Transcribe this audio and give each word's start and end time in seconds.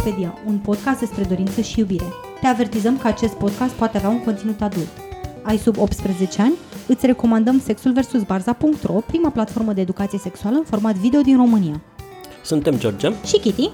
Sexulopedia, 0.00 0.38
un 0.46 0.58
podcast 0.58 0.98
despre 0.98 1.24
dorință 1.24 1.60
și 1.60 1.78
iubire. 1.78 2.04
Te 2.40 2.46
avertizăm 2.46 2.98
că 2.98 3.06
acest 3.06 3.32
podcast 3.34 3.72
poate 3.72 3.96
avea 3.96 4.08
un 4.08 4.24
conținut 4.24 4.60
adult. 4.60 4.88
Ai 5.42 5.56
sub 5.56 5.78
18 5.78 6.42
ani? 6.42 6.52
Îți 6.86 7.06
recomandăm 7.06 7.60
Sexul 7.60 7.92
vs. 7.92 8.22
Barza.ro, 8.22 8.92
prima 8.92 9.30
platformă 9.30 9.72
de 9.72 9.80
educație 9.80 10.18
sexuală 10.18 10.56
în 10.56 10.64
format 10.64 10.94
video 10.94 11.20
din 11.20 11.36
România. 11.36 11.80
Suntem 12.42 12.78
George 12.78 13.12
Și 13.26 13.38
Kitty? 13.38 13.70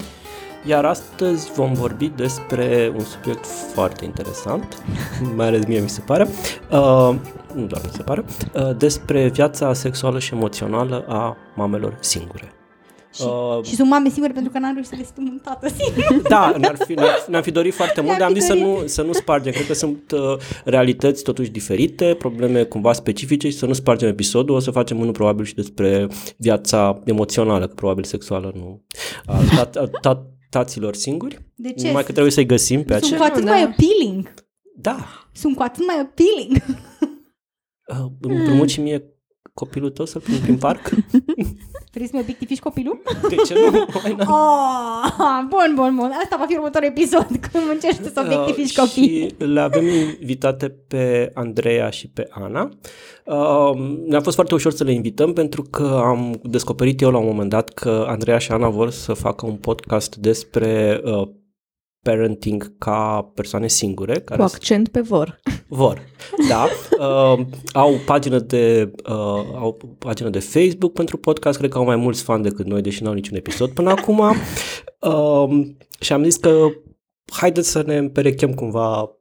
Iar 0.64 0.84
astăzi 0.84 1.52
vom 1.52 1.72
vorbi 1.72 2.12
despre 2.16 2.92
un 2.96 3.04
subiect 3.04 3.46
foarte 3.46 4.04
interesant, 4.04 4.82
mai 5.36 5.46
ales 5.46 5.66
mie 5.66 5.80
mi 5.80 5.88
se 5.88 6.00
pare, 6.00 6.22
uh, 6.70 7.14
nu 7.54 7.66
doar 7.66 7.82
mi 7.84 7.90
se 7.92 8.02
pare, 8.02 8.24
uh, 8.54 8.76
despre 8.76 9.28
viața 9.28 9.72
sexuală 9.72 10.18
și 10.18 10.34
emoțională 10.34 11.04
a 11.08 11.36
mamelor 11.54 11.96
singure. 12.00 12.55
Și, 13.16 13.22
uh, 13.22 13.64
și 13.64 13.74
sunt 13.74 13.88
mame 13.88 14.08
singure 14.08 14.32
pentru 14.32 14.52
că 14.52 14.58
n-am 14.58 14.72
reușit 14.72 14.90
să 14.90 14.96
găsit 14.96 15.16
un 15.18 15.40
tată 15.42 15.68
singur. 15.68 16.28
Da, 16.28 16.54
ne-ar 16.58 16.76
fi, 16.86 16.94
ne-ar, 16.94 17.24
ne-am 17.28 17.42
fi 17.42 17.50
dorit 17.50 17.74
foarte 17.74 18.00
mult, 18.00 18.18
dar 18.18 18.28
am 18.28 18.34
zis 18.34 18.44
să 18.44 18.54
nu, 18.54 18.82
să 18.86 19.02
nu 19.02 19.12
spargem. 19.12 19.52
Cred 19.52 19.66
că 19.66 19.74
sunt 19.74 20.10
uh, 20.10 20.36
realități 20.64 21.22
totuși 21.22 21.50
diferite, 21.50 22.14
probleme 22.18 22.62
cumva 22.62 22.92
specifice 22.92 23.48
și 23.50 23.56
să 23.56 23.66
nu 23.66 23.72
spargem 23.72 24.08
episodul. 24.08 24.54
O 24.54 24.58
să 24.58 24.70
facem 24.70 25.00
unul 25.00 25.12
probabil 25.12 25.44
și 25.44 25.54
despre 25.54 26.08
viața 26.36 27.00
emoțională, 27.04 27.66
că 27.66 27.74
probabil 27.74 28.04
sexuală 28.04 28.52
nu. 28.54 28.84
Uh, 29.28 30.16
taților 30.50 30.94
singuri. 30.94 31.38
De 31.54 31.72
ce? 31.72 31.86
Numai 31.86 32.04
că 32.04 32.10
trebuie 32.12 32.32
să-i 32.32 32.46
găsim 32.46 32.82
pe 32.84 32.94
aceea. 32.94 33.18
Sunt 33.18 33.20
cu 33.20 33.26
atât 33.32 33.44
da. 33.44 33.50
mai 33.50 33.62
appealing. 33.62 34.34
Da. 34.76 35.28
Sunt 35.32 35.56
cu 35.56 35.62
atât 35.62 35.86
mai 35.86 35.96
appealing. 36.00 36.64
Uh, 37.86 38.10
împrumut 38.20 38.68
și 38.68 38.80
mie 38.80 39.04
copilul 39.54 39.90
tău 39.90 40.04
să-l 40.04 40.20
pun 40.20 40.38
prin 40.42 40.58
parc? 40.58 40.90
Vrei 41.96 42.08
să-mi 42.08 42.22
obiectiviști 42.22 42.62
copilul? 42.62 43.02
De 43.28 43.34
ce 43.46 43.54
nu? 43.54 43.84
Oh, 44.34 45.40
bun, 45.48 45.72
bun, 45.74 45.94
bun. 45.96 46.12
Asta 46.22 46.36
va 46.38 46.44
fi 46.48 46.54
următorul 46.54 46.88
episod, 46.88 47.26
când 47.52 47.64
încerci 47.72 48.12
să 48.12 48.22
obiectiviști 48.24 48.80
uh, 48.80 48.86
copii. 48.86 49.08
Și 49.08 49.34
le 49.44 49.60
avem 49.60 49.84
invitate 50.20 50.68
pe 50.88 51.30
Andreea 51.34 51.90
și 51.90 52.08
pe 52.08 52.28
Ana. 52.30 52.68
Uh, 53.24 53.98
ne-a 54.06 54.20
fost 54.20 54.34
foarte 54.34 54.54
ușor 54.54 54.72
să 54.72 54.84
le 54.84 54.92
invităm 54.92 55.32
pentru 55.32 55.62
că 55.62 56.00
am 56.04 56.40
descoperit 56.42 57.00
eu 57.00 57.10
la 57.10 57.18
un 57.18 57.26
moment 57.26 57.50
dat 57.50 57.68
că 57.68 58.04
Andreea 58.08 58.38
și 58.38 58.52
Ana 58.52 58.68
vor 58.68 58.90
să 58.90 59.12
facă 59.12 59.46
un 59.46 59.56
podcast 59.56 60.16
despre 60.16 61.00
uh, 61.04 61.28
parenting 62.06 62.78
ca 62.78 63.30
persoane 63.34 63.68
singure. 63.68 64.20
Care 64.20 64.38
Cu 64.38 64.44
accent 64.44 64.88
pe 64.88 65.00
vor. 65.00 65.40
Vor, 65.68 66.02
da. 66.48 66.66
Uh, 66.98 67.38
au, 67.72 67.94
pagină 68.06 68.38
de, 68.38 68.92
uh, 69.06 69.44
au 69.54 69.96
pagină 69.98 70.28
de 70.28 70.38
Facebook 70.38 70.92
pentru 70.92 71.16
podcast, 71.16 71.58
cred 71.58 71.70
că 71.70 71.78
au 71.78 71.84
mai 71.84 71.96
mulți 71.96 72.22
fani 72.22 72.42
decât 72.42 72.66
noi, 72.66 72.80
deși 72.82 73.02
nu 73.02 73.08
au 73.08 73.14
niciun 73.14 73.36
episod 73.36 73.70
până 73.70 73.90
acum. 73.90 74.18
Uh, 75.00 75.66
și 76.00 76.12
am 76.12 76.22
zis 76.22 76.36
că 76.36 76.66
haideți 77.32 77.70
să 77.70 77.82
ne 77.86 77.96
împerechem 77.96 78.54
cumva 78.54 79.00
Uh, 79.00 79.15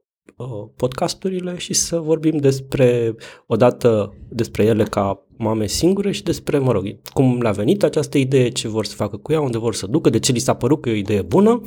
podcasturile 0.76 1.58
și 1.58 1.74
să 1.74 2.00
vorbim 2.00 2.38
despre, 2.38 3.16
odată 3.46 4.14
despre 4.30 4.64
ele 4.64 4.84
ca 4.84 5.26
mame 5.38 5.68
singure 5.68 6.12
și 6.12 6.24
despre, 6.24 6.58
mă 6.58 6.72
rog, 6.72 6.98
cum 7.14 7.42
le-a 7.42 7.52
venit 7.52 7.84
această 7.84 8.18
idee, 8.18 8.50
ce 8.50 8.68
vor 8.68 8.86
să 8.86 8.96
facă 8.96 9.18
cu 9.18 9.32
ea, 9.32 9.42
unde 9.42 9.58
vor 9.58 9.74
să 9.74 9.88
ducă, 9.88 10.10
de 10.10 10.20
ce 10.20 10.32
li 10.32 10.40
s-a 10.40 10.54
părut 10.54 10.82
că 10.82 10.90
e 10.90 10.92
o 10.92 10.96
idee 10.96 11.22
bună, 11.22 11.62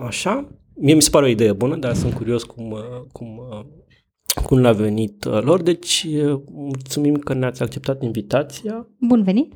așa. 0.00 0.48
Mie 0.74 0.94
mi 0.94 1.02
se 1.02 1.10
pare 1.10 1.24
o 1.24 1.28
idee 1.28 1.52
bună, 1.52 1.76
dar 1.76 1.94
sunt 1.94 2.12
curios 2.12 2.42
cum, 2.42 2.70
uh, 2.70 2.80
cum, 3.12 3.40
uh, 3.50 3.64
cum 4.44 4.58
le-a 4.58 4.72
venit 4.72 5.24
lor, 5.24 5.62
deci 5.62 6.06
mulțumim 6.52 7.14
că 7.14 7.34
ne-ați 7.34 7.62
acceptat 7.62 8.02
invitația. 8.02 8.88
Bun 8.98 9.22
venit! 9.22 9.54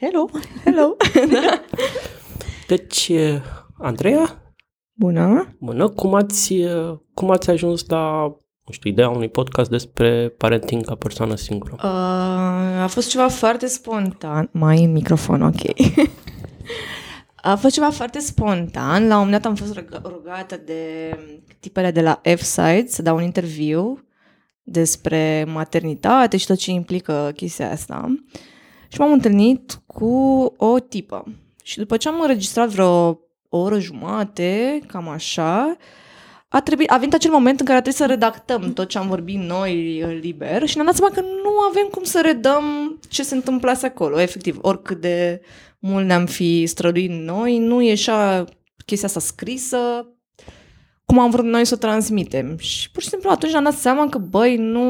Hello! 0.00 0.28
Hello! 0.64 0.96
da. 1.32 1.60
Deci, 2.66 3.12
Andreea, 3.78 4.41
Bună! 5.02 5.56
Bună! 5.58 5.88
Cum 5.88 6.14
ați, 6.14 6.54
cum 7.14 7.30
ați 7.30 7.50
ajuns 7.50 7.84
la, 7.88 8.22
nu 8.64 8.72
știu, 8.72 8.90
ideea 8.90 9.08
unui 9.08 9.28
podcast 9.28 9.70
despre 9.70 10.28
parenting 10.28 10.84
ca 10.84 10.94
persoană 10.94 11.34
singură? 11.34 11.72
Uh, 11.76 12.82
a 12.82 12.86
fost 12.88 13.08
ceva 13.08 13.28
foarte 13.28 13.66
spontan. 13.66 14.48
Mai 14.52 14.84
în 14.84 14.92
microfon, 14.92 15.42
ok. 15.42 15.60
a 17.36 17.56
fost 17.56 17.74
ceva 17.74 17.90
foarte 17.90 18.18
spontan. 18.18 19.06
La 19.06 19.14
un 19.14 19.24
moment 19.24 19.42
dat 19.42 19.46
am 19.46 19.54
fost 19.54 19.84
rugată 20.02 20.60
de 20.64 21.10
tipele 21.60 21.90
de 21.90 22.00
la 22.00 22.20
F-Site 22.36 22.86
să 22.86 23.02
dau 23.02 23.16
un 23.16 23.22
interviu 23.22 24.04
despre 24.62 25.44
maternitate 25.52 26.36
și 26.36 26.46
tot 26.46 26.56
ce 26.56 26.70
implică 26.70 27.32
chestia 27.36 27.70
asta. 27.70 28.24
Și 28.88 29.00
m-am 29.00 29.12
întâlnit 29.12 29.82
cu 29.86 30.06
o 30.56 30.78
tipă. 30.78 31.24
Și 31.62 31.78
după 31.78 31.96
ce 31.96 32.08
am 32.08 32.20
înregistrat 32.20 32.68
vreo 32.68 33.20
o 33.54 33.58
oră 33.58 33.78
jumate, 33.78 34.80
cam 34.86 35.08
așa, 35.08 35.76
a, 36.48 36.60
trebuit, 36.60 36.90
a 36.90 36.96
venit 36.96 37.14
acel 37.14 37.30
moment 37.30 37.60
în 37.60 37.66
care 37.66 37.78
a 37.78 37.82
trebuit 37.82 38.02
să 38.02 38.08
redactăm 38.08 38.72
tot 38.72 38.88
ce 38.88 38.98
am 38.98 39.08
vorbit 39.08 39.38
noi 39.38 40.02
liber 40.20 40.66
și 40.66 40.74
ne-am 40.74 40.86
dat 40.86 40.96
seama 40.96 41.14
că 41.14 41.20
nu 41.20 41.58
avem 41.70 41.88
cum 41.90 42.02
să 42.02 42.20
redăm 42.24 42.64
ce 43.08 43.22
se 43.22 43.34
întâmplase 43.34 43.86
acolo. 43.86 44.20
Efectiv, 44.20 44.58
oricât 44.60 45.00
de 45.00 45.40
mult 45.78 46.06
ne-am 46.06 46.26
fi 46.26 46.66
străduit 46.66 47.10
noi, 47.10 47.58
nu 47.58 47.82
ieșea 47.82 48.44
chestia 48.86 49.08
asta 49.08 49.20
scrisă 49.20 50.06
cum 51.04 51.18
am 51.18 51.30
vrut 51.30 51.44
noi 51.44 51.64
să 51.64 51.74
o 51.74 51.78
transmitem. 51.78 52.56
Și 52.58 52.90
pur 52.90 53.02
și 53.02 53.08
simplu 53.08 53.30
atunci 53.30 53.54
am 53.54 53.64
dat 53.64 53.72
seama 53.72 54.08
că, 54.08 54.18
băi, 54.18 54.56
nu 54.56 54.86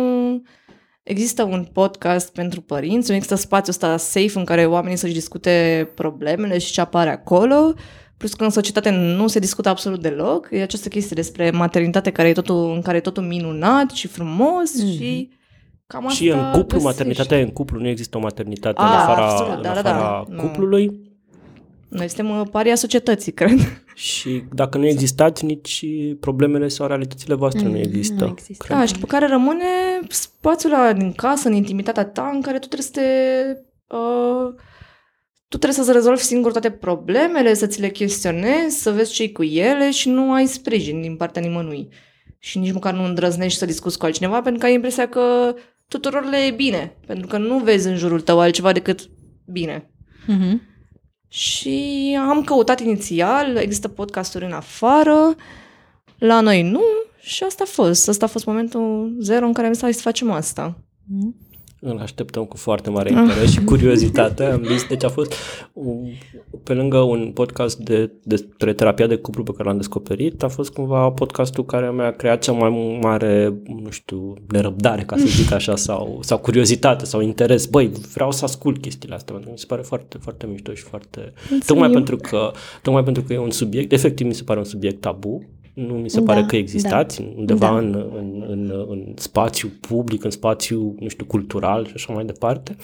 există 1.03 1.43
un 1.43 1.67
podcast 1.73 2.33
pentru 2.33 2.61
părinți, 2.61 3.09
nu 3.09 3.15
există 3.15 3.37
spațiul 3.37 3.69
ăsta 3.69 3.97
safe 3.97 4.39
în 4.39 4.45
care 4.45 4.67
oamenii 4.67 4.97
să-și 4.97 5.13
discute 5.13 5.89
problemele 5.95 6.59
și 6.59 6.73
ce 6.73 6.81
apare 6.81 7.11
acolo 7.11 7.75
Plus 8.23 8.35
că 8.35 8.45
în 8.45 8.51
societate 8.51 8.91
nu 8.91 9.27
se 9.27 9.39
discută 9.39 9.69
absolut 9.69 10.01
deloc. 10.01 10.49
E 10.51 10.63
această 10.63 10.89
chestie 10.89 11.15
despre 11.15 11.51
maternitate 11.51 12.11
care 12.11 12.29
e 12.29 12.33
totul, 12.33 12.73
în 12.75 12.83
care 12.83 12.97
e 12.97 13.01
totul 13.01 13.23
minunat 13.23 13.91
și 13.91 14.07
frumos 14.07 14.71
mm-hmm. 14.71 14.99
și 14.99 15.31
cam 15.87 16.07
asta 16.07 16.17
Și 16.17 16.29
în 16.29 16.45
cuplu, 16.45 16.63
găsești. 16.63 16.85
maternitatea 16.85 17.39
în 17.39 17.49
cuplu, 17.49 17.81
nu 17.81 17.89
există 17.89 18.17
o 18.17 18.21
maternitate 18.21 18.81
A, 18.81 18.87
în 18.87 18.93
afara, 18.93 19.29
absolut, 19.29 19.57
în 19.57 19.63
da, 19.63 19.71
afara 19.71 19.93
da, 19.93 20.25
da. 20.29 20.43
cuplului. 20.43 20.87
Nu. 20.87 21.99
Noi 21.99 22.09
suntem 22.09 22.39
uh, 22.39 22.47
paria 22.51 22.75
societății, 22.75 23.33
cred. 23.41 23.83
Și 23.95 24.43
dacă 24.53 24.79
nu 24.79 24.87
existați, 24.87 25.45
nici 25.45 25.85
problemele 26.21 26.69
sau 26.69 26.87
realitățile 26.87 27.35
voastre 27.35 27.67
mm, 27.67 27.71
nu 27.71 27.79
există. 27.79 28.25
Nu 28.25 28.31
există. 28.31 28.65
Cred. 28.65 28.79
Da, 28.79 28.85
și 28.85 28.99
pe 28.99 29.07
care 29.07 29.27
rămâne 29.27 29.65
spațiul 30.09 30.73
ăla 30.73 30.93
din 30.93 31.13
casă, 31.13 31.49
în 31.49 31.55
intimitatea 31.55 32.05
ta, 32.05 32.31
în 32.35 32.41
care 32.41 32.59
tu 32.59 32.67
trebuie 32.67 32.89
să 32.93 33.01
te... 33.01 33.07
Uh, 33.97 34.55
tu 35.53 35.59
trebuie 35.59 35.85
să-ți 35.85 35.97
rezolvi 35.97 36.23
singur 36.23 36.53
toate 36.53 36.71
problemele, 36.71 37.55
să 37.55 37.67
ți 37.67 37.81
le 37.81 37.89
chestionezi, 37.89 38.83
să 38.83 38.91
vezi 38.91 39.13
ce 39.13 39.33
cu 39.33 39.43
ele 39.43 39.91
și 39.91 40.09
nu 40.09 40.33
ai 40.33 40.47
sprijin 40.47 41.01
din 41.01 41.17
partea 41.17 41.43
nimănui. 41.43 41.89
Și 42.39 42.59
nici 42.59 42.73
măcar 42.73 42.95
nu 42.95 43.05
îndrăznești 43.05 43.59
să 43.59 43.67
discuți 43.67 43.99
cu 43.99 44.05
altcineva 44.05 44.43
pentru 44.43 44.61
că 44.61 44.67
ai 44.67 44.75
impresia 44.75 45.09
că 45.09 45.55
tuturor 45.89 46.29
le 46.29 46.37
e 46.37 46.51
bine. 46.51 46.97
Pentru 47.07 47.27
că 47.27 47.39
nu 47.39 47.59
vezi 47.59 47.89
în 47.89 47.97
jurul 47.97 48.21
tău 48.21 48.41
altceva 48.41 48.73
decât 48.73 49.11
bine. 49.47 49.91
Mm-hmm. 50.29 50.59
Și 51.29 52.17
am 52.29 52.43
căutat 52.43 52.81
inițial, 52.81 53.57
există 53.57 53.89
podcasturi 53.89 54.45
în 54.45 54.53
afară, 54.53 55.35
la 56.19 56.41
noi 56.41 56.63
nu 56.63 56.83
și 57.21 57.45
asta 57.45 57.63
a 57.67 57.71
fost. 57.71 58.09
Asta 58.09 58.25
a 58.25 58.29
fost 58.29 58.45
momentul 58.45 59.17
zero 59.21 59.47
în 59.47 59.53
care 59.53 59.67
am 59.67 59.73
zis 59.73 59.83
să 59.97 60.03
facem 60.03 60.31
asta. 60.31 60.79
Mm-hmm. 60.79 61.52
Îl 61.85 61.99
așteptăm 61.99 62.45
cu 62.45 62.57
foarte 62.57 62.91
mare 62.91 63.11
interes 63.11 63.51
și 63.51 63.65
curiozitate. 63.65 64.45
Am 64.45 64.65
zis, 64.65 64.87
deci 64.87 65.05
a 65.05 65.09
fost 65.09 65.35
un, 65.73 66.09
pe 66.63 66.73
lângă 66.73 66.99
un 66.99 67.31
podcast 67.35 67.79
de, 67.79 68.11
despre 68.23 68.73
terapia 68.73 69.07
de 69.07 69.17
cuplu 69.17 69.43
pe 69.43 69.53
care 69.57 69.69
l-am 69.69 69.77
descoperit, 69.77 70.43
a 70.43 70.49
fost 70.49 70.73
cumva 70.73 71.11
podcastul 71.11 71.65
care 71.65 71.93
mi-a 71.93 72.11
creat 72.11 72.43
cea 72.43 72.53
mai 72.53 72.99
mare, 73.03 73.55
nu 73.83 73.91
știu, 73.91 74.35
nerăbdare, 74.49 75.03
ca 75.03 75.17
să 75.17 75.25
zic 75.27 75.53
așa, 75.53 75.77
sau, 75.77 76.19
sau 76.23 76.39
curiozitate 76.39 77.05
sau 77.05 77.21
interes. 77.21 77.67
Băi, 77.67 77.91
vreau 78.15 78.31
să 78.31 78.45
ascult 78.45 78.81
chestiile 78.81 79.15
astea, 79.15 79.35
pentru 79.35 79.49
că 79.49 79.55
mi 79.55 79.61
se 79.61 79.67
pare 79.69 79.83
foarte, 79.83 80.19
foarte 80.21 80.47
mișto 80.47 80.75
și 80.75 80.83
foarte... 80.83 81.33
Tocmai 81.67 81.91
pentru, 81.91 82.17
că, 82.17 82.51
tocmai 82.83 83.05
pentru 83.05 83.23
că 83.23 83.33
e 83.33 83.39
un 83.39 83.51
subiect, 83.51 83.93
efectiv 83.93 84.27
mi 84.27 84.35
se 84.35 84.43
pare 84.43 84.59
un 84.59 84.65
subiect 84.65 85.01
tabu, 85.01 85.49
nu 85.75 85.95
mi 85.95 86.11
se 86.11 86.21
da, 86.21 86.33
pare 86.33 86.47
că 86.47 86.57
existați 86.57 87.23
da, 87.23 87.29
undeva 87.37 87.67
da. 87.67 87.77
În, 87.79 88.07
în, 88.17 88.45
în, 88.49 88.87
în 88.89 89.13
spațiu 89.17 89.71
public, 89.81 90.25
în 90.25 90.31
spațiu, 90.31 90.95
nu 90.99 91.09
știu, 91.09 91.25
cultural 91.25 91.87
și 91.87 91.93
așa 91.95 92.13
mai 92.13 92.25
departe. 92.25 92.77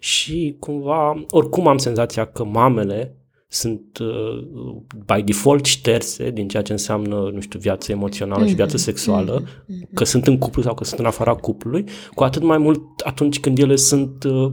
Și 0.00 0.56
cumva, 0.58 1.24
oricum 1.30 1.66
am 1.66 1.78
senzația 1.78 2.24
că 2.24 2.44
mamele 2.44 3.16
sunt 3.48 3.98
uh, 3.98 4.76
by 5.06 5.22
default 5.22 5.64
șterse 5.64 6.30
din 6.30 6.48
ceea 6.48 6.62
ce 6.62 6.72
înseamnă, 6.72 7.30
nu 7.32 7.40
știu, 7.40 7.58
viață 7.58 7.92
emoțională 7.92 8.44
mm-hmm. 8.44 8.48
și 8.48 8.54
viață 8.54 8.76
sexuală, 8.76 9.42
mm-hmm. 9.42 9.94
că 9.94 10.04
sunt 10.04 10.26
în 10.26 10.38
cuplu 10.38 10.62
sau 10.62 10.74
că 10.74 10.84
sunt 10.84 11.00
în 11.00 11.06
afara 11.06 11.34
cuplului, 11.34 11.84
cu 12.14 12.24
atât 12.24 12.42
mai 12.42 12.58
mult 12.58 12.82
atunci 13.04 13.40
când 13.40 13.58
ele 13.58 13.76
sunt 13.76 14.24
uh, 14.24 14.50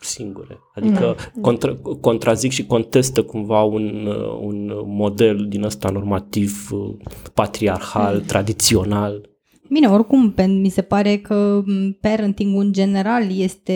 singure. 0.00 0.58
Adică 0.74 1.16
mm. 1.34 1.42
contra, 1.42 1.76
contrazic 2.00 2.50
și 2.50 2.66
contestă 2.66 3.22
cumva 3.22 3.62
un, 3.62 4.06
un 4.40 4.72
model 4.84 5.46
din 5.48 5.64
ăsta 5.64 5.88
normativ, 5.88 6.68
patriarhal, 7.34 8.14
mm. 8.14 8.24
tradițional. 8.24 9.28
Bine, 9.72 9.86
oricum, 9.86 10.34
mi 10.46 10.68
se 10.68 10.82
pare 10.82 11.16
că 11.16 11.62
parenting 12.00 12.60
în 12.60 12.72
general 12.72 13.38
este, 13.38 13.72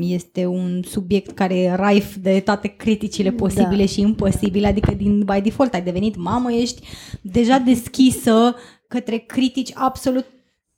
este 0.00 0.46
un 0.46 0.82
subiect 0.82 1.30
care 1.30 1.58
e 1.58 1.74
raif 1.74 2.16
de 2.16 2.40
toate 2.40 2.68
criticile 2.68 3.30
da. 3.30 3.36
posibile 3.36 3.84
da. 3.84 3.86
și 3.86 4.00
imposibile, 4.00 4.66
adică 4.66 4.94
din 4.94 5.18
by 5.18 5.40
default 5.40 5.74
ai 5.74 5.82
devenit 5.82 6.16
mamă, 6.16 6.52
ești 6.52 6.82
deja 7.22 7.58
deschisă 7.58 8.54
către 8.88 9.16
critici 9.16 9.70
absolut 9.74 10.26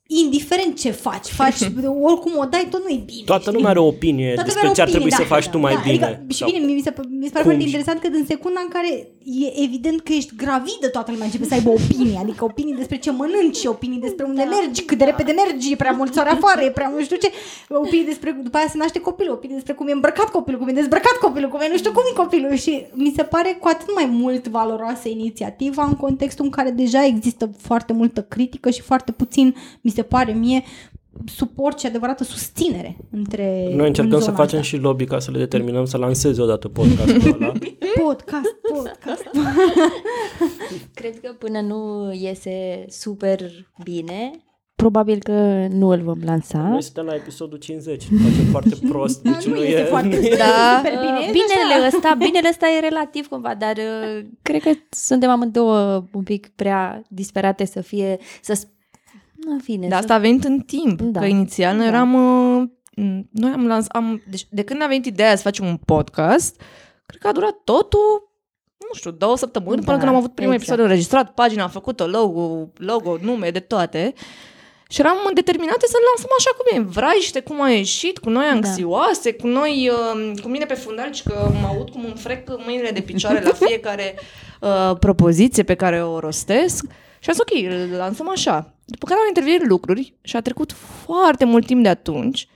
indiferent 0.06 0.78
ce 0.78 0.90
faci, 0.90 1.26
faci 1.26 1.60
oricum 2.10 2.32
o 2.36 2.44
dai, 2.44 2.66
tot 2.70 2.82
nu 2.82 2.88
e 2.88 3.02
bine. 3.04 3.24
Toată 3.24 3.50
lumea 3.50 3.70
are 3.70 3.78
o 3.78 3.86
opinie 3.86 4.34
Toată 4.34 4.50
despre 4.50 4.72
ce 4.72 4.80
ar 4.80 4.88
trebui 4.88 5.10
da, 5.10 5.16
să 5.16 5.22
faci 5.22 5.44
da, 5.44 5.50
tu 5.50 5.58
mai 5.58 5.74
da, 5.74 5.80
bine. 5.80 6.04
Adică, 6.04 6.32
și 6.32 6.44
bine, 6.44 6.72
mi 6.72 6.80
se, 6.80 6.94
mi 7.08 7.24
se 7.24 7.30
pare 7.32 7.44
foarte 7.44 7.62
interesant 7.62 8.00
că 8.00 8.06
în 8.06 8.26
secunda 8.26 8.60
în 8.62 8.68
care 8.68 9.08
e 9.24 9.62
evident 9.62 10.00
că 10.00 10.12
ești 10.12 10.36
gravidă, 10.36 10.88
toată 10.92 11.10
lumea 11.10 11.26
începe 11.26 11.44
să 11.44 11.54
aibă 11.54 11.70
opinie, 11.70 12.18
adică 12.18 12.44
opinii 12.44 12.74
despre 12.74 12.96
ce 12.96 13.10
mănânci, 13.10 13.64
opinii 13.64 14.00
despre 14.00 14.24
unde 14.24 14.42
da, 14.44 14.56
mergi, 14.60 14.82
cât 14.82 14.98
de 14.98 15.04
repede 15.04 15.32
mergi, 15.32 15.72
e 15.72 15.76
prea 15.76 15.90
mult 15.90 16.14
soare 16.14 16.30
afară, 16.30 16.60
e 16.62 16.70
prea 16.70 16.92
nu 16.96 17.02
știu 17.02 17.16
ce, 17.16 17.30
opinii 17.68 18.04
despre, 18.04 18.30
după 18.30 18.56
aia 18.56 18.66
se 18.68 18.78
naște 18.78 19.00
copilul, 19.00 19.32
opinii 19.32 19.54
despre 19.54 19.72
cum 19.72 19.88
e 19.88 19.92
îmbrăcat 19.92 20.30
copilul, 20.30 20.60
cum 20.60 20.68
e 20.68 20.72
dezbrăcat 20.72 21.16
copilul, 21.20 21.50
cum 21.50 21.60
e 21.60 21.68
nu 21.70 21.76
știu 21.76 21.92
cum 21.92 22.02
e 22.10 22.16
copilul. 22.16 22.54
Și 22.54 22.86
mi 22.92 23.12
se 23.16 23.22
pare 23.22 23.58
cu 23.60 23.68
atât 23.68 23.94
mai 23.94 24.06
mult 24.10 24.48
valoroasă 24.48 25.08
inițiativa 25.08 25.84
în 25.84 25.94
contextul 25.94 26.44
în 26.44 26.50
care 26.50 26.70
deja 26.70 27.04
există 27.04 27.50
foarte 27.58 27.92
multă 27.92 28.22
critică 28.22 28.70
și 28.70 28.80
foarte 28.80 29.12
puțin, 29.12 29.54
mi 29.80 29.90
se 29.90 30.02
pare 30.02 30.32
mie, 30.32 30.64
suport 31.26 31.78
și 31.78 31.86
adevărată 31.86 32.24
susținere 32.24 32.96
între 33.10 33.68
Noi 33.74 33.86
încercăm 33.86 34.20
să 34.20 34.30
facem 34.30 34.58
asta. 34.58 34.76
și 34.76 34.76
lobby 34.76 35.04
ca 35.04 35.18
să 35.18 35.30
le 35.30 35.38
determinăm 35.38 35.84
să 35.84 35.96
lanseze 35.96 36.42
odată 36.42 36.68
podcastul 36.68 37.36
ăla. 37.40 37.52
podcast, 38.04 38.56
podcast. 38.72 39.30
Cred 40.94 41.20
că 41.20 41.32
până 41.38 41.60
nu 41.60 42.12
iese 42.12 42.84
super 42.88 43.40
bine, 43.82 44.30
probabil 44.74 45.18
că 45.18 45.66
nu 45.70 45.88
îl 45.88 46.02
vom 46.02 46.18
lansa. 46.24 46.58
Noi 46.58 46.82
suntem 46.82 47.04
la 47.04 47.14
episodul 47.14 47.58
50, 47.58 48.02
facem 48.02 48.44
foarte 48.50 48.74
prost, 48.88 49.22
da, 49.24 49.30
deci 49.30 49.44
nu, 49.46 49.54
nu 49.54 49.62
este 49.62 49.80
e... 49.80 49.84
foarte 49.84 50.34
da, 50.38 50.76
super 50.76 50.98
bine. 50.98 51.18
binele 51.20 51.86
ăsta, 51.86 52.14
binele 52.18 52.48
ăsta 52.48 52.66
e 52.76 52.80
relativ 52.80 53.26
cumva, 53.26 53.54
dar 53.54 53.76
uh, 53.76 54.24
cred 54.42 54.62
că 54.62 54.70
suntem 54.90 55.30
amândouă 55.30 56.04
un 56.12 56.22
pic 56.22 56.48
prea 56.56 57.02
disperate 57.08 57.64
să 57.64 57.80
fie, 57.80 58.18
să 58.42 58.54
în 59.46 59.58
fine. 59.58 59.88
Dar 59.88 59.98
asta 59.98 60.14
a 60.14 60.18
venit 60.18 60.44
în 60.44 60.60
timp, 60.60 61.00
da. 61.00 61.20
că 61.20 61.26
inițial 61.26 61.76
noi 61.76 61.84
da. 61.84 61.90
eram... 61.90 62.14
Uh, 62.14 62.68
noi 63.30 63.50
am 63.52 63.66
lansat... 63.66 63.96
Am, 63.96 64.22
deci, 64.30 64.46
de 64.50 64.62
când 64.62 64.82
a 64.82 64.86
venit 64.86 65.06
ideea 65.06 65.36
să 65.36 65.42
facem 65.42 65.66
un 65.66 65.76
podcast, 65.76 66.60
cred 67.06 67.20
că 67.20 67.28
a 67.28 67.32
durat 67.32 67.60
totul 67.64 68.32
nu 68.88 68.94
știu, 68.94 69.10
două 69.10 69.36
săptămâni 69.36 69.80
da, 69.80 69.84
până 69.84 69.98
când 69.98 70.10
am 70.10 70.16
avut 70.16 70.34
primul 70.34 70.52
exact. 70.52 70.70
episod 70.70 70.88
înregistrat, 70.88 71.34
pagina 71.34 71.62
am 71.62 71.70
făcut-o, 71.70 72.06
logo, 72.06 72.68
logo, 72.76 73.16
nume, 73.20 73.50
de 73.50 73.60
toate. 73.60 74.14
Și 74.88 75.00
eram 75.00 75.16
determinate 75.34 75.86
să-l 75.86 76.00
lansăm 76.08 76.30
așa 76.38 76.50
cum 76.56 76.78
e, 76.78 76.90
vraiște, 76.90 77.40
cum 77.40 77.62
a 77.62 77.70
ieșit, 77.70 78.18
cu 78.18 78.30
noi 78.30 78.44
da. 78.44 78.50
anxioase, 78.50 79.30
da. 79.30 79.36
cu 79.42 79.46
noi, 79.46 79.90
uh, 79.92 80.40
cu 80.42 80.48
mine 80.48 80.64
pe 80.64 80.74
fundal, 80.74 81.12
și 81.12 81.22
că 81.22 81.50
mă 81.60 81.66
aud 81.66 81.90
cum 81.90 82.04
îmi 82.04 82.16
frec 82.16 82.48
mâinile 82.64 82.90
de 82.90 83.00
picioare 83.00 83.42
la 83.42 83.52
fiecare 83.66 84.14
uh, 84.60 84.96
propoziție 84.98 85.62
pe 85.62 85.74
care 85.74 86.04
o 86.04 86.18
rostesc. 86.18 86.84
Și 87.24 87.30
am 87.30 87.36
zis, 87.36 87.42
ok, 87.42 87.72
îl 87.90 87.96
lansăm 87.96 88.28
așa. 88.28 88.74
După 88.84 89.06
care 89.06 89.20
am 89.20 89.26
intervenit 89.26 89.66
lucruri 89.66 90.14
și 90.22 90.36
a 90.36 90.40
trecut 90.40 90.72
foarte 90.72 91.44
mult 91.44 91.66
timp 91.66 91.82
de 91.82 91.88
atunci 91.88 92.48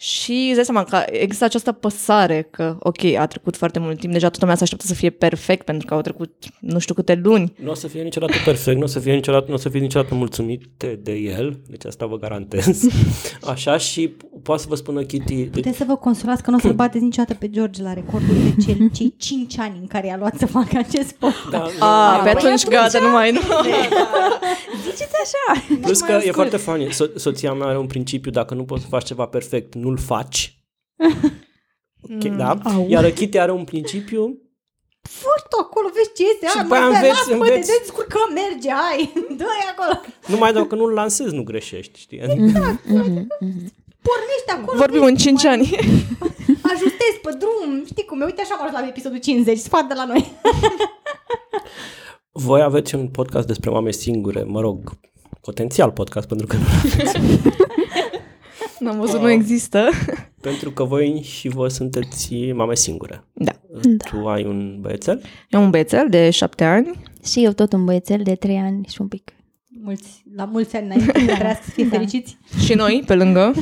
și 0.00 0.44
îți 0.46 0.54
dai 0.54 0.64
seama 0.64 0.84
că 0.84 1.02
există 1.10 1.44
această 1.44 1.72
păsare 1.72 2.48
că, 2.50 2.76
ok, 2.80 3.04
a 3.04 3.26
trecut 3.26 3.56
foarte 3.56 3.78
mult 3.78 3.98
timp, 3.98 4.12
deja 4.12 4.26
toată 4.26 4.38
lumea 4.40 4.56
se 4.56 4.62
așteaptă 4.62 4.86
să 4.86 4.94
fie 4.94 5.10
perfect 5.10 5.64
pentru 5.64 5.86
că 5.86 5.94
au 5.94 6.00
trecut 6.00 6.32
nu 6.60 6.78
știu 6.78 6.94
câte 6.94 7.20
luni. 7.22 7.52
Nu 7.62 7.70
o 7.70 7.74
să 7.74 7.86
fie 7.88 8.02
niciodată 8.02 8.32
perfect, 8.44 8.76
nu 8.76 8.82
o 8.82 8.86
să 8.86 8.98
fie 8.98 9.12
niciodată, 9.14 9.44
nu 9.48 9.54
o 9.54 9.56
să 9.56 9.68
fie 9.68 9.80
niciodată 9.80 10.14
mulțumit 10.14 10.64
de 11.02 11.12
el, 11.12 11.58
deci 11.68 11.84
asta 11.84 12.06
vă 12.06 12.16
garantez. 12.16 12.84
Așa 13.52 13.76
și 13.76 14.12
poate 14.42 14.62
să 14.62 14.66
vă 14.68 14.74
spună 14.74 15.02
Kitty... 15.02 15.44
Puteți 15.44 15.76
să 15.76 15.84
vă 15.86 15.96
consolați 15.96 16.42
că 16.42 16.50
nu 16.50 16.56
o 16.56 16.60
să-l 16.60 16.72
bateți 16.84 17.04
niciodată 17.04 17.34
pe 17.34 17.50
George 17.50 17.82
la 17.82 17.92
recordul 17.92 18.34
de 18.34 18.64
cel, 18.64 18.90
cei 18.92 19.14
5 19.16 19.58
ani 19.58 19.78
în 19.80 19.86
care 19.86 20.06
i-a 20.06 20.16
luat 20.16 20.34
să 20.38 20.46
facă 20.46 20.78
acest 20.78 21.12
podcast. 21.12 21.50
Da, 21.50 21.68
da. 21.78 22.12
A, 22.16 22.22
pe 22.22 22.28
atunci 22.28 22.66
gata, 22.66 22.98
nu 23.00 23.10
mai 23.18 23.30
nu. 23.32 23.40
Ziceți 24.84 25.14
așa. 25.22 25.76
Plus 25.80 26.00
că 26.00 26.20
e 26.24 26.30
foarte 26.30 26.56
funny. 26.56 26.86
So- 26.88 27.14
soția 27.14 27.52
mea 27.52 27.66
are 27.66 27.78
un 27.78 27.86
principiu, 27.86 28.30
dacă 28.30 28.54
nu 28.54 28.64
poți 28.64 28.82
să 28.82 28.88
faci 28.88 29.04
ceva 29.04 29.26
perfect, 29.26 29.74
nu-l 29.88 29.98
faci. 29.98 30.40
Okay, 32.14 32.36
da? 32.36 32.58
Iar 32.88 33.10
Kitty 33.10 33.38
are 33.38 33.52
un 33.52 33.64
principiu 33.64 34.48
Fă 35.02 35.28
acolo, 35.60 35.88
vezi 35.94 36.12
ce 36.16 36.22
este. 36.32 36.46
Și 36.46 36.62
după 36.62 36.74
aia 36.74 36.86
înveți, 36.86 37.32
înveți. 37.32 37.70
Te 37.70 37.76
descurcă, 37.78 38.18
merge, 38.40 38.70
hai, 38.82 39.12
dă 39.40 39.44
acolo. 39.72 39.94
Numai 40.26 40.52
dacă 40.52 40.74
nu-l 40.74 40.92
lansezi, 40.92 41.34
nu 41.34 41.42
greșești, 41.42 41.98
știi? 42.00 42.18
Exact. 42.18 42.82
Pornești 44.08 44.50
acolo. 44.56 44.78
Vorbim 44.78 45.02
în 45.02 45.16
5 45.16 45.44
ani. 45.44 45.64
Ajustezi 46.72 47.18
pe 47.22 47.30
drum, 47.38 47.84
știi 47.86 48.04
cum 48.04 48.20
e, 48.20 48.24
uite 48.24 48.40
așa 48.40 48.56
am 48.60 48.70
la 48.72 48.86
episodul 48.88 49.18
50, 49.18 49.58
sfat 49.58 49.84
de 49.84 49.94
la 49.94 50.04
noi. 50.04 50.32
Voi 52.32 52.62
aveți 52.62 52.94
un 52.94 53.08
podcast 53.08 53.46
despre 53.46 53.70
mame 53.70 53.90
singure, 53.90 54.42
mă 54.42 54.60
rog, 54.60 54.98
potențial 55.40 55.90
podcast, 55.90 56.28
pentru 56.28 56.46
că 56.46 56.56
nu 56.56 56.64
N-am 58.78 58.98
văzut, 58.98 59.14
uh, 59.14 59.20
nu 59.20 59.30
există. 59.30 59.88
Pentru 60.40 60.70
că 60.70 60.84
voi 60.84 61.22
și 61.22 61.48
voi 61.48 61.70
sunteți 61.70 62.52
mame 62.52 62.74
singure. 62.74 63.24
Da. 63.32 63.52
Tu 64.10 64.28
ai 64.28 64.44
un 64.44 64.78
băiețel? 64.80 65.22
Eu 65.48 65.62
un 65.62 65.70
băiețel 65.70 66.06
de 66.08 66.30
șapte 66.30 66.64
ani. 66.64 66.90
Și 67.24 67.44
eu 67.44 67.52
tot 67.52 67.72
un 67.72 67.84
băiețel 67.84 68.22
de 68.22 68.34
trei 68.34 68.56
ani 68.56 68.86
și 68.86 69.00
un 69.00 69.08
pic. 69.08 69.32
Mulți, 69.82 70.22
la 70.34 70.44
mulți 70.44 70.76
ani 70.76 70.84
înainte, 70.84 71.34
vrea 71.38 71.60
să 71.62 71.70
fie 71.70 71.84
da. 71.84 71.90
fericiți. 71.90 72.38
Și 72.64 72.74
noi, 72.74 73.02
pe 73.06 73.14
lângă. 73.14 73.52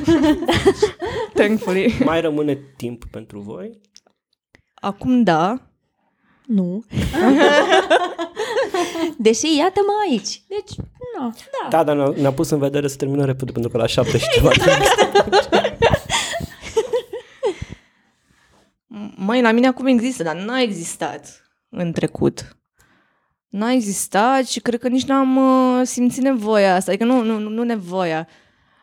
Thankfully. 1.34 1.94
Mai 2.04 2.20
rămâne 2.20 2.58
timp 2.76 3.04
pentru 3.10 3.40
voi? 3.40 3.80
Acum 4.74 5.22
da. 5.22 5.70
Nu. 6.46 6.84
Deși 9.18 9.56
iată-mă 9.56 9.92
aici. 10.08 10.42
Deci, 10.48 10.86
nu. 11.18 11.34
Da, 11.68 11.84
da 11.84 11.94
dar 11.94 12.14
ne-a 12.14 12.32
pus 12.32 12.50
în 12.50 12.58
vedere 12.58 12.88
să 12.88 12.96
terminăm 12.96 13.24
repede 13.24 13.52
pentru 13.52 13.70
că 13.70 13.76
la 13.76 13.86
șapte 13.86 14.18
și 14.18 14.28
ceva 14.28 14.50
Măi, 19.16 19.40
la 19.40 19.52
mine 19.52 19.66
acum 19.66 19.86
există, 19.86 20.22
dar 20.22 20.36
n-a 20.36 20.60
existat 20.60 21.50
în 21.68 21.92
trecut. 21.92 22.56
N-a 23.48 23.72
existat 23.72 24.46
și 24.46 24.60
cred 24.60 24.80
că 24.80 24.88
nici 24.88 25.04
n-am 25.04 25.36
uh, 25.36 25.80
simțit 25.86 26.22
nevoia 26.22 26.74
asta. 26.74 26.90
Adică 26.90 27.06
nu, 27.06 27.22
nu, 27.22 27.38
nu 27.38 27.62
nevoia. 27.62 28.28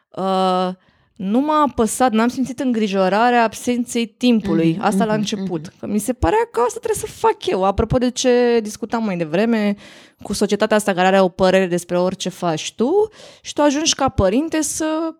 Uh, 0.09 0.69
nu 1.15 1.39
m-a 1.39 1.61
apăsat, 1.61 2.11
n-am 2.11 2.27
simțit 2.27 2.59
îngrijorarea 2.59 3.43
absenței 3.43 4.05
timpului. 4.05 4.73
Mm-hmm, 4.73 4.81
asta 4.81 5.03
mm-hmm, 5.03 5.07
la 5.07 5.13
început. 5.13 5.69
Mm-hmm. 5.69 5.79
Că 5.79 5.87
mi 5.87 5.99
se 5.99 6.13
părea 6.13 6.47
că 6.51 6.59
asta 6.59 6.79
trebuie 6.79 7.05
să 7.07 7.19
fac 7.19 7.45
eu. 7.45 7.63
Apropo 7.63 7.97
de 7.97 8.09
ce 8.09 8.59
discutam 8.61 9.03
mai 9.03 9.17
devreme 9.17 9.75
cu 10.21 10.33
societatea 10.33 10.77
asta 10.77 10.93
care 10.93 11.07
are 11.07 11.19
o 11.19 11.29
părere 11.29 11.67
despre 11.67 11.97
orice 11.97 12.29
faci 12.29 12.73
tu 12.73 13.09
și 13.41 13.53
tu 13.53 13.61
ajungi 13.61 13.95
ca 13.95 14.09
părinte 14.09 14.61
să 14.61 15.15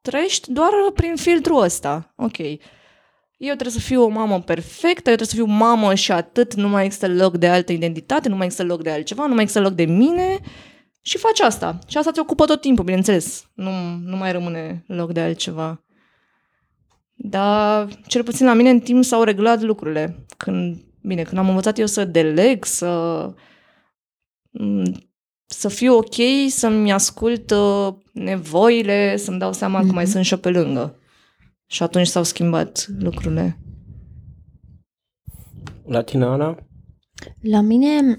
trăiești 0.00 0.52
doar 0.52 0.70
prin 0.94 1.16
filtrul 1.16 1.62
ăsta. 1.62 2.12
Ok. 2.16 2.38
Eu 3.36 3.54
trebuie 3.54 3.80
să 3.80 3.86
fiu 3.86 4.02
o 4.02 4.08
mamă 4.08 4.40
perfectă, 4.40 5.10
eu 5.10 5.16
trebuie 5.16 5.26
să 5.26 5.34
fiu 5.34 5.44
mamă 5.44 5.94
și 5.94 6.12
atât, 6.12 6.54
nu 6.54 6.68
mai 6.68 6.84
există 6.84 7.08
loc 7.08 7.36
de 7.36 7.48
altă 7.48 7.72
identitate, 7.72 8.28
nu 8.28 8.36
mai 8.36 8.44
există 8.44 8.66
loc 8.66 8.82
de 8.82 8.90
altceva, 8.90 9.26
nu 9.26 9.34
mai 9.34 9.42
există 9.42 9.62
loc 9.62 9.72
de 9.72 9.84
mine 9.84 10.38
și 11.06 11.18
faci 11.18 11.40
asta. 11.40 11.78
Și 11.86 11.98
asta 11.98 12.10
te 12.10 12.20
ocupă 12.20 12.44
tot 12.44 12.60
timpul, 12.60 12.84
bineînțeles. 12.84 13.50
Nu, 13.54 13.70
nu 14.04 14.16
mai 14.16 14.32
rămâne 14.32 14.84
loc 14.86 15.12
de 15.12 15.20
altceva. 15.20 15.84
Dar, 17.14 17.88
cel 18.06 18.22
puțin 18.22 18.46
la 18.46 18.52
mine, 18.52 18.70
în 18.70 18.80
timp 18.80 19.04
s-au 19.04 19.22
reglat 19.22 19.60
lucrurile. 19.60 20.26
Când, 20.36 20.76
bine, 21.02 21.22
când 21.22 21.38
am 21.38 21.48
învățat 21.48 21.78
eu 21.78 21.86
să 21.86 22.04
deleg, 22.04 22.64
să, 22.64 23.34
să 25.46 25.68
fiu 25.68 25.96
ok, 25.96 26.14
să-mi 26.48 26.92
ascult 26.92 27.50
uh, 27.50 27.94
nevoile, 28.12 29.16
să-mi 29.16 29.38
dau 29.38 29.52
seama 29.52 29.78
mm-hmm. 29.80 29.86
că 29.86 29.92
mai 29.92 30.02
mhm. 30.02 30.12
sunt 30.12 30.24
și 30.24 30.36
pe 30.36 30.50
lângă. 30.50 30.98
Și 31.66 31.82
atunci 31.82 32.06
s-au 32.06 32.22
schimbat 32.22 32.86
lucrurile. 32.98 33.58
La 35.84 36.02
tine, 36.02 36.24
Ana? 36.24 36.58
La 37.40 37.60
mine 37.60 38.18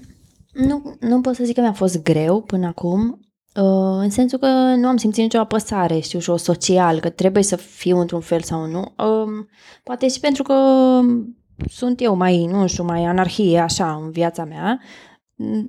nu, 0.58 0.96
nu 1.00 1.20
pot 1.20 1.34
să 1.34 1.44
zic 1.44 1.54
că 1.54 1.60
mi-a 1.60 1.72
fost 1.72 2.02
greu 2.02 2.42
până 2.42 2.66
acum, 2.66 3.20
uh, 3.54 3.98
în 4.02 4.10
sensul 4.10 4.38
că 4.38 4.46
nu 4.76 4.88
am 4.88 4.96
simțit 4.96 5.22
nicio 5.22 5.38
apăsare, 5.38 5.98
știu, 5.98 6.18
și 6.18 6.30
o 6.30 6.36
social, 6.36 7.00
că 7.00 7.08
trebuie 7.08 7.42
să 7.42 7.56
fiu 7.56 7.98
într-un 7.98 8.20
fel 8.20 8.40
sau 8.40 8.66
nu. 8.66 8.80
Uh, 8.80 9.46
poate 9.82 10.08
și 10.08 10.20
pentru 10.20 10.42
că 10.42 10.54
sunt 11.68 12.00
eu 12.00 12.14
mai, 12.14 12.46
nu 12.46 12.66
știu, 12.66 12.84
mai 12.84 13.04
anarhie 13.04 13.58
așa 13.58 13.94
în 13.94 14.10
viața 14.10 14.44
mea, 14.44 14.80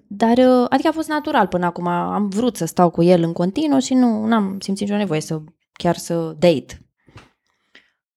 dar, 0.08 0.38
uh, 0.38 0.65
adică 0.69 0.88
a 0.88 0.91
fost 0.91 1.08
natural 1.08 1.48
până 1.48 1.65
acum. 1.65 1.88
Am 1.88 2.29
vrut 2.29 2.55
să 2.55 2.65
stau 2.65 2.89
cu 2.89 3.03
el 3.03 3.24
în 3.24 3.34
continuu 3.34 3.79
și 3.79 3.93
nu 3.93 4.08
am 4.08 4.58
simțit 4.60 4.86
nicio 4.86 4.98
nevoie 4.98 5.22
să 5.22 5.41
chiar 5.74 5.96
să 5.96 6.36
date. 6.39 6.89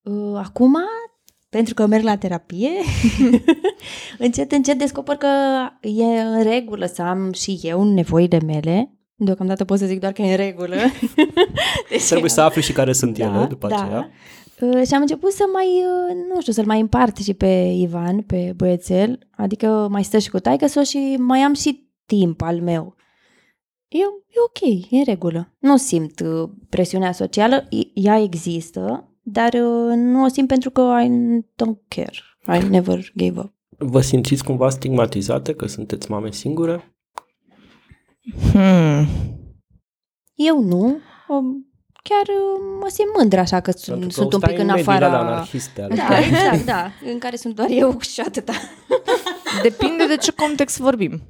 Uh, 0.02 0.36
acum 0.36 0.76
pentru 1.52 1.74
că 1.74 1.86
merg 1.86 2.04
la 2.04 2.16
terapie, 2.16 2.70
încet, 4.24 4.52
încet 4.52 4.78
descoper 4.78 5.16
că 5.16 5.28
e 5.80 6.20
în 6.20 6.42
regulă 6.42 6.86
să 6.86 7.02
am 7.02 7.32
și 7.32 7.60
eu 7.62 7.84
nevoile 7.84 8.40
mele, 8.46 8.96
Deocamdată 9.14 9.64
pot 9.64 9.78
să 9.78 9.86
zic 9.86 10.00
doar 10.00 10.12
că 10.12 10.22
e 10.22 10.30
în 10.30 10.36
regulă. 10.36 10.76
deci, 11.90 12.06
Trebuie 12.06 12.30
să 12.30 12.40
afli 12.40 12.62
și 12.62 12.72
care 12.72 12.92
sunt 12.92 13.18
da, 13.18 13.24
ele 13.24 13.46
după 13.46 13.68
da. 13.68 13.74
aceea. 13.74 14.10
Uh, 14.60 14.86
și 14.86 14.94
am 14.94 15.00
început 15.00 15.32
să 15.32 15.44
mai, 15.52 15.66
uh, 15.66 16.16
nu 16.34 16.40
știu, 16.40 16.52
să-l 16.52 16.66
mai 16.66 16.80
împart 16.80 17.16
și 17.16 17.34
pe 17.34 17.72
Ivan, 17.76 18.20
pe 18.20 18.52
băiețel, 18.56 19.18
adică 19.36 19.88
mai 19.90 20.04
stă 20.04 20.18
și 20.18 20.30
cu 20.30 20.38
taică 20.38 20.82
și 20.82 21.16
mai 21.18 21.40
am 21.40 21.54
și 21.54 21.90
timp 22.06 22.42
al 22.42 22.60
meu. 22.60 22.94
E, 23.88 23.98
e 23.98 24.40
ok, 24.46 24.90
e 24.90 24.96
în 24.96 25.04
regulă. 25.04 25.54
Nu 25.58 25.76
simt 25.76 26.20
uh, 26.20 26.48
presiunea 26.68 27.12
socială, 27.12 27.68
ea 27.94 28.18
există, 28.18 29.11
dar 29.22 29.52
uh, 29.52 29.92
nu 29.94 30.24
o 30.24 30.28
simt 30.28 30.48
pentru 30.48 30.70
că 30.70 30.80
I 30.80 31.08
don't 31.40 31.88
care. 31.88 32.58
I 32.58 32.68
never 32.68 33.12
gave 33.14 33.38
up. 33.38 33.52
Vă 33.78 34.00
simțiți 34.00 34.44
cumva 34.44 34.70
stigmatizate 34.70 35.54
că 35.54 35.66
sunteți 35.66 36.10
mame 36.10 36.30
singure? 36.30 36.94
Hmm. 38.52 39.06
Eu 40.34 40.62
nu. 40.62 40.98
Um, 41.28 41.72
chiar 42.02 42.26
uh, 42.28 42.62
mă 42.80 42.88
simt 42.88 43.08
mândră 43.16 43.40
așa 43.40 43.60
că 43.60 43.70
sunt, 43.70 44.02
că 44.02 44.10
sunt 44.10 44.32
un 44.32 44.40
pic 44.40 44.58
în 44.58 44.68
afara... 44.68 45.18
anarhiste 45.18 45.86
da, 46.08 46.18
exact, 46.18 46.64
da, 46.64 46.90
în 47.12 47.18
care 47.18 47.36
sunt 47.36 47.54
doar 47.54 47.68
eu 47.70 48.00
și 48.00 48.20
atâta. 48.20 48.52
Depinde 49.62 50.06
de 50.06 50.16
ce 50.16 50.32
context 50.32 50.78
vorbim. 50.78 51.22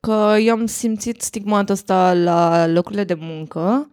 Că 0.00 0.36
eu 0.40 0.54
am 0.54 0.66
simțit 0.66 1.20
stigmatul 1.20 1.74
ăsta 1.74 2.14
la 2.14 2.66
locurile 2.66 3.04
de 3.04 3.16
muncă, 3.20 3.90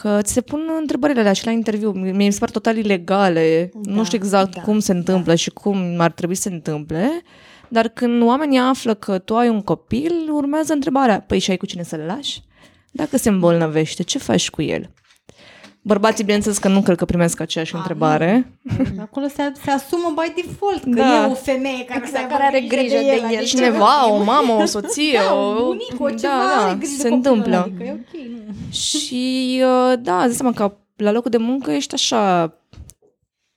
că 0.00 0.18
ți 0.22 0.32
se 0.32 0.40
pun 0.40 0.60
întrebările 0.78 1.20
alea 1.20 1.32
și 1.32 1.44
la 1.44 1.50
interviu. 1.50 1.90
Mi 1.90 2.32
se 2.32 2.38
par 2.38 2.50
total 2.50 2.76
ilegale. 2.76 3.70
Da, 3.74 3.92
nu 3.92 4.04
știu 4.04 4.18
exact 4.18 4.54
da, 4.54 4.60
cum 4.60 4.78
se 4.78 4.92
întâmplă 4.92 5.30
da. 5.30 5.34
și 5.34 5.50
cum 5.50 6.00
ar 6.00 6.12
trebui 6.12 6.34
să 6.34 6.42
se 6.42 6.54
întâmple. 6.54 7.22
Dar 7.68 7.88
când 7.88 8.22
oamenii 8.22 8.58
află 8.58 8.94
că 8.94 9.18
tu 9.18 9.36
ai 9.36 9.48
un 9.48 9.62
copil, 9.62 10.12
urmează 10.30 10.72
întrebarea, 10.72 11.20
păi 11.20 11.38
și 11.38 11.50
ai 11.50 11.56
cu 11.56 11.66
cine 11.66 11.82
să-l 11.82 12.00
lași? 12.06 12.42
Dacă 12.90 13.16
se 13.16 13.28
îmbolnăvește, 13.28 14.02
ce 14.02 14.18
faci 14.18 14.50
cu 14.50 14.62
el? 14.62 14.90
Bărbații, 15.88 16.24
bineînțeles 16.24 16.58
că 16.58 16.68
nu 16.68 16.82
cred 16.82 16.96
că 16.96 17.04
primesc 17.04 17.40
aceeași 17.40 17.74
A, 17.74 17.78
întrebare. 17.78 18.52
Nu. 18.62 19.02
Acolo 19.06 19.26
se, 19.26 19.52
se 19.62 19.70
asumă 19.70 20.14
by 20.14 20.42
default 20.42 20.82
că 20.82 21.00
da. 21.00 21.24
e 21.24 21.30
o 21.30 21.34
femeie 21.34 21.84
care, 21.84 22.00
exact, 22.04 22.30
care 22.30 22.42
are 22.42 22.60
grijă 22.60 22.96
de, 22.96 23.02
de 23.02 23.20
el. 23.28 23.38
el. 23.38 23.44
Cineva, 23.44 24.12
o 24.12 24.22
mamă, 24.22 24.52
o 24.52 24.64
soție, 24.64 25.18
da, 25.26 25.34
o... 25.34 25.64
bunic, 25.64 26.00
o 26.00 26.08
ceva, 26.08 26.18
da, 26.20 26.78
da, 26.80 26.86
se 26.98 27.08
întâmplă. 27.08 27.56
Adică 27.56 27.82
e 27.82 27.90
okay, 27.90 28.30
nu. 28.46 28.72
Și 28.72 29.62
uh, 29.64 29.98
da, 30.00 30.24
zic 30.28 30.36
seama 30.36 30.54
că 30.54 30.76
la 30.96 31.10
locul 31.10 31.30
de 31.30 31.36
muncă 31.36 31.70
ești 31.70 31.94
așa 31.94 32.54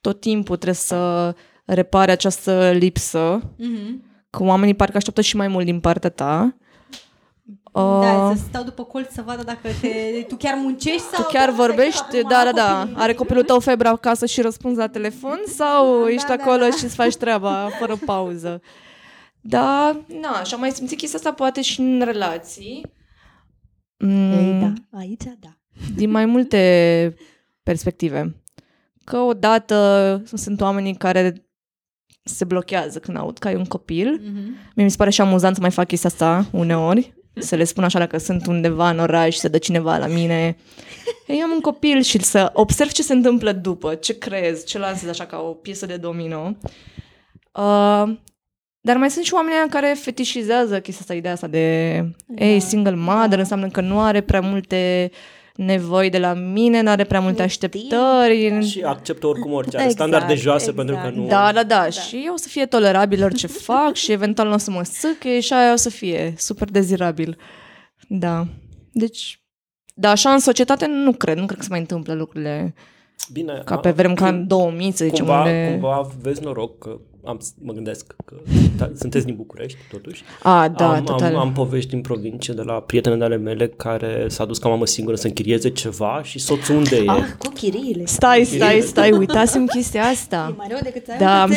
tot 0.00 0.20
timpul 0.20 0.56
trebuie 0.56 0.74
să 0.74 1.34
repare 1.64 2.10
această 2.10 2.70
lipsă, 2.74 3.40
mm-hmm. 3.40 3.90
că 4.30 4.42
oamenii 4.42 4.74
parcă 4.74 4.96
așteaptă 4.96 5.20
și 5.20 5.36
mai 5.36 5.48
mult 5.48 5.64
din 5.64 5.80
partea 5.80 6.10
ta 6.10 6.56
da, 7.72 8.28
uh, 8.28 8.36
să 8.36 8.42
stau 8.48 8.62
după 8.62 8.84
colț 8.84 9.12
să 9.12 9.22
vadă 9.22 9.42
dacă 9.42 9.68
te, 9.80 10.22
tu 10.28 10.36
chiar 10.36 10.54
muncești 10.62 11.00
sau... 11.12 11.22
Tu 11.22 11.30
chiar 11.30 11.50
vorbești? 11.50 12.22
Da, 12.28 12.42
da, 12.44 12.52
da. 12.54 12.88
Are 12.94 13.14
copilul 13.14 13.42
tău 13.42 13.58
febră 13.58 13.88
acasă 13.88 14.26
și 14.26 14.40
răspunzi 14.40 14.78
la 14.78 14.86
telefon 14.86 15.40
sau 15.46 16.02
da, 16.02 16.10
ești 16.10 16.26
da, 16.26 16.32
acolo 16.32 16.56
da, 16.56 16.68
da. 16.68 16.76
și 16.76 16.84
îți 16.84 16.94
faci 16.94 17.16
treaba 17.16 17.68
fără 17.78 17.96
pauză? 18.04 18.60
Da, 19.40 20.00
na, 20.20 20.42
și 20.42 20.54
am 20.54 20.60
mai 20.60 20.70
simțit 20.70 20.98
chestia 20.98 21.18
asta 21.18 21.32
poate 21.32 21.62
și 21.62 21.80
în 21.80 22.02
relații. 22.04 22.92
Mm, 23.98 24.32
Ei, 24.32 24.60
da, 24.60 24.98
aici 24.98 25.24
da. 25.38 25.56
Din 25.94 26.10
mai 26.10 26.26
multe 26.26 27.14
perspective. 27.62 28.42
Că 29.04 29.18
odată 29.18 30.22
sunt 30.34 30.60
oamenii 30.60 30.94
care 30.94 31.46
se 32.24 32.44
blochează 32.44 32.98
când 32.98 33.16
aud 33.16 33.38
că 33.38 33.48
ai 33.48 33.54
un 33.54 33.64
copil. 33.64 34.20
Mm-hmm. 34.20 34.72
Mie 34.74 34.84
mi 34.84 34.90
se 34.90 34.96
pare 34.96 35.10
și 35.10 35.20
amuzant 35.20 35.54
să 35.54 35.60
mai 35.60 35.70
fac 35.70 35.86
chestia 35.86 36.10
asta 36.10 36.46
uneori 36.50 37.21
să 37.34 37.54
le 37.54 37.64
spun 37.64 37.84
așa 37.84 37.98
dacă 37.98 38.18
sunt 38.18 38.46
undeva 38.46 38.90
în 38.90 38.98
oraș 38.98 39.34
și 39.34 39.40
să 39.40 39.48
dă 39.48 39.58
cineva 39.58 39.96
la 39.96 40.06
mine. 40.06 40.56
Eu 41.26 41.42
am 41.42 41.50
un 41.50 41.60
copil 41.60 42.02
și 42.02 42.22
să 42.22 42.50
observ 42.52 42.90
ce 42.90 43.02
se 43.02 43.12
întâmplă 43.12 43.52
după, 43.52 43.94
ce 43.94 44.18
crezi, 44.18 44.66
ce 44.66 44.78
lansez 44.78 45.08
așa 45.08 45.26
ca 45.26 45.38
o 45.38 45.52
piesă 45.52 45.86
de 45.86 45.96
domino. 45.96 46.56
Uh, 47.52 48.16
dar 48.80 48.96
mai 48.96 49.10
sunt 49.10 49.24
și 49.24 49.34
oameni 49.34 49.70
care 49.70 49.96
fetișizează 50.00 50.80
chestia 50.80 51.00
asta, 51.00 51.14
ideea 51.14 51.32
asta 51.32 51.46
de 51.46 51.96
da. 52.26 52.44
ei, 52.44 52.60
single 52.60 52.94
mother, 52.94 53.28
da. 53.28 53.38
înseamnă 53.38 53.68
că 53.68 53.80
nu 53.80 54.00
are 54.00 54.20
prea 54.20 54.40
multe 54.40 55.10
nevoi 55.56 56.10
de 56.10 56.18
la 56.18 56.32
mine, 56.32 56.82
nu 56.82 56.90
are 56.90 57.04
prea 57.04 57.20
multe 57.20 57.42
așteptări. 57.42 58.66
Și 58.68 58.82
acceptă 58.82 59.26
oricum 59.26 59.52
orice 59.52 59.76
are 59.76 59.86
exact, 59.86 60.08
standarde 60.08 60.34
joase 60.34 60.70
exact. 60.70 60.76
pentru 60.76 60.94
că 61.02 61.20
nu... 61.20 61.26
Da, 61.26 61.52
da, 61.52 61.62
da, 61.62 61.62
da. 61.62 61.88
Și 61.88 62.22
eu 62.26 62.32
o 62.32 62.36
să 62.36 62.48
fie 62.48 62.66
tolerabil 62.66 63.24
orice 63.24 63.46
fac 63.66 63.94
și 63.94 64.12
eventual 64.12 64.48
nu 64.48 64.54
o 64.54 64.58
să 64.58 64.70
mă 64.70 64.82
sâche 64.82 65.40
și 65.40 65.52
aia 65.52 65.72
o 65.72 65.76
să 65.76 65.90
fie 65.90 66.34
super 66.36 66.70
dezirabil. 66.70 67.36
Da. 68.08 68.46
Deci, 68.92 69.42
da, 69.94 70.10
așa 70.10 70.32
în 70.32 70.38
societate 70.38 70.86
nu 70.86 71.12
cred, 71.12 71.36
nu 71.36 71.46
cred 71.46 71.58
că 71.58 71.64
se 71.64 71.70
mai 71.70 71.80
întâmplă 71.80 72.14
lucrurile 72.14 72.74
Bine, 73.32 73.62
ca 73.64 73.76
pe 73.76 73.90
vrem 73.90 74.14
ca 74.14 74.28
în 74.28 74.46
2000, 74.46 74.92
să 74.92 75.04
zicem. 75.04 75.24
Cumva, 75.24 75.38
unde... 75.38 75.68
cumva 75.70 76.08
vezi 76.20 76.42
noroc 76.42 76.78
că 76.78 77.00
am, 77.24 77.40
mă 77.58 77.72
gândesc 77.72 78.14
că 78.24 78.36
da, 78.76 78.90
sunteți 78.94 79.24
din 79.24 79.34
București, 79.34 79.78
totuși. 79.90 80.22
A, 80.42 80.68
da, 80.68 80.94
am, 80.94 81.04
total. 81.04 81.34
Am, 81.34 81.40
am 81.40 81.52
povești 81.52 81.90
din 81.90 82.00
provincie 82.00 82.54
de 82.54 82.62
la 82.62 82.72
prietene 82.72 83.24
ale 83.24 83.36
mele 83.36 83.68
care 83.68 84.26
s-a 84.28 84.44
dus 84.44 84.58
ca 84.58 84.68
mamă 84.68 84.86
singură 84.86 85.16
să 85.16 85.26
închirieze 85.26 85.70
ceva 85.70 86.20
și 86.22 86.38
soțul 86.38 86.76
unde 86.76 86.96
e? 86.96 87.10
Ah, 87.10 87.24
cu 87.38 87.48
chiriile. 87.48 88.04
Stai, 88.06 88.44
stai, 88.44 88.80
stai, 88.80 89.12
uitați-mi 89.12 89.68
chestia 89.68 90.02
asta. 90.02 90.48
E 90.52 90.56
mai 90.56 90.66
rău 90.70 90.78
decât 90.82 91.04
să 91.04 91.12
da, 91.18 91.42
am 91.42 91.52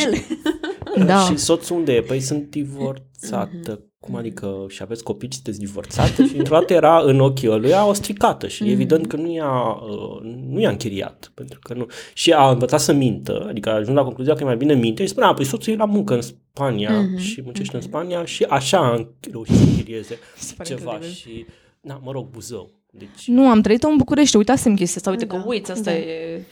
da. 1.06 1.20
Și 1.20 1.38
soțul 1.38 1.76
unde 1.76 1.94
e? 1.94 2.02
Păi 2.02 2.20
sunt 2.20 2.50
divorțată. 2.50 3.85
Mm-hmm 4.06 4.14
cum 4.16 4.16
adică 4.16 4.66
și 4.68 4.82
aveți 4.82 5.04
copii 5.04 5.28
și 5.28 5.34
sunteți 5.34 5.60
divorțate? 5.60 6.28
și 6.28 6.38
într-o 6.38 6.56
dată 6.56 6.74
era 6.74 7.02
în 7.04 7.20
ochii 7.20 7.48
lui 7.48 7.72
o 7.88 7.94
stricată 7.94 8.48
și 8.48 8.64
mm-hmm. 8.64 8.72
evident 8.72 9.08
că 9.08 9.16
nu 9.16 9.34
i-a, 9.34 9.82
uh, 9.90 10.36
nu 10.50 10.60
i-a 10.60 10.70
închiriat. 10.70 11.32
Pentru 11.34 11.60
că 11.64 11.74
nu. 11.74 11.86
Și 12.14 12.34
a 12.34 12.50
învățat 12.50 12.80
să 12.80 12.94
mintă, 12.94 13.46
adică 13.50 13.70
a 13.70 13.74
ajuns 13.74 13.98
la 13.98 14.04
concluzia 14.04 14.34
că 14.34 14.42
e 14.42 14.46
mai 14.46 14.58
bine 14.58 14.74
minte 14.74 15.04
și 15.04 15.10
spunea, 15.10 15.34
păi 15.34 15.46
soțul 15.46 15.74
e 15.74 15.76
la 15.76 15.86
muncă 15.86 16.14
în 16.14 16.22
Spania 16.22 16.92
mm-hmm. 16.92 17.22
și 17.22 17.42
muncește 17.44 17.72
mm-hmm. 17.72 17.82
în 17.82 17.88
Spania 17.88 18.26
și 18.26 18.44
așa 18.44 18.80
a 18.80 19.08
reușit 19.32 19.56
să 19.56 19.64
închirieze 19.64 20.20
ceva 20.64 20.92
incredibil. 20.92 21.16
și, 21.16 21.46
na, 21.82 22.02
mă 22.04 22.12
rog, 22.12 22.30
Buzău. 22.30 22.72
Deci... 22.98 23.28
Nu, 23.28 23.50
am 23.50 23.62
trăit-o 23.62 23.88
în 23.88 23.98
București, 23.98 24.38
uitați-mi 24.38 24.76
chestia 24.76 24.96
asta, 24.98 25.10
uite 25.10 25.26
da, 25.26 25.36
că 25.36 25.44
uiți, 25.48 25.72
asta 25.72 25.92
da. 25.92 25.98
e... 25.98 26.46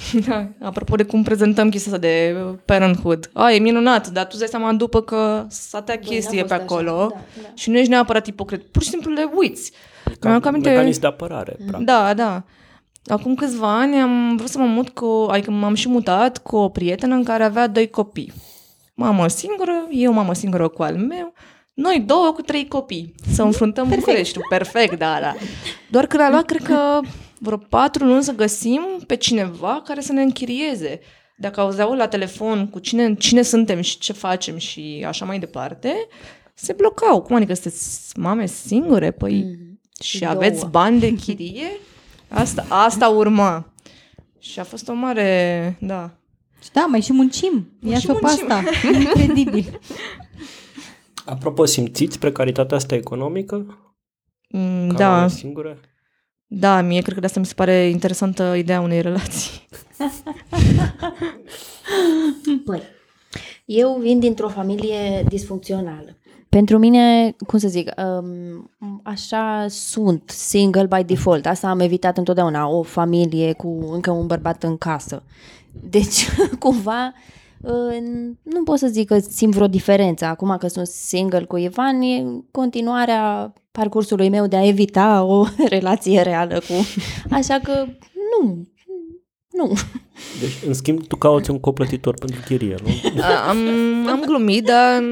da, 0.28 0.48
apropo 0.60 0.96
de 0.96 1.02
cum 1.02 1.22
prezentăm 1.22 1.68
chestia 1.68 1.92
asta 1.92 2.06
de 2.06 2.36
parenthood. 2.64 3.30
A, 3.32 3.52
e 3.52 3.58
minunat, 3.58 4.08
dar 4.08 4.22
tu 4.22 4.28
îți 4.30 4.38
dai 4.38 4.48
seama 4.48 4.72
după 4.72 5.02
că 5.02 5.46
s-a 5.48 5.82
tăiat 5.82 6.04
chestie 6.04 6.44
pe 6.44 6.54
acolo 6.54 7.08
da, 7.10 7.20
da. 7.42 7.48
și 7.54 7.70
nu 7.70 7.78
ești 7.78 7.90
neapărat 7.90 8.26
ipocrit, 8.26 8.62
pur 8.62 8.82
și 8.82 8.88
simplu 8.88 9.12
le 9.12 9.30
uiți. 9.34 9.72
Ca 10.18 10.40
aminte... 10.42 10.68
mecanism 10.68 11.00
de 11.00 11.06
apărare, 11.06 11.56
practic. 11.66 11.86
Da, 11.86 12.14
da. 12.14 12.44
Acum 13.06 13.34
câțiva 13.34 13.78
ani 13.78 14.00
am 14.00 14.36
vrut 14.36 14.48
să 14.48 14.58
mă 14.58 14.66
mut 14.66 14.88
cu, 14.88 15.26
adică 15.30 15.50
m-am 15.50 15.74
și 15.74 15.88
mutat 15.88 16.38
cu 16.38 16.56
o 16.56 16.68
prietenă 16.68 17.14
în 17.14 17.24
care 17.24 17.44
avea 17.44 17.66
doi 17.66 17.90
copii. 17.90 18.32
Mamă 18.94 19.28
singură, 19.28 19.86
eu 19.90 20.12
mamă 20.12 20.34
singură 20.34 20.68
cu 20.68 20.82
al 20.82 20.96
meu 20.96 21.32
noi 21.74 22.02
două 22.06 22.32
cu 22.32 22.42
trei 22.42 22.68
copii 22.68 23.14
să 23.32 23.42
înfruntăm 23.42 23.84
Perfect. 23.84 24.06
Bucureștiul. 24.06 24.44
Perfect, 24.48 24.98
da, 24.98 25.18
da. 25.20 25.34
Doar 25.90 26.06
că 26.06 26.22
a 26.22 26.30
luat, 26.30 26.44
cred 26.44 26.62
că, 26.62 27.00
vreo 27.42 27.56
patru 27.56 28.04
luni 28.04 28.22
să 28.22 28.34
găsim 28.34 28.80
pe 29.06 29.16
cineva 29.16 29.82
care 29.84 30.00
să 30.00 30.12
ne 30.12 30.22
închirieze. 30.22 31.00
Dacă 31.36 31.60
auzeau 31.60 31.92
la 31.92 32.08
telefon 32.08 32.68
cu 32.68 32.78
cine, 32.78 33.14
cine 33.14 33.42
suntem 33.42 33.80
și 33.80 33.98
ce 33.98 34.12
facem 34.12 34.56
și 34.56 35.04
așa 35.06 35.24
mai 35.24 35.38
departe, 35.38 36.06
se 36.54 36.72
blocau. 36.72 37.22
Cum 37.22 37.36
adică 37.36 37.54
sunteți 37.54 38.18
mame 38.18 38.46
singure? 38.46 39.10
Păi 39.10 39.42
mm, 39.42 39.80
și 40.00 40.18
două. 40.18 40.32
aveți 40.32 40.66
bani 40.66 41.00
de 41.00 41.14
chirie? 41.14 41.70
Asta, 42.28 42.66
asta 42.68 43.08
urma. 43.08 43.72
Și 44.38 44.60
a 44.60 44.64
fost 44.64 44.88
o 44.88 44.92
mare, 44.92 45.76
da. 45.80 46.10
Da, 46.72 46.86
mai 46.88 47.00
și 47.00 47.12
muncim. 47.12 47.72
Ia 47.80 47.98
și 47.98 48.10
asta. 48.22 48.62
Incredibil. 48.98 49.80
Apropo, 51.24 51.64
simțiți 51.64 52.18
precaritatea 52.18 52.76
asta 52.76 52.94
economică? 52.94 53.78
Mm, 54.48 54.88
da. 54.88 55.28
Singură? 55.28 55.80
Da, 56.54 56.80
mie 56.80 57.00
cred 57.00 57.14
că 57.14 57.20
de 57.20 57.26
asta 57.26 57.40
mi 57.40 57.46
se 57.46 57.54
pare 57.54 57.88
interesantă 57.88 58.54
ideea 58.56 58.80
unei 58.80 59.00
relații. 59.00 59.68
păi, 62.66 62.82
eu 63.64 63.98
vin 64.00 64.18
dintr-o 64.18 64.48
familie 64.48 65.24
disfuncțională. 65.28 66.16
Pentru 66.48 66.78
mine, 66.78 67.36
cum 67.46 67.58
să 67.58 67.68
zic, 67.68 67.90
um, 67.96 68.70
așa 69.02 69.66
sunt, 69.68 70.30
single 70.30 70.86
by 70.86 71.04
default. 71.04 71.46
Asta 71.46 71.68
am 71.68 71.80
evitat 71.80 72.18
întotdeauna, 72.18 72.68
o 72.68 72.82
familie 72.82 73.52
cu 73.52 73.88
încă 73.92 74.10
un 74.10 74.26
bărbat 74.26 74.62
în 74.62 74.76
casă. 74.76 75.22
Deci, 75.90 76.28
cumva, 76.58 77.12
nu 78.42 78.62
pot 78.64 78.78
să 78.78 78.86
zic 78.86 79.06
că 79.06 79.18
simt 79.18 79.54
vreo 79.54 79.66
diferență. 79.66 80.24
Acum 80.24 80.56
că 80.58 80.68
sunt 80.68 80.86
single 80.86 81.44
cu 81.44 81.56
Ivan, 81.56 82.00
e 82.00 82.24
continuarea 82.50 83.52
parcursului 83.72 84.28
meu 84.28 84.46
de 84.46 84.56
a 84.56 84.66
evita 84.66 85.22
o 85.22 85.44
relație 85.68 86.22
reală 86.22 86.58
cu... 86.68 86.74
Așa 87.30 87.58
că 87.62 87.84
nu, 88.40 88.66
nu. 89.52 89.72
Deci, 90.40 90.56
în 90.66 90.74
schimb, 90.74 91.06
tu 91.06 91.16
cauți 91.16 91.50
un 91.50 91.60
coplătitor 91.60 92.14
pentru 92.14 92.40
chirie, 92.46 92.74
nu? 92.84 93.22
Am, 93.48 93.58
am 94.08 94.22
glumit, 94.26 94.64
dar 94.64 95.02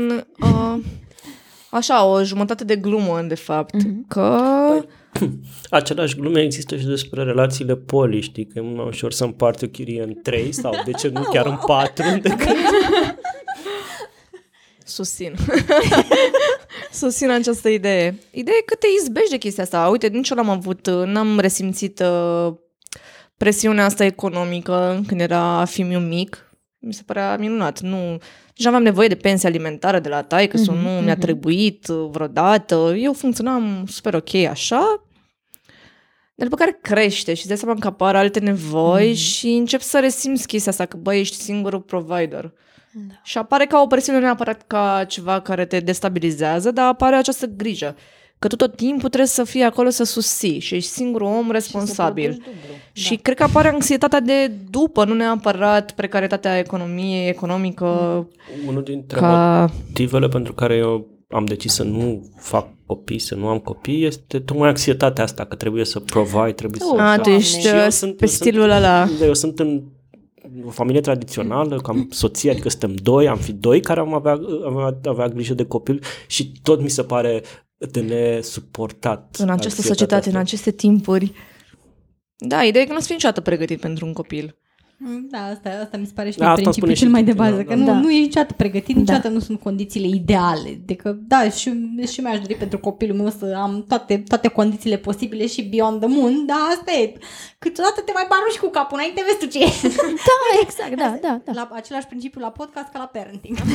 uh, 0.43 0.79
așa, 1.71 2.05
o 2.05 2.23
jumătate 2.23 2.65
de 2.65 2.77
glumă, 2.77 3.25
de 3.29 3.35
fapt, 3.35 3.75
Mhm. 3.75 4.07
că... 4.09 4.39
Același 5.71 6.17
glume 6.17 6.41
există 6.41 6.77
și 6.77 6.85
despre 6.85 7.23
relațiile 7.23 7.77
poli, 7.77 8.21
știi, 8.21 8.47
că 8.47 8.53
e 8.59 8.63
mult 8.63 8.77
mai 8.77 8.87
ușor 8.87 9.13
să 9.13 9.25
împarți 9.25 9.65
o 9.65 9.67
chirie 9.67 10.03
în 10.03 10.15
trei 10.23 10.53
sau 10.53 10.73
de 10.85 10.91
ce 10.91 11.09
nu 11.09 11.23
chiar 11.23 11.47
în 11.47 11.59
patru 11.67 12.05
decât 12.23 12.57
Susțin. 14.91 15.35
Susțin 16.93 17.31
această 17.31 17.69
idee. 17.69 18.19
Ideea 18.31 18.57
e 18.61 18.65
că 18.65 18.75
te 18.75 18.87
izbești 19.01 19.31
de 19.31 19.37
chestia 19.37 19.63
asta. 19.63 19.89
Uite, 19.89 20.09
nici 20.09 20.29
eu 20.29 20.37
n-am 20.37 20.49
avut, 20.49 20.87
n-am 20.91 21.39
resimțit 21.39 22.01
uh, 22.01 22.53
presiunea 23.37 23.85
asta 23.85 24.05
economică 24.05 25.03
când 25.07 25.21
era 25.21 25.65
fiul 25.65 26.01
mic. 26.01 26.45
Mi 26.79 26.93
se 26.95 27.03
părea 27.07 27.37
minunat. 27.37 27.81
Nu, 27.81 28.11
nici 28.57 28.67
aveam 28.67 28.83
nevoie 28.83 29.09
de 29.09 29.15
pensie 29.15 29.49
alimentară 29.49 29.99
de 29.99 30.09
la 30.09 30.23
taică 30.23 30.57
sau 30.57 30.75
Mhm, 30.75 30.85
nu 30.85 30.91
mi-a 30.91 31.13
mhm. 31.13 31.21
trebuit 31.21 31.89
uh, 31.89 32.09
vreodată. 32.11 32.95
Eu 32.99 33.13
funcționam 33.13 33.85
super 33.89 34.15
ok 34.15 34.35
așa. 34.35 35.05
Dar 36.35 36.49
după 36.49 36.57
care 36.57 36.79
crește 36.83 37.31
și 37.35 37.39
îți 37.39 37.49
dai 37.49 37.57
seama 37.57 37.81
că 37.81 37.87
apar 37.87 38.17
alte 38.17 38.39
nevoi 38.39 39.07
Mhm. 39.09 39.17
și 39.17 39.49
încep 39.49 39.81
să 39.81 40.01
resimți 40.01 40.47
chestia 40.47 40.71
asta, 40.73 40.87
că 40.87 40.97
băi, 40.97 41.21
ești 41.21 41.37
singurul 41.37 41.81
provider. 41.81 42.53
Da. 42.93 43.15
Și 43.23 43.39
apare 43.39 43.67
ca 43.67 43.81
o 43.81 43.87
presiune, 43.87 44.19
nu 44.19 44.25
neapărat 44.25 44.63
ca 44.67 45.05
ceva 45.09 45.41
care 45.41 45.65
te 45.65 45.81
destabilizează, 45.81 46.71
dar 46.71 46.87
apare 46.87 47.17
această 47.17 47.47
grijă. 47.47 47.97
Că 48.39 48.49
tu 48.49 48.57
tot 48.57 48.77
timpul 48.77 49.09
trebuie 49.09 49.27
să 49.29 49.45
fii 49.45 49.63
acolo 49.63 49.89
să 49.89 50.05
susții 50.05 50.59
și 50.59 50.75
ești 50.75 50.91
singurul 50.91 51.27
om 51.27 51.51
responsabil. 51.51 52.31
Și, 52.31 52.37
să 52.37 52.43
produci 52.43 52.61
dublu. 52.63 52.77
Și 52.93 53.17
cred 53.17 53.37
că 53.37 53.43
apare 53.43 53.69
anxietatea 53.69 54.21
de 54.21 54.47
după, 54.71 55.05
nu 55.05 55.15
neapărat 55.15 55.93
precaritatea 55.93 56.59
economiei, 56.59 57.29
economică, 57.29 57.87
unul 58.67 58.83
dintre 58.83 59.19
ca... 59.19 59.71
motivele 59.87 60.29
pentru 60.29 60.53
care 60.55 60.75
eu 60.77 61.07
am 61.31 61.45
decis 61.45 61.73
să 61.75 61.83
nu 61.83 62.31
fac 62.37 62.67
copii, 62.87 63.19
să 63.19 63.35
nu 63.35 63.47
am 63.49 63.59
copii, 63.59 64.05
este 64.05 64.39
tocmai 64.39 64.69
anxietatea 64.69 65.25
asta, 65.25 65.45
că 65.45 65.55
trebuie 65.55 65.85
să 65.85 66.01
provide, 66.01 66.53
trebuie 66.53 66.81
să... 66.81 66.87
Oh, 66.93 67.01
A, 67.01 67.15
tu 67.17 67.21
Doamne. 67.23 67.39
ești 67.39 67.61
Și 67.61 67.67
eu 67.67 67.77
uh, 67.77 67.87
sunt- 67.91 68.17
pe 68.17 68.25
eu 68.25 68.29
sunt- 68.29 68.41
stilul 68.41 68.71
ăla. 68.71 69.09
Eu 69.23 69.35
sunt 69.35 69.59
în 69.59 69.83
o 70.65 70.71
familie 70.71 71.01
tradițională, 71.01 71.77
cam 71.77 72.09
soție, 72.11 72.51
adică 72.51 72.69
suntem 72.69 72.95
doi, 72.95 73.29
am 73.29 73.39
fi 73.39 73.53
doi 73.53 73.81
care 73.81 74.01
am 74.01 74.15
avea, 74.15 74.33
am 74.65 74.77
avea, 74.77 74.99
avea 75.05 75.29
grijă 75.29 75.55
de 75.55 75.65
copil 75.65 76.03
și 76.27 76.53
tot 76.63 76.81
mi 76.81 76.91
se 76.91 77.03
pare 77.03 77.43
de 77.77 78.01
nesuportat. 78.01 79.37
În 79.39 79.49
această 79.49 79.81
anxietatea 79.81 79.93
societate, 79.93 80.29
în 80.29 80.37
asta. 80.37 80.39
aceste 80.39 80.71
timpuri. 80.71 81.33
Da, 82.37 82.65
ideea 82.65 82.85
e 82.85 82.87
că 82.87 82.93
nu 82.93 82.99
o 82.99 83.01
să 83.01 83.07
fii 83.07 83.15
niciodată 83.15 83.41
pregătit 83.41 83.81
pentru 83.81 84.07
un 84.07 84.13
copil. 84.13 84.60
Da, 85.31 85.39
asta, 85.39 85.71
asta 85.83 85.97
mi 85.97 86.07
se 86.07 86.13
pare 86.15 86.31
și 86.31 86.39
Da, 86.39 86.45
da, 86.45 86.51
asta 86.51 86.63
principiul 86.63 86.95
spune 86.95 86.99
cel 86.99 87.07
și 87.07 87.13
mai 87.13 87.25
de 87.25 87.31
tu, 87.31 87.37
bază, 87.37 87.57
da, 87.57 87.63
că 87.63 87.69
da. 87.69 87.75
nu, 87.75 87.85
Da. 87.87 87.93
nu 87.93 88.11
e 88.11 88.19
niciodată 88.19 88.55
pregătit, 88.57 88.95
Da. 88.95 89.01
niciodată 89.01 89.29
nu 89.29 89.39
sunt 89.39 89.61
condițiile 89.61 90.07
ideale. 90.07 90.81
Adică, 90.83 91.19
da, 91.29 91.49
și, 91.49 91.73
și 92.13 92.21
mi-aș 92.21 92.39
dori 92.41 92.55
pentru 92.55 92.79
copilul 92.79 93.17
meu 93.17 93.29
să 93.39 93.55
am 93.57 93.85
toate, 93.89 94.23
toate 94.29 94.49
condițiile 94.49 94.97
posibile 94.97 95.47
și 95.47 95.63
beyond 95.63 96.01
the 96.01 96.09
moon, 96.09 96.47
dar 96.47 96.57
asta 96.77 96.93
e. 96.93 97.13
Câteodată 97.59 98.01
te 98.01 98.13
mai 98.15 98.27
baruși 98.29 98.55
și 98.55 98.61
cu 98.61 98.69
capul 98.69 98.97
înainte, 98.99 99.23
vezi 99.27 99.39
tu 99.39 99.47
ce 99.59 99.65
e. 99.65 99.71
Da, 100.31 100.61
exact, 100.63 100.95
da, 100.97 101.19
da, 101.29 101.41
da. 101.45 101.53
La 101.53 101.69
același 101.73 102.07
principiu 102.07 102.41
la 102.41 102.51
podcast 102.51 102.89
ca 102.93 102.99
la 102.99 103.05
parenting. 103.15 103.57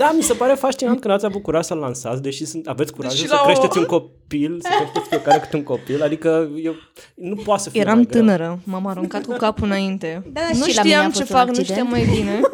Da, 0.00 0.12
mi 0.16 0.22
se 0.22 0.32
pare 0.34 0.54
fascinant 0.54 1.00
că 1.00 1.08
n-ați 1.08 1.24
avut 1.24 1.42
curaj 1.42 1.64
să-l 1.64 1.76
lansați, 1.78 2.22
deși 2.22 2.44
sunt, 2.44 2.66
aveți 2.68 2.92
curajul 2.92 3.16
Deși 3.16 3.28
să 3.28 3.34
la 3.34 3.40
o- 3.42 3.44
creșteți 3.44 3.78
un 3.78 3.84
copil, 3.84 4.58
să 4.62 4.68
creșteți 4.76 5.08
fiecare 5.08 5.38
câte 5.40 5.56
un 5.56 5.62
copil, 5.62 6.02
adică 6.02 6.48
eu, 6.62 6.74
nu 7.14 7.34
poate 7.34 7.62
să 7.62 7.70
fie 7.70 7.80
Eram 7.80 7.94
mai 7.94 8.04
greu. 8.06 8.20
tânără, 8.20 8.58
m-am 8.64 8.86
aruncat 8.86 9.24
cu 9.26 9.32
capul 9.32 9.66
înainte. 9.66 10.22
Da, 10.32 10.40
nu 10.52 10.64
și 10.64 10.76
la 10.76 10.82
mine 10.82 10.94
a 10.94 10.98
știam 10.98 11.10
ce 11.12 11.18
fost 11.18 11.30
un 11.30 11.36
fac, 11.36 11.44
nu 11.44 11.50
accident. 11.50 11.66
știam 11.68 11.88
mai 11.88 12.04
bine. 12.16 12.40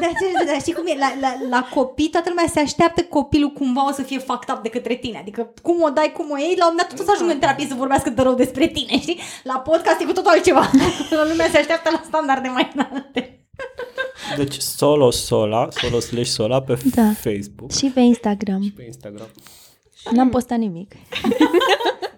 Dar, 0.00 0.10
ce, 0.20 0.44
dar 0.46 0.60
știi 0.60 0.72
cum 0.72 0.86
e? 0.86 0.96
La, 0.98 1.10
la, 1.20 1.30
la 1.50 1.68
copii 1.74 2.08
toată 2.08 2.28
lumea 2.28 2.44
se 2.52 2.60
așteaptă 2.60 3.02
copilul 3.02 3.50
cumva 3.50 3.88
o 3.88 3.92
să 3.92 4.02
fie 4.02 4.18
fucked 4.18 4.54
up 4.56 4.62
de 4.62 4.68
către 4.68 4.94
tine. 4.94 5.18
Adică 5.18 5.52
cum 5.62 5.82
o 5.82 5.88
dai, 5.90 6.12
cum 6.16 6.30
o 6.30 6.38
iei, 6.38 6.54
la 6.58 6.66
un 6.66 6.72
moment 6.72 6.78
dat 6.80 6.88
tot 6.88 6.98
o 6.98 7.02
să 7.08 7.10
ajungă 7.14 7.32
în 7.32 7.38
terapie 7.38 7.66
să 7.68 7.74
vorbească 7.74 8.10
de 8.10 8.22
rău 8.22 8.34
despre 8.34 8.66
tine, 8.66 9.00
știi? 9.00 9.18
La 9.42 9.58
podcast 9.58 10.00
e 10.00 10.04
cu 10.04 10.12
totul 10.12 10.30
altceva. 10.30 10.70
lumea 11.30 11.48
se 11.52 11.58
așteaptă 11.58 11.88
la 11.92 12.00
standarde 12.06 12.48
mai 12.48 12.70
înalte. 12.74 13.45
Deci 14.36 14.58
solo 14.58 15.10
sola, 15.10 15.68
solo 15.70 16.00
slash 16.00 16.28
sola 16.28 16.62
pe 16.62 16.78
Da. 16.94 17.12
Facebook 17.12 17.72
Și 17.72 17.86
pe 17.94 18.00
Instagram. 18.00 18.72
pe 18.76 18.84
Instagram. 18.84 19.26
N-am 20.10 20.28
postat 20.28 20.58
nimic. 20.58 20.94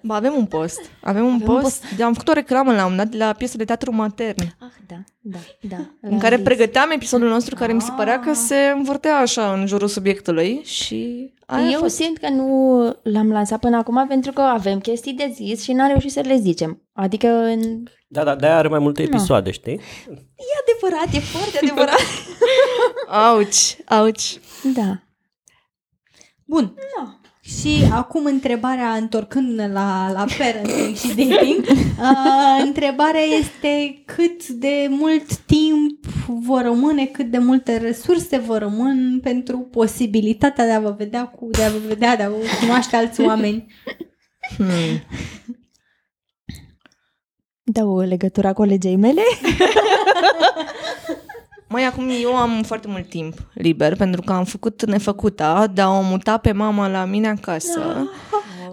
Ba, 0.08 0.14
avem 0.14 0.34
un 0.36 0.46
post. 0.46 0.80
Avem 1.02 1.24
un 1.26 1.32
Avem 1.34 1.54
un 1.54 1.60
post. 1.60 1.84
De, 1.96 2.02
am 2.02 2.12
făcut 2.12 2.28
o 2.28 2.32
reclamă 2.32 2.72
la 2.72 2.84
un 2.84 2.90
moment 2.90 3.10
dat 3.10 3.20
la 3.20 3.32
piesă 3.32 3.56
de 3.56 3.64
teatru 3.64 3.92
matern. 3.94 4.40
Ah, 4.40 4.68
da, 4.86 4.96
da, 5.20 5.38
da. 5.60 5.76
în 6.00 6.10
La 6.10 6.18
care 6.18 6.34
Alice. 6.34 6.48
pregăteam 6.48 6.90
episodul 6.90 7.28
nostru 7.28 7.54
care 7.54 7.72
mi 7.72 7.80
se 7.80 7.90
părea 7.96 8.20
că 8.20 8.32
se 8.32 8.72
învârtea 8.74 9.16
așa 9.16 9.52
în 9.52 9.66
jurul 9.66 9.88
subiectului 9.88 10.60
și 10.64 11.32
aia 11.46 11.66
a 11.66 11.70
Eu 11.70 11.78
fost. 11.78 11.94
simt 11.94 12.18
că 12.18 12.28
nu 12.28 12.78
l-am 13.02 13.30
lansat 13.32 13.60
până 13.60 13.76
acum 13.76 14.06
pentru 14.08 14.32
că 14.32 14.40
avem 14.40 14.78
chestii 14.78 15.12
de 15.12 15.30
zis 15.34 15.62
și 15.62 15.72
n-am 15.72 15.88
reușit 15.88 16.10
să 16.12 16.20
le 16.20 16.36
zicem. 16.36 16.82
Adică, 16.92 17.28
în... 17.28 17.82
Da, 18.06 18.24
da, 18.24 18.34
de-aia 18.36 18.56
are 18.56 18.68
mai 18.68 18.78
multe 18.78 19.02
episoade, 19.02 19.50
știi? 19.50 19.80
e 20.36 20.54
adevărat, 20.66 21.14
e 21.14 21.18
foarte 21.18 21.58
adevărat. 21.62 22.00
Auci, 23.28 23.76
auci. 23.86 24.38
Da. 24.74 25.02
Bun. 26.44 26.74
Da. 26.96 27.17
Și 27.56 27.88
acum 27.92 28.24
întrebarea, 28.24 28.94
întorcându-ne 28.94 29.68
la, 29.68 30.10
la 30.12 30.24
parenting 30.38 30.96
și 30.96 31.08
dating, 31.08 31.64
uh, 31.68 32.64
întrebarea 32.64 33.20
este 33.20 34.02
cât 34.04 34.48
de 34.48 34.86
mult 34.90 35.36
timp 35.36 36.06
vă 36.26 36.60
rămâne, 36.60 37.06
cât 37.06 37.30
de 37.30 37.38
multe 37.38 37.76
resurse 37.76 38.38
vă 38.38 38.58
rămân 38.58 39.20
pentru 39.22 39.58
posibilitatea 39.58 40.64
de 40.64 40.72
a 40.72 40.80
vă 40.80 40.94
vedea 40.98 41.26
cu, 41.26 41.48
de 41.50 41.62
a 41.62 41.70
vă 41.70 41.78
vedea, 41.86 42.16
de 42.16 42.22
a 42.22 42.28
vă 42.28 42.36
cunoaște 42.60 42.96
alți 42.96 43.20
oameni. 43.20 43.66
Hmm. 44.56 45.02
Dau 47.62 47.98
legătura 47.98 48.52
colegei 48.52 48.96
mele. 48.96 49.22
Mai 51.68 51.84
acum 51.84 52.08
eu 52.22 52.36
am 52.36 52.62
foarte 52.62 52.88
mult 52.88 53.08
timp 53.08 53.34
liber 53.54 53.96
pentru 53.96 54.20
că 54.20 54.32
am 54.32 54.44
făcut 54.44 54.84
nefăcuta 54.84 55.66
de 55.66 55.80
a 55.80 55.90
o 55.90 56.00
muta 56.00 56.36
pe 56.36 56.52
mama 56.52 56.88
la 56.88 57.04
mine 57.04 57.28
acasă. 57.28 58.10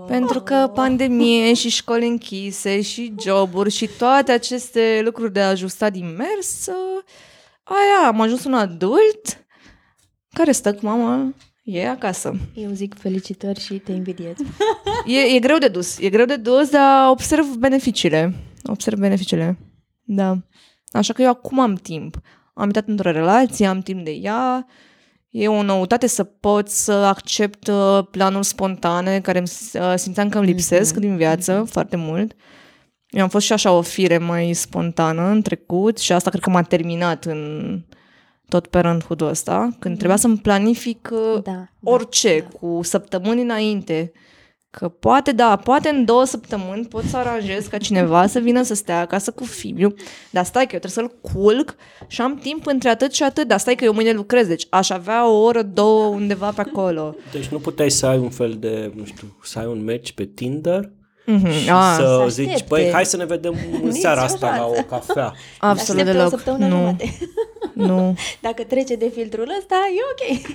Pentru 0.08 0.42
că 0.42 0.72
pandemie 0.74 1.54
și 1.54 1.70
școli 1.70 2.08
închise 2.08 2.82
și 2.82 3.14
joburi 3.22 3.72
și 3.72 3.90
toate 3.98 4.32
aceste 4.32 5.02
lucruri 5.04 5.34
de 5.34 5.42
ajustat 5.42 5.92
din 5.92 6.16
mers, 6.18 6.68
uh, 6.68 7.04
aia, 7.64 8.08
am 8.08 8.22
ajuns 8.22 8.44
un 8.44 8.54
adult 8.54 9.46
care 10.34 10.52
stă 10.52 10.74
cu 10.74 10.86
mama, 10.86 11.34
e 11.64 11.90
acasă. 11.90 12.36
Eu 12.54 12.72
zic 12.72 12.96
felicitări 13.00 13.60
și 13.60 13.74
te 13.74 13.92
invidiez. 13.92 14.36
E, 15.06 15.36
e 15.36 15.40
greu 15.40 15.58
de 15.58 15.68
dus, 15.68 15.98
e 16.00 16.10
greu 16.10 16.26
de 16.26 16.36
dus, 16.36 16.70
dar 16.70 17.10
observ 17.10 17.46
beneficiile. 17.56 18.34
Observ 18.64 19.00
beneficiile, 19.00 19.58
da. 20.04 20.38
Așa 20.92 21.14
că 21.14 21.22
eu 21.22 21.30
acum 21.30 21.60
am 21.60 21.76
timp. 21.76 22.18
Am 22.58 22.66
intrat 22.66 22.88
într-o 22.88 23.12
relație, 23.12 23.66
am 23.68 23.80
timp 23.80 24.04
de 24.04 24.12
ea. 24.12 24.66
E 25.30 25.48
o 25.48 25.62
noutate 25.64 26.08
să 26.08 26.24
pot 26.24 26.70
să 26.70 26.92
accept 26.92 27.68
uh, 27.68 28.00
planuri 28.12 28.46
spontane 28.46 29.20
care 29.20 29.38
îmi 29.38 29.48
s- 29.48 29.74
uh, 29.74 29.94
simțeam 29.96 30.30
că 30.30 30.38
îmi 30.38 30.48
lipsesc 30.48 30.92
Mhm, 30.92 31.02
din 31.02 31.16
viață 31.16 31.66
foarte 31.70 31.96
mult. 31.96 32.34
Eu 33.10 33.24
am 33.24 33.30
fost 33.30 33.46
și 33.46 33.54
așa 33.54 33.72
o 33.72 33.82
fire 33.82 34.18
mai 34.18 34.54
spontană 34.54 35.22
în 35.30 35.42
trecut 35.42 35.98
și 35.98 36.12
asta 36.12 36.30
cred 36.30 36.42
că 36.42 36.50
m-a 36.50 36.62
terminat 36.62 37.26
în 37.26 37.82
tot 38.50 38.68
parenthood-ul 38.68 39.28
ăsta, 39.28 39.70
când 39.80 39.98
trebuia 39.98 40.18
să-mi 40.18 40.38
planific 40.38 41.10
uh, 41.12 41.42
Da. 41.44 41.68
orice, 41.84 42.40
da. 42.40 42.58
cu 42.60 42.80
săptămâni 42.84 43.42
înainte. 43.42 44.12
Că 44.78 44.88
poate, 44.88 45.32
da, 45.32 45.56
poate 45.56 45.90
în 45.90 46.06
două 46.06 46.24
săptămâni 46.24 46.86
pot 46.86 47.04
să 47.04 47.18
aranjez 47.18 47.66
ca 47.66 47.78
cineva 47.78 48.28
să 48.28 48.40
vină 48.40 48.62
să 48.64 48.74
stea 48.74 49.00
acasă 49.00 49.32
cu 49.32 49.44
Fibiu, 49.44 49.94
dar 50.32 50.44
stai 50.46 50.68
că 50.68 50.74
eu 50.76 50.80
trebuie 50.80 50.92
să-l 51.10 51.32
culc 51.34 51.76
și 52.08 52.22
am 52.22 52.36
timp 52.38 52.66
între 52.66 52.90
atât 52.90 53.14
și 53.14 53.24
atât, 53.24 53.48
dar 53.48 53.60
stai 53.60 53.76
că 53.76 53.84
eu 53.84 53.94
mâine 53.94 54.12
lucrez, 54.12 54.48
deci 54.48 54.68
aș 54.70 54.90
avea 54.90 55.30
o 55.30 55.42
oră, 55.44 55.62
două 55.62 56.06
undeva 56.06 56.50
pe 56.56 56.62
acolo. 56.62 57.16
Deci 57.32 57.46
nu 57.46 57.58
puteai 57.60 57.90
să 57.92 58.06
ai 58.06 58.18
un 58.18 58.30
fel 58.30 58.56
de, 58.60 58.92
nu 58.96 59.06
știu, 59.06 59.38
să 59.44 59.60
ai 59.60 59.66
un 59.66 59.84
match 59.84 60.10
pe 60.12 60.24
Tinder 60.24 60.90
Mhm, 61.28 61.50
și 61.52 61.70
a, 61.70 61.94
să 61.96 62.20
să 62.24 62.30
zici, 62.30 62.46
aștepte. 62.48 62.66
băi, 62.70 62.90
hai 62.92 63.06
să 63.06 63.18
ne 63.18 63.26
vedem 63.26 63.56
în 63.84 63.92
seara 63.92 64.22
asta 64.22 64.56
la 64.58 64.66
o 64.66 64.84
cafea. 64.90 65.34
absolut 65.60 66.02
Aștept 66.02 66.16
o 66.16 66.18
deloc. 66.18 66.30
săptămână 66.30 66.68
Nu, 66.68 66.76
jumate. 66.76 67.18
nu. 67.74 68.16
Dacă 68.42 68.64
trece 68.64 68.96
de 68.96 69.12
filtrul 69.16 69.54
ăsta, 69.60 69.76
e 69.96 70.02
ok. 70.12 70.48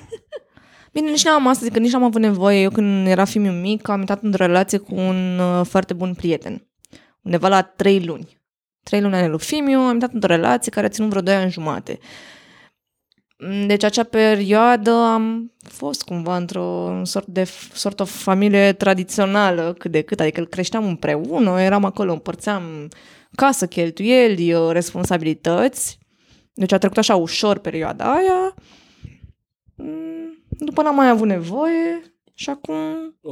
Bine, 0.93 1.11
nici 1.11 1.25
n-am 1.25 1.47
asta, 1.47 1.65
zic 1.65 1.73
că 1.73 1.79
nici 1.79 1.93
n-am 1.93 2.03
avut 2.03 2.21
nevoie. 2.21 2.61
Eu 2.61 2.71
când 2.71 3.07
era 3.07 3.25
fiul 3.25 3.53
mic, 3.53 3.89
am 3.89 3.99
intrat 3.99 4.23
într-o 4.23 4.47
relație 4.47 4.79
cu 4.79 4.95
un 4.95 5.39
uh, 5.39 5.67
foarte 5.67 5.95
bun 5.95 6.15
prieten. 6.15 6.67
Undeva 7.23 7.49
la 7.49 7.63
trei 7.63 8.05
luni. 8.05 8.39
Trei 8.83 9.01
luni 9.01 9.15
ale 9.15 9.29
lui 9.29 9.39
Fimiu, 9.39 9.79
am 9.79 9.93
intrat 9.93 10.13
într-o 10.13 10.35
relație 10.35 10.73
care 10.73 10.87
a 10.87 10.89
ținut 10.89 11.11
vreo 11.11 11.23
doi 11.23 11.35
ani 11.35 11.51
jumate. 11.51 11.99
Mm, 13.39 13.67
Deci 13.67 13.85
acea 13.85 14.03
perioadă 14.03 14.91
am 14.91 15.53
fost 15.63 16.03
cumva 16.03 16.37
într-o 16.37 17.01
sort 17.05 17.27
de 17.27 17.45
sort 17.73 18.01
of 18.01 18.23
familie 18.23 18.73
tradițională 18.73 19.75
cât 19.79 19.91
de 19.91 20.03
cât, 20.03 20.21
adică 20.21 20.41
îl 20.41 20.47
creșteam 20.47 20.85
împreună, 20.85 21.61
eram 21.61 21.85
acolo, 21.85 22.13
împărțeam 22.13 22.89
casă, 23.35 23.67
cheltuieli, 23.67 24.53
uh, 24.53 24.71
responsabilități. 24.73 25.99
Deci 26.53 26.73
a 26.73 26.79
trecut 26.79 26.99
așa 26.99 27.17
ușor 27.17 27.59
perioada 27.59 28.15
aia. 28.15 28.55
Mm, 30.61 30.67
după 30.67 30.83
n-am 30.83 30.95
mai 30.95 31.09
avut 31.09 31.27
nevoie 31.27 32.03
și 32.35 32.51
acum, 32.51 32.75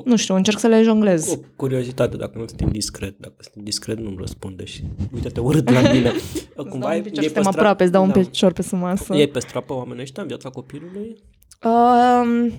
nu 0.05 0.17
știu, 0.17 0.35
încerc 0.35 0.59
să 0.59 0.67
le 0.67 0.83
jonglez. 0.83 1.33
O 1.33 1.37
curiozitate, 1.57 2.17
dacă 2.17 2.39
nu 2.39 2.47
sunt 2.47 2.61
indiscret, 2.61 3.19
dacă 3.19 3.35
sunt 3.39 3.55
indiscret 3.55 3.99
nu-mi 3.99 4.17
răspunde 4.19 4.65
și 4.65 4.85
uite-te 5.15 5.41
urât 5.41 5.71
la 5.71 5.81
mine. 5.93 6.13
Îți 6.55 6.79
dau 6.79 6.97
un 6.97 7.03
picior, 7.03 7.25
suntem 7.25 7.47
aproape, 7.47 7.83
îți 7.83 7.93
dau 7.93 8.03
un 8.03 8.13
da. 8.13 8.21
picior 8.21 8.53
pe 8.53 8.63
sub 8.63 8.79
masă. 8.79 9.15
Ei 9.15 9.29
păstra 9.29 9.61
pe 9.61 9.73
oamenii 9.73 10.03
ăștia 10.03 10.23
în 10.23 10.29
viața 10.29 10.49
copilului? 10.49 11.17
Um, 11.65 12.53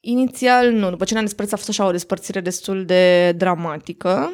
inițial 0.00 0.70
nu, 0.70 0.90
după 0.90 1.04
ce 1.04 1.12
ne-am 1.12 1.24
despărțit 1.24 1.54
a 1.54 1.56
fost 1.56 1.68
așa 1.68 1.86
o 1.86 1.90
despărțire 1.90 2.40
destul 2.40 2.84
de 2.84 3.32
dramatică. 3.32 4.32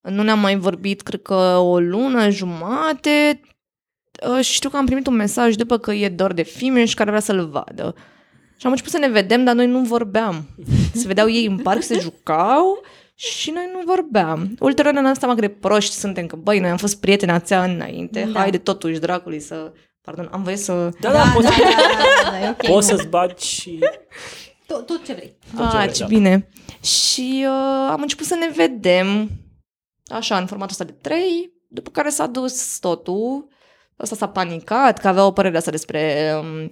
Nu 0.00 0.22
ne-am 0.22 0.38
mai 0.40 0.56
vorbit, 0.56 1.02
cred 1.02 1.22
că 1.22 1.34
o 1.56 1.78
lună, 1.78 2.30
jumate. 2.30 3.40
Uh, 4.28 4.44
și 4.44 4.52
știu 4.52 4.68
că 4.70 4.76
am 4.76 4.86
primit 4.86 5.06
un 5.06 5.14
mesaj 5.14 5.54
după 5.54 5.78
că 5.78 5.92
e 5.92 6.08
dor 6.08 6.32
de 6.32 6.42
Fimiș 6.42 6.94
care 6.94 7.10
vrea 7.10 7.22
să-l 7.22 7.48
vadă. 7.48 7.94
Și 8.56 8.66
am 8.66 8.70
început 8.70 8.92
să 8.92 8.98
ne 8.98 9.08
vedem, 9.08 9.44
dar 9.44 9.54
noi 9.54 9.66
nu 9.66 9.80
vorbeam. 9.80 10.48
Se 10.94 11.06
vedeau 11.06 11.28
ei 11.30 11.46
în 11.46 11.58
parc, 11.58 11.82
se 11.82 11.98
jucau 11.98 12.80
și 13.14 13.50
noi 13.50 13.68
nu 13.72 13.80
vorbeam. 13.86 14.56
Ulterior 14.60 14.92
ne-am 14.92 15.04
dat 15.04 15.16
seama 15.18 15.34
cât 15.34 15.42
de 15.42 15.48
proști 15.48 15.94
suntem, 15.94 16.26
că 16.26 16.36
băi, 16.36 16.58
noi 16.58 16.70
am 16.70 16.76
fost 16.76 17.00
prieteni 17.00 17.30
ația 17.32 17.62
înainte, 17.64 18.28
Da. 18.32 18.38
haide 18.40 18.58
totuși 18.58 18.98
dracului 18.98 19.40
să... 19.40 19.72
Pardon, 20.02 20.28
am 20.32 20.42
voie 20.42 20.56
să... 20.56 20.88
Da, 21.00 21.12
da, 21.12 21.22
poți, 21.34 21.46
da, 21.46 21.54
da, 22.24 22.30
da, 22.30 22.46
e 22.46 22.48
ok. 22.50 22.66
poți 22.66 22.86
să-ți 22.86 23.06
bagi 23.06 23.46
și... 23.46 23.78
Tot, 24.66 24.86
tot 24.86 25.04
ce 25.04 25.12
vrei. 25.12 25.36
Tot 25.56 25.70
ce 25.70 25.76
Ah, 25.76 25.82
vrei, 25.82 25.92
ce 25.94 26.00
da. 26.00 26.06
bine. 26.06 26.48
Și 26.82 27.44
uh, 27.48 27.88
am 27.90 28.00
început 28.02 28.26
să 28.26 28.34
ne 28.34 28.50
vedem, 28.54 29.30
așa, 30.06 30.36
în 30.38 30.46
formatul 30.46 30.76
ăsta 30.80 30.84
de 30.92 30.98
trei, 31.00 31.52
după 31.68 31.90
care 31.90 32.08
s-a 32.08 32.26
dus 32.26 32.78
totul. 32.78 33.48
Ăsta 34.04 34.16
s-a 34.16 34.28
panicat, 34.28 34.98
că 34.98 35.08
avea 35.08 35.26
o 35.26 35.30
părere 35.32 35.56
asta 35.56 35.70
despre... 35.70 36.32
Um, 36.40 36.66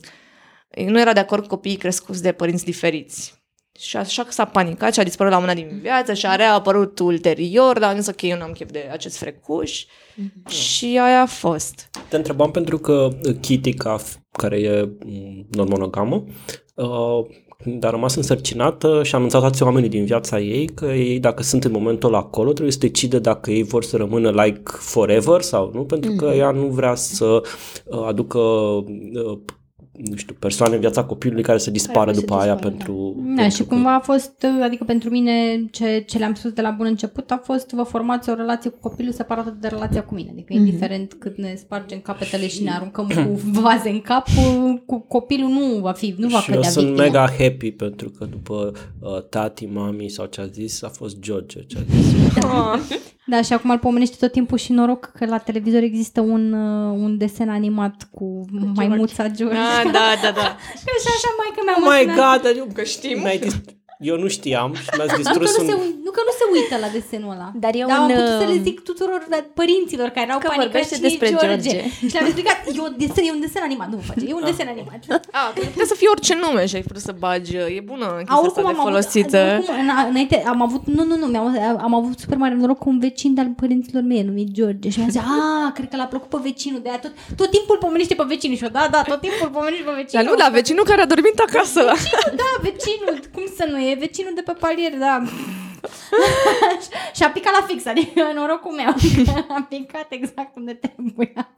nu 0.86 1.00
era 1.00 1.12
de 1.12 1.20
acord 1.20 1.42
cu 1.42 1.48
copiii 1.48 1.76
crescuți 1.76 2.22
de 2.22 2.32
părinți 2.32 2.64
diferiți. 2.64 3.40
Și 3.78 3.96
așa 3.96 4.24
că 4.24 4.30
s-a 4.30 4.44
panicat 4.44 4.92
și 4.92 5.00
a 5.00 5.04
dispărut 5.04 5.32
la 5.32 5.38
una 5.38 5.54
din 5.54 5.78
viață 5.82 6.14
și 6.14 6.26
a 6.26 6.34
reapărut 6.34 6.98
ulterior, 6.98 7.78
dar 7.78 7.90
am 7.90 7.96
zis 7.96 8.06
ok, 8.06 8.22
eu 8.22 8.38
n-am 8.38 8.52
chef 8.52 8.70
de 8.70 8.88
acest 8.92 9.16
frecuș. 9.16 9.84
Și 10.48 10.98
aia 11.02 11.20
a 11.20 11.26
fost. 11.26 11.90
Te 12.08 12.16
întrebam 12.16 12.50
pentru 12.50 12.78
că 12.78 13.08
Kitty, 13.40 13.74
ca, 13.74 14.00
f- 14.00 14.20
care 14.32 14.60
e 14.60 14.82
mm, 15.04 15.46
non-monogamă, 15.50 16.24
uh, 16.74 17.26
când 17.62 17.84
a 17.84 17.90
rămas 17.90 18.14
însărcinată 18.14 19.02
și 19.02 19.14
a 19.14 19.16
anunțat 19.16 19.42
toți 19.42 19.62
oamenii 19.62 19.88
din 19.88 20.04
viața 20.04 20.40
ei 20.40 20.66
că 20.66 20.84
ei, 20.84 21.18
dacă 21.18 21.42
sunt 21.42 21.64
în 21.64 21.72
momentul 21.72 22.08
ăla 22.08 22.18
acolo, 22.18 22.50
trebuie 22.50 22.72
să 22.72 22.78
decide 22.78 23.18
dacă 23.18 23.50
ei 23.50 23.62
vor 23.62 23.84
să 23.84 23.96
rămână 23.96 24.30
like 24.30 24.62
forever 24.64 25.40
sau 25.40 25.70
nu, 25.74 25.84
pentru 25.84 26.12
că 26.12 26.24
ea 26.24 26.50
nu 26.50 26.66
vrea 26.66 26.94
să 26.94 27.42
uh, 27.84 28.04
aducă 28.06 28.38
uh, 28.38 29.38
nu 30.10 30.16
știu, 30.16 30.34
persoane 30.38 30.74
în 30.74 30.80
viața 30.80 31.04
copilului 31.04 31.42
care 31.42 31.58
să 31.58 31.70
dispară 31.70 32.04
Care 32.04 32.14
să 32.14 32.20
după 32.20 32.34
aia 32.34 32.52
dispară, 32.54 32.74
pentru... 32.74 33.14
Da, 33.18 33.34
pentru 33.34 33.56
și 33.56 33.64
cumva 33.64 33.94
a 33.94 34.00
fost, 34.00 34.46
adică 34.62 34.84
pentru 34.84 35.10
mine, 35.10 35.66
ce, 35.70 36.04
ce 36.06 36.18
le-am 36.18 36.34
spus 36.34 36.50
de 36.50 36.62
la 36.62 36.70
bun 36.70 36.86
început 36.86 37.30
a 37.30 37.40
fost 37.44 37.70
vă 37.70 37.82
formați 37.82 38.30
o 38.30 38.34
relație 38.34 38.70
cu 38.70 38.78
copilul 38.88 39.12
separată 39.12 39.56
de 39.60 39.68
relația 39.68 40.02
cu 40.02 40.14
mine. 40.14 40.30
Adică 40.32 40.52
indiferent 40.52 41.12
cât 41.12 41.36
ne 41.36 41.54
spargem 41.56 41.98
capetele 41.98 42.48
și 42.48 42.62
ne 42.62 42.70
aruncăm 42.70 43.06
cu 43.06 43.40
vaze 43.60 43.88
în 43.88 44.00
cap, 44.00 44.26
cu 44.86 44.98
copilul 44.98 45.48
nu 45.48 45.80
va 45.80 45.92
fi, 45.92 46.14
nu 46.18 46.28
va 46.28 46.40
și 46.40 46.50
eu 46.50 46.56
cădea 46.56 46.70
sunt 46.70 46.86
victimă. 46.86 47.06
mega 47.06 47.26
happy 47.38 47.70
pentru 47.70 48.10
că 48.10 48.24
după 48.24 48.72
uh, 49.00 49.22
tati, 49.28 49.66
mami 49.66 50.08
sau 50.08 50.26
ce 50.26 50.40
a 50.40 50.46
zis, 50.46 50.82
a 50.82 50.88
fost 50.88 51.20
George 51.20 51.60
ce 51.66 51.78
a 51.78 51.94
zis. 51.94 52.31
Da, 53.26 53.42
și 53.42 53.52
acum 53.52 53.70
îl 53.70 53.78
pomenește 53.78 54.16
tot 54.18 54.32
timpul 54.32 54.58
și 54.58 54.72
noroc 54.72 55.04
că 55.18 55.26
la 55.26 55.38
televizor 55.38 55.82
există 55.82 56.20
un, 56.20 56.52
uh, 56.52 56.96
un 56.98 57.18
desen 57.18 57.48
animat 57.48 58.08
cu 58.10 58.44
maimuța 58.74 59.28
George. 59.28 59.56
Ah, 59.56 59.82
da, 59.84 59.90
da, 60.22 60.30
da. 60.30 60.56
și 61.02 61.08
așa 61.16 61.30
mai 61.36 61.50
că 61.54 61.60
mi-a 61.64 61.74
Oh 61.78 61.84
my 62.04 62.10
sunat- 62.12 62.40
god, 62.40 62.50
adică 62.50 62.66
că 62.74 62.82
știm. 62.82 63.20
Eu 64.10 64.16
nu 64.22 64.28
știam 64.36 64.70
și 64.84 64.88
mi-ați 64.96 65.14
Nu 65.16 65.16
că, 65.16 65.22
distrus 65.22 65.50
nu, 65.56 65.62
un... 65.62 65.68
se, 65.70 65.74
ui- 65.82 65.94
nu 66.06 66.10
că 66.16 66.20
nu 66.28 66.32
se 66.40 66.44
uită 66.56 66.74
la 66.84 66.88
desenul 66.98 67.30
ăla. 67.36 67.48
Dar 67.64 67.72
e 67.74 67.84
Dar 67.88 67.96
am 67.98 68.04
un, 68.04 68.10
putut 68.14 68.36
să 68.42 68.46
le 68.52 68.56
uh, 68.60 68.64
zic 68.68 68.76
tuturor 68.90 69.20
da, 69.32 69.38
părinților 69.60 70.08
care 70.16 70.26
erau 70.28 70.38
Că 70.38 70.46
panicați 70.48 70.70
vorbește 70.70 70.94
cine 70.94 71.06
e 71.06 71.10
despre 71.10 71.28
George. 71.42 71.74
Și 72.08 72.12
le-am 72.14 72.26
explicat, 72.30 72.56
e 72.76 72.80
un 72.88 72.94
desen, 73.02 73.24
e 73.28 73.32
un 73.36 73.42
desen 73.46 73.62
animat, 73.68 73.88
nu 73.92 73.96
vă 74.00 74.04
face, 74.10 74.22
e 74.30 74.34
un 74.40 74.44
desen 74.50 74.68
animat. 74.74 75.00
Ah, 75.40 75.48
că 75.54 75.60
putea 75.74 75.88
să 75.92 75.96
fie 76.00 76.08
orice 76.14 76.34
nume 76.44 76.62
și 76.70 76.74
ai 76.78 76.84
putut 76.90 77.02
să 77.08 77.12
bagi. 77.24 77.52
E 77.78 77.82
bună 77.92 78.06
A, 78.06 78.14
chestia 78.16 78.34
asta 78.34 78.46
oricum 78.46 78.62
de 78.62 78.68
am 78.74 78.78
avut, 78.80 78.90
folosită. 78.90 79.40
oricum, 79.58 79.74
în- 79.82 80.06
înainte 80.12 80.36
am 80.54 80.60
avut, 80.66 80.82
nu, 80.96 81.02
nu, 81.10 81.14
nu, 81.22 81.26
mi-am, 81.32 81.46
am 81.86 81.92
avut 82.00 82.16
super 82.22 82.36
mare 82.42 82.54
noroc 82.54 82.78
cu 82.84 82.88
un 82.94 82.98
vecin 83.06 83.30
de-al 83.36 83.50
părinților 83.62 84.02
mei, 84.12 84.22
numit 84.30 84.48
George. 84.58 84.88
Și 84.92 84.98
mi-a 84.98 85.08
zis, 85.16 85.20
a, 85.20 85.70
cred 85.76 85.88
că 85.92 85.96
l-a 85.96 86.04
plăcut 86.12 86.28
pe 86.34 86.38
vecinul, 86.48 86.80
de 86.82 86.88
aia 86.88 86.98
tot, 87.04 87.12
tot 87.40 87.50
timpul 87.56 87.76
pomenește 87.84 88.14
pe 88.14 88.24
vecinul. 88.32 88.56
Și 88.56 88.62
eu, 88.62 88.72
da, 88.78 88.84
da, 88.90 89.00
tot 89.02 89.20
timpul 89.26 89.48
pomenește 89.56 89.84
pe 89.84 89.90
Dar 89.94 90.00
vecinul. 90.02 90.24
nu, 90.24 90.32
la 90.44 90.48
vecinul 90.58 90.84
care 90.84 91.00
a 91.02 91.06
dormit 91.14 91.38
acasă. 91.46 91.82
Da, 92.40 92.48
vecinul, 92.68 93.14
cum 93.34 93.44
să 93.56 93.64
nu 93.70 93.78
e? 93.78 93.91
Vecinul 93.94 94.32
de 94.34 94.40
pe 94.40 94.52
palier, 94.52 94.98
da. 94.98 95.22
și 97.16 97.22
a 97.22 97.30
picat 97.30 97.52
la 97.60 97.66
fix, 97.68 97.86
adică 97.86 98.22
norocul 98.34 98.72
meu, 98.74 98.92
că 99.24 99.44
a 99.58 99.66
picat 99.68 100.06
exact 100.08 100.56
unde 100.56 100.72
trebuia. 100.72 101.56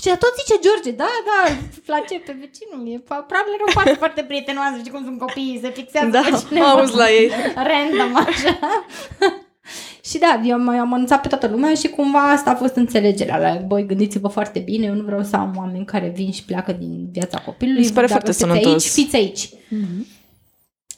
Și 0.00 0.08
ea 0.08 0.16
tot 0.16 0.32
zice 0.40 0.60
George, 0.66 0.90
da, 0.90 1.10
da, 1.30 1.52
îți 1.68 1.80
place 1.80 2.14
pe 2.26 2.36
vecinul, 2.40 2.92
e 2.94 2.98
probabil 3.06 3.52
era 3.54 3.64
o 3.68 3.72
parte 3.74 3.92
foarte 4.02 4.22
prietenoasă, 4.22 4.76
știi 4.78 4.90
cum 4.90 5.04
sunt 5.04 5.18
copiii, 5.18 5.60
se 5.62 5.70
fixează 5.70 6.08
Da, 6.08 6.20
pe 6.20 6.44
cineva. 6.48 6.70
auzi 6.70 6.96
la 6.96 7.10
ei. 7.10 7.30
Random, 7.54 8.16
așa. 8.16 8.58
și 10.10 10.18
da, 10.18 10.40
eu 10.44 10.54
am, 10.54 10.68
am 10.68 10.92
anunțat 10.92 11.20
pe 11.20 11.28
toată 11.28 11.46
lumea 11.46 11.74
și 11.74 11.88
cumva 11.88 12.30
asta 12.30 12.50
a 12.50 12.54
fost 12.54 12.74
înțelegerea. 12.74 13.38
La, 13.38 13.54
băi, 13.66 13.86
gândiți-vă 13.86 14.28
foarte 14.28 14.58
bine, 14.58 14.86
eu 14.86 14.94
nu 14.94 15.02
vreau 15.02 15.22
să 15.22 15.36
am 15.36 15.54
oameni 15.56 15.84
care 15.84 16.12
vin 16.14 16.32
și 16.32 16.44
pleacă 16.44 16.72
din 16.72 17.08
viața 17.12 17.38
copilului. 17.38 17.80
Mi 17.80 17.86
se 17.86 17.92
pare 17.92 18.06
Dacă 18.06 18.18
foarte 18.18 18.38
sunteți 18.38 18.62
sănătos. 18.62 18.84
Aici, 18.84 18.92
fiți 18.92 19.16
aici. 19.16 19.48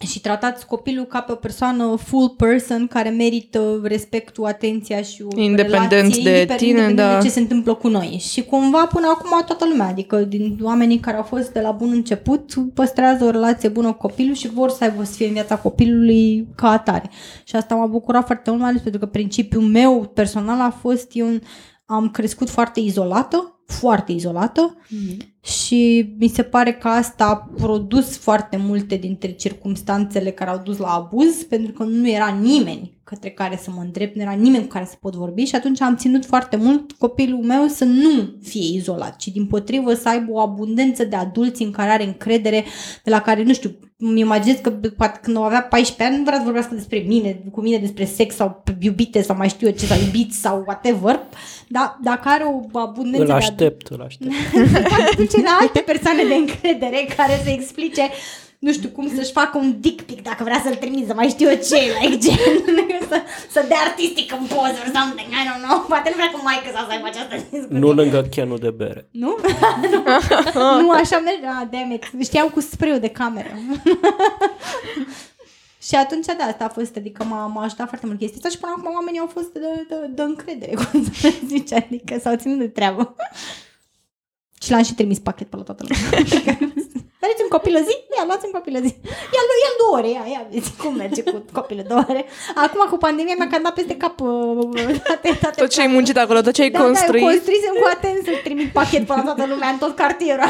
Și 0.07 0.21
tratați 0.21 0.67
copilul 0.67 1.05
ca 1.05 1.21
pe 1.21 1.33
o 1.33 1.35
persoană 1.35 1.97
full 1.97 2.29
person 2.29 2.87
care 2.87 3.09
merită 3.09 3.81
respectul, 3.83 4.47
atenția 4.47 5.03
și 5.03 5.23
o 5.23 5.41
Independent 5.41 5.91
relație, 5.91 6.23
de 6.23 6.31
independent 6.31 6.59
tine, 6.59 6.87
de 6.87 6.95
da. 6.95 7.21
ce 7.23 7.29
se 7.29 7.41
întâmplă 7.41 7.75
cu 7.75 7.89
noi. 7.89 8.23
Și 8.31 8.45
cumva 8.45 8.87
până 8.87 9.07
acum 9.07 9.45
toată 9.47 9.67
lumea, 9.71 9.87
adică 9.87 10.17
din 10.17 10.59
oamenii 10.63 10.99
care 10.99 11.17
au 11.17 11.23
fost 11.23 11.53
de 11.53 11.61
la 11.61 11.71
bun 11.71 11.91
început, 11.91 12.55
păstrează 12.75 13.25
o 13.25 13.31
relație 13.31 13.69
bună 13.69 13.93
cu 13.93 13.99
copilul 13.99 14.35
și 14.35 14.49
vor 14.49 14.71
să 14.71 14.85
aibă 14.85 15.05
să 15.05 15.13
fie 15.13 15.27
în 15.27 15.33
viața 15.33 15.57
copilului 15.57 16.49
ca 16.55 16.71
atare. 16.71 17.11
Și 17.45 17.57
asta 17.57 17.75
m-a 17.75 17.87
bucurat 17.87 18.27
foarte 18.27 18.51
mult, 18.51 18.63
mai 18.63 18.71
ales 18.71 18.83
pentru 18.83 19.01
că 19.01 19.07
principiul 19.07 19.63
meu 19.63 20.11
personal 20.15 20.61
a 20.61 20.71
fost, 20.71 21.11
eu 21.13 21.27
am 21.87 22.11
crescut 22.11 22.51
foarte 22.51 22.81
izolată, 22.81 23.63
foarte 23.67 24.13
izolată 24.13 24.77
și 25.43 26.13
mi 26.19 26.29
se 26.29 26.43
pare 26.43 26.73
că 26.73 26.89
asta 26.89 27.25
a 27.25 27.37
produs 27.37 28.17
foarte 28.17 28.57
multe 28.57 28.97
dintre 28.97 29.33
circumstanțele 29.33 30.31
care 30.31 30.51
au 30.51 30.61
dus 30.65 30.77
la 30.77 30.89
abuz, 30.89 31.43
pentru 31.43 31.73
că 31.73 31.83
nu 31.83 32.09
era 32.09 32.39
nimeni 32.41 32.99
către 33.05 33.31
care 33.31 33.59
să 33.63 33.71
mă 33.71 33.81
îndrept, 33.81 34.15
nu 34.15 34.23
era 34.23 34.33
nimeni 34.33 34.63
cu 34.63 34.69
care 34.69 34.85
să 34.85 34.97
pot 35.01 35.15
vorbi 35.15 35.45
și 35.45 35.55
atunci 35.55 35.81
am 35.81 35.97
ținut 35.97 36.27
foarte 36.27 36.57
mult 36.57 36.93
copilul 36.93 37.43
meu 37.43 37.67
să 37.67 37.85
nu 37.85 38.35
fie 38.43 38.75
izolat, 38.75 39.17
ci 39.17 39.29
din 39.29 39.47
potrivă 39.47 39.95
să 39.95 40.09
aibă 40.09 40.33
o 40.33 40.41
abundență 40.41 41.05
de 41.05 41.17
adulți 41.17 41.63
în 41.63 41.71
care 41.71 41.91
are 41.91 42.05
încredere, 42.05 42.65
de 43.05 43.11
la 43.11 43.21
care, 43.21 43.43
nu 43.43 43.53
știu, 43.53 43.79
îmi 44.01 44.21
imaginez 44.21 44.59
că 44.59 44.71
poate 44.71 45.19
când 45.23 45.37
o 45.37 45.41
avea 45.43 45.63
14 45.63 46.05
ani 46.05 46.17
nu 46.17 46.23
vrea 46.23 46.37
să 46.39 46.45
vorbească 46.45 46.75
despre 46.75 47.05
mine, 47.07 47.41
cu 47.51 47.61
mine 47.61 47.79
despre 47.79 48.05
sex 48.05 48.35
sau 48.35 48.63
iubite 48.81 49.23
sau 49.23 49.37
mai 49.37 49.49
știu 49.49 49.67
eu 49.67 49.73
ce, 49.73 49.87
sau 49.87 49.99
iubiți 49.99 50.39
sau 50.39 50.65
whatever, 50.67 51.21
dar 51.69 51.99
dacă 52.03 52.29
are 52.29 52.45
o 52.73 52.79
abundență 52.79 53.21
Îl 53.21 53.27
de 53.27 53.33
adulți 53.33 53.51
aștept, 53.51 53.87
îl 53.87 54.03
aștept. 54.03 54.33
poate 54.89 55.15
duce 55.17 55.43
la 55.43 55.59
alte 55.61 55.81
persoane 55.81 56.23
de 56.25 56.35
încredere 56.35 57.09
care 57.17 57.41
să 57.45 57.51
explice 57.51 58.03
nu 58.61 58.73
știu 58.73 58.89
cum 58.89 59.15
să-și 59.15 59.33
facă 59.33 59.59
un 59.59 59.81
dick 59.81 60.03
pic 60.03 60.23
dacă 60.23 60.45
vrea 60.45 60.61
să-l 60.65 60.75
trimită, 60.75 61.15
mai 61.15 61.29
știu 61.29 61.49
eu 61.49 61.57
ce, 61.57 61.79
like 62.01 62.19
gen, 62.19 62.55
să, 63.11 63.17
să 63.51 63.65
dea 63.69 63.81
artistic 63.89 64.33
în 64.33 64.47
poză 64.47 64.79
or 64.83 64.91
something, 64.97 65.29
I 65.41 65.43
don't 65.49 65.63
know, 65.67 65.79
poate 65.89 66.09
nu 66.09 66.17
vrea 66.21 66.31
cu 66.35 66.41
maică 66.45 66.69
sau 66.75 66.85
să 66.87 66.93
aibă 66.93 67.07
această 67.07 67.35
discuție. 67.35 67.79
Nu 67.79 67.93
lângă 67.93 68.21
chenul 68.23 68.59
de 68.59 68.71
bere. 68.71 69.09
Nu? 69.11 69.37
nu, 69.93 70.81
nu 70.81 70.91
așa 70.91 71.19
merge, 71.19 71.47
ah, 71.47 71.67
damn 71.71 71.93
it. 71.93 72.05
știam 72.23 72.49
cu 72.49 72.61
spray 72.61 73.01
de 73.01 73.09
cameră. 73.09 73.53
și 75.89 75.95
atunci, 75.95 76.27
da, 76.27 76.45
asta 76.45 76.65
a 76.65 76.69
fost, 76.79 76.97
adică 76.97 77.25
m-a, 77.25 77.47
m-a 77.47 77.65
ajutat 77.65 77.89
foarte 77.89 78.07
mult 78.07 78.19
chestia 78.19 78.39
asta 78.39 78.49
și 78.55 78.59
până 78.59 78.73
acum 78.77 78.93
oamenii 78.95 79.21
au 79.21 79.31
fost 79.37 79.53
de, 79.53 79.87
de, 79.89 79.95
de 80.15 80.23
încredere, 80.23 80.75
cum 80.75 81.05
să 81.13 81.33
zice, 81.47 81.75
adică 81.75 82.19
s-au 82.23 82.37
ținut 82.37 82.59
de 82.59 82.69
treabă. 82.69 83.15
Și 84.63 84.71
l-am 84.71 84.83
și 84.83 84.95
trimis 84.95 85.19
pachet 85.19 85.49
pe 85.49 85.57
la 85.57 85.63
toată 85.63 85.85
lumea. 85.89 86.59
Vedeți 87.23 87.43
un 87.47 87.49
copil 87.57 87.75
o 87.81 87.83
zi? 87.89 87.95
Ia, 88.17 88.23
luați 88.29 88.45
un 88.49 88.55
copil 88.59 88.75
o 88.79 88.83
zi. 88.87 88.93
Ia, 89.35 89.43
lu- 89.49 89.61
ia 89.65 89.73
două 89.81 89.95
ore, 89.99 90.11
ia, 90.17 90.25
ia, 90.35 90.43
vezi 90.53 90.71
cum 90.83 90.93
merge 91.03 91.23
cu 91.31 91.37
copilul 91.59 91.85
două 91.93 92.05
ore. 92.09 92.23
Acum 92.65 92.81
cu 92.91 92.97
pandemia 93.07 93.35
mi-a 93.39 93.49
cam 93.53 93.63
dat 93.63 93.75
peste 93.75 93.97
cap 93.97 94.17
uh, 94.21 94.27
toate, 95.07 95.29
toate 95.43 95.61
Tot 95.63 95.71
ce 95.75 95.81
ai 95.81 95.87
muncit 95.97 96.17
acolo, 96.25 96.41
tot 96.41 96.55
ce 96.59 96.63
ai 96.63 96.71
da, 96.71 96.79
Da, 96.79 96.85
construit. 96.85 97.23
eu 97.23 97.29
construisem 97.29 97.75
cu 97.83 97.87
atent 97.95 98.21
să-l 98.27 98.41
trimit 98.47 98.69
pachet 98.79 99.03
până 99.07 99.23
la 99.25 99.29
toată 99.31 99.45
lumea, 99.53 99.69
în 99.69 99.79
tot 99.79 99.95
cartierul. 100.03 100.45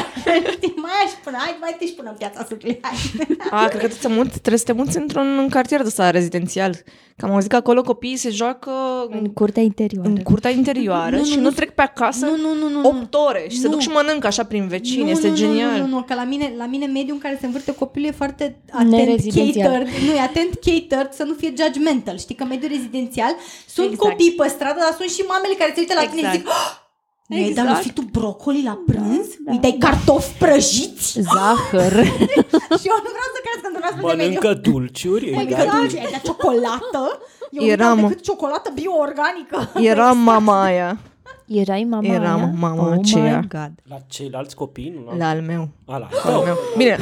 Știi, 0.55 0.73
mai 0.85 0.97
aș 1.05 1.11
până, 1.25 1.37
hai, 1.43 1.57
mai 1.59 1.75
te 1.79 1.85
până 1.97 2.09
în 2.09 2.15
piața 2.21 2.45
Suclei, 2.49 2.79
hai. 2.81 2.97
A, 3.51 3.59
cred 3.67 3.81
că 3.81 3.87
trebuie 3.87 4.05
să, 4.07 4.09
mut, 4.17 4.29
trebuie 4.45 4.63
să 4.63 4.67
te 4.69 4.77
muți 4.79 4.97
într-un 4.97 5.47
cartier 5.49 5.79
de 5.81 5.87
ăsta 5.87 6.09
rezidențial. 6.09 6.73
Că 7.17 7.25
am 7.25 7.31
auzit 7.33 7.49
că 7.49 7.55
acolo 7.55 7.81
copiii 7.81 8.15
se 8.15 8.29
joacă 8.29 8.71
În 9.09 9.25
curtea 9.33 9.63
interioară. 9.63 10.09
în 10.09 10.17
curtea 10.17 10.49
interioară 10.49 11.15
Nu, 11.15 11.21
nu, 11.21 11.25
și 11.27 11.35
nu, 11.35 11.41
nu, 11.41 11.47
nu. 11.49 11.55
trec 11.55 11.69
pe 11.75 11.81
acasă 11.81 12.25
Nu, 12.25 12.35
nu, 12.35 12.53
nu, 12.59 12.69
nu, 12.69 12.81
nu. 12.81 12.87
8 12.87 13.13
ore 13.13 13.45
și 13.49 13.57
se 13.59 13.65
Nu. 13.65 13.71
duc 13.71 13.81
și 13.81 13.89
mănâncă 13.89 14.27
așa 14.27 14.43
prin 14.43 14.67
vecini. 14.67 15.03
Nu, 15.03 15.09
este 15.09 15.27
nu, 15.27 15.35
genial. 15.35 15.71
Nu, 15.79 15.85
nu, 15.85 15.95
nu, 15.95 16.01
că 16.01 16.13
la 16.13 16.23
mine, 16.23 16.53
la 16.57 16.65
mine 16.65 16.85
mediul 16.85 17.13
în 17.13 17.19
care 17.19 17.37
se 17.39 17.45
învârte 17.45 17.73
copilul 17.75 18.07
e 18.07 18.11
foarte 18.11 18.57
atent 18.71 18.89
Nerezidențial. 18.91 19.67
catered. 19.71 19.87
Nu, 20.07 20.11
e 20.15 20.19
atent 20.19 20.49
catered 20.65 21.11
să 21.13 21.23
nu 21.23 21.33
fie 21.33 21.53
judgmental. 21.63 22.17
Știi 22.17 22.35
că 22.35 22.43
mediul 22.43 22.71
rezidențial 22.71 23.35
sunt 23.67 23.91
Exact. 23.91 24.09
copii 24.09 24.31
pe 24.31 24.47
stradă, 24.47 24.79
dar 24.79 24.93
sunt 24.97 25.09
și 25.09 25.21
mamele 25.27 25.53
care 25.57 25.71
se 25.75 25.79
uită 25.79 25.93
la 25.93 26.01
tine 26.09 26.19
și 26.21 26.25
Exact. 26.25 26.37
zic 26.37 26.47
"Ah, 26.47 26.80
Mi-ai 27.33 27.47
Exact. 27.49 27.67
dat 27.67 27.83
lui 27.83 27.93
tu 27.93 28.01
brocoli 28.19 28.63
la 28.63 28.79
prânz? 28.85 29.27
Îi 29.45 29.57
dai 29.61 29.75
cartofi 29.79 30.37
prăjiți? 30.37 31.19
Zahăr. 31.33 31.91
și 32.81 32.87
eu 32.91 32.97
nu 33.05 33.09
vreau 33.15 33.29
să 33.35 33.39
crească 33.45 33.65
într-un 33.67 33.83
astfel 33.89 34.03
de 34.09 34.15
mediu. 34.15 34.39
Mănâncă 34.41 34.53
dulciuri, 34.69 35.25
îi 35.29 35.35
Mănâncă 35.35 35.55
dai 35.55 35.67
dulce, 35.79 35.97
ai 35.99 36.11
dat 36.11 36.21
ciocolată? 36.21 37.19
Eu 37.51 37.67
Eram- 37.75 37.99
nu 37.99 38.07
decât 38.07 38.23
ciocolată 38.23 38.71
bio-organică. 38.73 39.71
Era 39.91 40.11
mama 40.11 40.63
aia. 40.63 40.97
Erai 41.47 41.83
mama 41.89 42.13
Eram 42.13 42.37
aia? 42.39 42.51
mama 42.57 42.87
oh 42.87 42.93
aceea. 42.97 43.39
my 43.39 43.47
God. 43.47 43.71
La 43.89 43.97
ceilalți 44.07 44.55
copii, 44.55 44.93
nu? 45.05 45.17
La 45.17 45.29
al 45.29 45.41
meu. 45.41 45.69
A, 45.85 45.97
la 45.97 46.07
Al 46.23 46.41
meu. 46.43 46.57
Bine, 46.77 46.97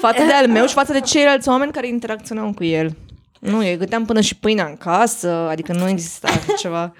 față 0.00 0.22
de 0.26 0.32
al 0.32 0.48
meu 0.48 0.66
și 0.66 0.74
față 0.74 0.92
de 0.92 1.00
ceilalți 1.00 1.48
oameni 1.48 1.72
care 1.72 1.88
interacționau 1.88 2.52
cu 2.52 2.64
el. 2.64 2.96
Nu, 3.38 3.64
eu 3.66 3.76
găteam 3.76 4.04
până 4.04 4.20
și 4.20 4.36
pâinea 4.36 4.66
în 4.66 4.76
casă, 4.76 5.28
adică 5.50 5.72
nu 5.72 5.88
exista 5.88 6.28
așa 6.28 6.52
ceva. 6.58 6.92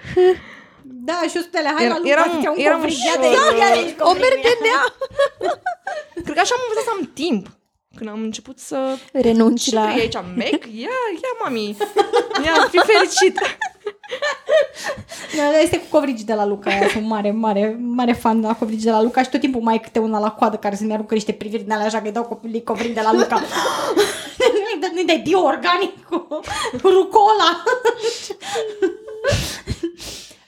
Da, 1.07 1.17
și 1.29 1.37
100 1.37 1.49
de 1.51 1.59
lei, 1.65 1.73
hai 1.77 1.85
Era- 1.85 1.93
la 1.93 1.99
Luca, 1.99 2.11
eram- 2.15 2.31
să-ți 2.31 2.43
iau 2.45 2.53
un 2.57 2.63
eram 2.67 2.79
covrig. 2.79 2.97
ușor, 2.97 3.07
Ia 3.13 3.17
de 3.23 3.27
aici, 3.27 3.59
ia 3.61 3.67
de 3.75 3.79
aici, 3.79 3.95
o 3.99 4.03
covrig. 4.03 4.23
merdenea. 4.25 4.79
Cred 6.25 6.35
că 6.37 6.41
așa 6.45 6.55
am 6.57 6.63
învățat 6.65 6.85
să 6.87 6.93
am 6.97 7.03
timp. 7.23 7.43
Când 7.97 8.09
am 8.09 8.21
început 8.29 8.57
să... 8.59 8.77
Renunți 9.27 9.69
Ce 9.69 9.75
la... 9.75 9.85
vrei 9.85 9.99
aici? 9.99 10.13
Mac? 10.41 10.61
Ia, 10.83 10.97
ia, 11.23 11.31
mami. 11.43 11.77
Ia, 12.45 12.53
fi 12.71 12.77
fericit. 12.91 13.35
Da, 15.37 15.59
este 15.59 15.77
cu 15.79 15.85
covrigi 15.89 16.23
de 16.25 16.33
la 16.33 16.45
Luca, 16.45 16.69
aia 16.69 16.87
sunt 16.89 17.05
mare, 17.07 17.31
mare, 17.31 17.77
mare 17.79 18.13
fan 18.13 18.41
de 18.41 18.47
la 18.47 18.55
covrigi 18.55 18.83
de 18.85 18.91
la 18.91 19.01
Luca 19.01 19.23
și 19.23 19.29
tot 19.29 19.39
timpul 19.39 19.61
mai 19.61 19.75
e 19.75 19.77
câte 19.77 19.99
una 19.99 20.19
la 20.19 20.31
coadă 20.31 20.57
care 20.57 20.75
să-mi 20.75 20.93
aruncă 20.93 21.13
niște 21.13 21.31
priviri 21.31 21.63
din 21.63 21.71
alea 21.71 21.85
așa 21.85 21.97
că 21.99 22.05
îi 22.05 22.11
dau 22.11 22.23
copilului 22.23 22.63
covrig 22.63 22.93
de 22.93 23.01
la 23.01 23.13
Luca. 23.13 23.35
Nu-i 24.37 24.79
dai- 24.79 24.91
Nu-i 24.93 25.05
dai 25.05 25.21
bio-organic 25.27 26.05
cu 26.05 26.39
rucola. 26.83 27.63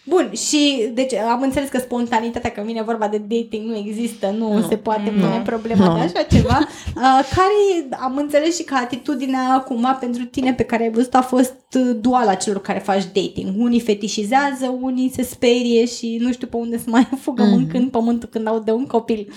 Bun, 0.06 0.32
și 0.34 0.90
deci 0.94 1.14
am 1.14 1.42
înțeles 1.42 1.70
că 1.70 1.78
spontanitatea, 1.80 2.52
că 2.52 2.62
vine 2.66 2.82
vorba 2.84 3.08
de 3.08 3.18
dating, 3.18 3.66
nu 3.70 3.76
există, 3.78 4.36
nu, 4.38 4.54
nu 4.54 4.68
se 4.68 4.76
poate 4.78 5.10
pune 5.10 5.42
problema 5.46 5.86
Nu. 5.88 5.94
de 5.94 6.00
așa 6.00 6.26
ceva. 6.32 6.60
Uh, 6.96 7.02
care 7.36 8.02
am 8.04 8.18
înțeles 8.18 8.56
și 8.56 8.64
că 8.64 8.76
atitudinea 8.76 9.54
acum 9.54 9.98
pentru 10.00 10.24
tine 10.24 10.54
pe 10.54 10.64
care 10.64 10.84
ai 10.84 10.92
văzut 10.92 11.14
a 11.16 11.22
fost 11.22 11.56
uh, 11.78 11.96
duală 12.02 12.30
a 12.30 12.36
celor 12.36 12.62
care 12.62 12.80
faci 12.80 13.04
dating. 13.14 13.54
Unii 13.58 13.80
fetișizează, 13.80 14.78
unii 14.82 15.12
se 15.16 15.24
sperie 15.24 15.86
și 15.86 16.18
nu 16.22 16.32
știu 16.32 16.48
pe 16.48 16.56
unde 16.56 16.78
să 16.78 16.84
mai 16.88 17.08
fugă 17.24 17.44
Mhm. 17.44 17.52
mâncând 17.52 17.92
pământul 17.92 18.30
când 18.30 18.48
au 18.48 18.60
de 18.60 18.72
un 18.72 18.86
copil. 18.86 19.34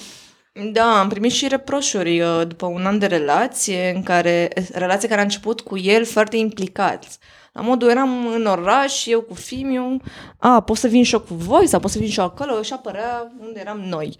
Da, 0.72 1.00
am 1.00 1.08
primit 1.08 1.30
și 1.32 1.48
reproșuri 1.48 2.20
uh, 2.20 2.46
după 2.48 2.66
un 2.66 2.84
an 2.86 2.98
de 2.98 3.06
relație, 3.06 3.92
în 3.94 4.02
care, 4.02 4.48
relație 4.72 5.08
care 5.08 5.20
a 5.20 5.24
început 5.24 5.60
cu 5.60 5.78
el 5.78 6.04
foarte 6.04 6.36
implicat. 6.36 7.18
La 7.56 7.62
modul 7.62 7.88
eram 7.88 8.26
în 8.26 8.46
oraș, 8.46 9.06
eu 9.06 9.20
cu 9.20 9.34
Fimiu, 9.34 9.96
a, 10.38 10.60
pot 10.60 10.76
să 10.76 10.88
vin 10.88 11.04
și 11.04 11.14
eu 11.14 11.20
cu 11.20 11.34
voi 11.34 11.66
sau 11.66 11.80
pot 11.80 11.90
să 11.90 11.98
vin 11.98 12.08
și 12.08 12.18
eu 12.18 12.24
acolo 12.24 12.62
și 12.62 12.72
apărea 12.72 13.32
unde 13.40 13.60
eram 13.60 13.80
noi. 13.80 14.16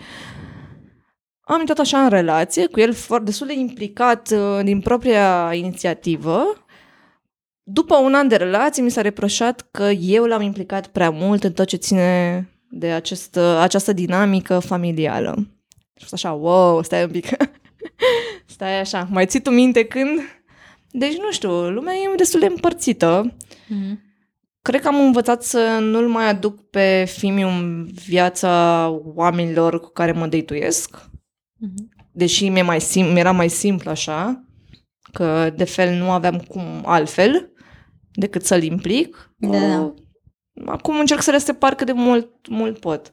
Am 1.41 1.59
intrat 1.61 1.79
așa 1.79 2.03
în 2.03 2.09
relație 2.09 2.67
cu 2.67 2.81
el 2.81 2.93
foarte 2.93 3.25
destul 3.25 3.47
de 3.47 3.55
implicat 3.55 4.31
uh, 4.31 4.65
din 4.65 4.81
propria 4.81 5.51
inițiativă. 5.55 6.67
După 7.63 7.97
un 7.97 8.15
an 8.15 8.29
de 8.29 8.37
relație 8.37 8.83
mi 8.83 8.91
s-a 8.91 9.01
reproșat 9.01 9.69
că 9.71 9.83
eu 10.01 10.25
l-am 10.25 10.43
implicat 10.43 10.87
prea 10.87 11.11
mult 11.11 11.45
în 11.45 11.53
tot 11.53 11.67
ce 11.67 11.77
ține 11.77 12.49
de 12.71 12.91
acest, 12.91 13.37
această 13.37 13.93
dinamică 13.93 14.59
familială. 14.59 15.35
Și 15.69 15.97
a 15.97 16.01
fost 16.01 16.13
așa, 16.13 16.33
wow, 16.33 16.83
stai 16.83 17.05
un 17.05 17.11
pic. 17.11 17.29
stai 18.55 18.81
așa, 18.81 19.09
mai 19.11 19.27
ții 19.27 19.41
tu 19.41 19.51
minte 19.51 19.85
când? 19.85 20.21
Deci, 20.99 21.17
nu 21.17 21.31
știu, 21.33 21.71
lumea 21.71 21.95
e 21.95 22.15
destul 22.17 22.41
de 22.41 22.47
împărțită. 22.47 23.37
Cred 24.63 24.81
că 24.81 24.89
am 24.89 25.01
învățat 25.01 25.43
să 25.43 25.79
nu-l 25.81 26.09
mai 26.09 26.29
aduc 26.29 26.71
pe 26.71 27.05
Fimiu 27.17 27.49
în 27.49 27.85
viața 28.07 28.89
oamenilor 29.15 29.81
cu 29.81 29.89
care 29.89 30.13
mă 30.13 30.27
deituiesc. 30.27 30.97
Deși 32.13 32.49
mi-e 32.49 32.63
mai 32.63 32.81
sim- 32.81 33.13
mi-era 33.13 33.33
mai 33.33 33.49
simplu 33.49 33.91
așa, 33.91 34.45
că 35.13 35.53
de 35.57 35.65
fel 35.65 35.95
nu 35.99 36.11
aveam 36.11 36.39
cum 36.39 36.63
altfel 36.85 37.51
decât 38.13 38.45
să-l 38.45 38.63
implic. 38.63 39.31
Da, 39.37 39.49
da. 39.59 39.95
Acum 40.67 40.99
încerc 40.99 41.23
să 41.23 41.31
le 41.31 41.39
separ 41.39 41.75
cât 41.75 41.87
de 41.87 41.93
mult, 41.93 42.49
mult 42.49 42.79
pot. 42.79 43.13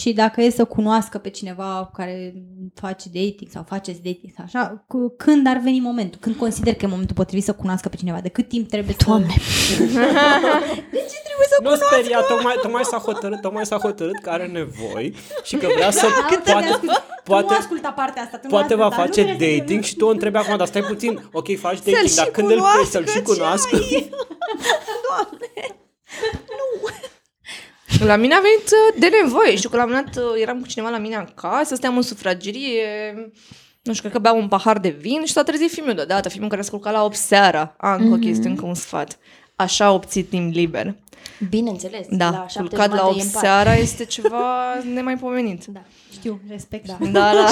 Și 0.00 0.12
dacă 0.12 0.40
e 0.42 0.50
să 0.50 0.64
cunoască 0.64 1.18
pe 1.18 1.30
cineva 1.30 1.84
cu 1.84 1.90
care 1.96 2.34
face 2.74 3.08
dating 3.12 3.50
sau 3.50 3.64
faceți 3.68 4.02
dating 4.02 4.32
sau 4.36 4.44
așa, 4.44 4.84
cu, 4.86 5.14
când 5.16 5.46
ar 5.46 5.60
veni 5.64 5.80
momentul? 5.80 6.20
Când 6.20 6.36
consider 6.36 6.74
că 6.74 6.84
e 6.84 6.88
momentul 6.88 7.14
potrivit 7.14 7.44
să 7.44 7.52
cunoască 7.52 7.88
pe 7.88 7.96
cineva? 7.96 8.20
De 8.20 8.28
cât 8.28 8.48
timp 8.48 8.68
trebuie 8.68 8.96
Doamne. 9.06 9.34
să... 11.48 11.58
Nu 11.62 11.74
speria, 11.74 12.20
tocmai, 12.20 12.54
tocmai 12.62 12.84
s-a 12.84 12.96
hotărât, 12.96 13.40
tocmai 13.40 13.66
s-a 13.66 13.76
hotărât 13.78 14.18
că 14.22 14.30
are 14.30 14.46
nevoi 14.46 15.14
și 15.42 15.56
că 15.56 15.68
vrea 15.74 15.90
să 15.90 16.06
Cât 16.28 16.42
poate, 16.42 16.68
poate, 16.68 16.78
nu 16.82 16.92
poate, 17.24 17.54
asculta 17.54 17.90
partea 17.90 18.22
asta. 18.22 18.36
Tu 18.36 18.46
nu 18.46 18.52
poate 18.56 18.74
va 18.74 18.84
asculta, 18.84 19.06
face 19.06 19.20
nu 19.20 19.26
trebuie 19.26 19.50
să- 19.50 19.58
dating 19.58 19.82
și 19.84 19.96
tu 19.96 20.04
o 20.06 20.10
întrebi 20.10 20.36
acum, 20.36 20.56
dar 20.56 20.66
stai 20.66 20.82
puțin, 20.82 21.28
ok, 21.32 21.58
faci 21.58 21.78
dating, 21.78 22.08
și 22.08 22.14
dar 22.14 22.26
când 22.26 22.50
îl 22.50 22.54
cunoască, 22.56 22.78
pleci 22.80 22.90
să-l 22.90 23.06
și 23.06 23.12
ce 23.12 23.22
cunoască? 23.22 23.78
La 28.10 28.16
mine 28.16 28.34
a 28.34 28.40
venit 28.40 28.70
uh, 28.70 29.00
de 29.00 29.10
nevoie. 29.22 29.56
Știu 29.56 29.68
că 29.68 29.76
la 29.76 29.84
un 29.84 29.88
moment 29.88 30.14
dat 30.14 30.24
uh, 30.24 30.30
eram 30.40 30.60
cu 30.60 30.66
cineva 30.66 30.90
la 30.90 30.98
mine 30.98 31.16
acasă, 31.16 31.64
stăteam 31.64 31.96
în 31.96 32.02
sufragerie, 32.02 33.14
nu 33.82 33.92
știu, 33.92 34.08
cred 34.08 34.12
că 34.12 34.18
beam 34.18 34.38
un 34.38 34.48
pahar 34.48 34.78
de 34.78 34.88
vin 34.88 35.24
și 35.24 35.32
s-a 35.32 35.42
trezit 35.42 35.70
filmul 35.70 35.94
deodată, 35.94 36.28
filmul 36.28 36.48
care 36.48 36.62
se 36.62 36.70
culca 36.70 36.90
la 36.90 37.04
8 37.04 37.14
seara. 37.14 37.74
A, 37.78 37.94
încă 37.94 38.14
o 38.14 38.18
chestie, 38.18 38.50
încă 38.50 38.64
un 38.66 38.74
sfat. 38.74 39.18
Așa 39.56 39.84
a 39.84 39.92
obținut 39.92 40.28
timp 40.28 40.54
liber. 40.54 40.94
Bineînțeles. 41.48 42.06
Da, 42.10 42.30
la 42.30 42.46
șapte 42.48 42.76
culcat 42.76 42.88
la 42.88 42.96
jumate 42.96 43.14
8 43.14 43.18
e 43.18 43.22
în 43.22 43.30
pat. 43.30 43.42
seara 43.42 43.74
este 43.86 44.04
ceva 44.04 44.74
nemaipomenit. 44.94 45.64
Da. 45.64 45.82
Știu, 46.12 46.40
respect. 46.48 46.86
Da. 46.86 46.96
Da, 47.00 47.32
da. 47.32 47.46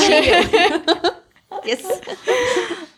yes. 1.71 1.81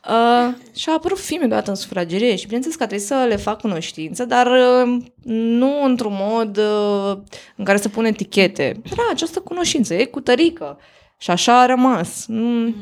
Uh, 0.09 0.55
și 0.75 0.89
a 0.89 0.93
apărut 0.93 1.19
filmul 1.19 1.49
deodată 1.49 1.71
în 1.71 1.77
sufragerie 1.77 2.37
și 2.37 2.45
bineînțeles 2.45 2.77
că 2.77 2.83
a 2.83 2.87
trebuit 2.87 3.09
să 3.09 3.25
le 3.29 3.37
fac 3.37 3.61
cunoștință, 3.61 4.25
dar 4.25 4.47
uh, 4.47 5.05
nu 5.25 5.85
într-un 5.85 6.13
mod 6.15 6.57
uh, 6.57 7.19
în 7.57 7.65
care 7.65 7.79
să 7.79 7.89
pun 7.89 8.05
etichete. 8.05 8.81
Era 8.93 9.03
această 9.11 9.41
cunoștință, 9.41 9.95
e 9.95 10.05
cu 10.05 10.21
tărică. 10.21 10.79
Și 11.19 11.31
așa 11.31 11.61
a 11.61 11.67
rămas. 11.67 12.25
Nu, 12.27 12.75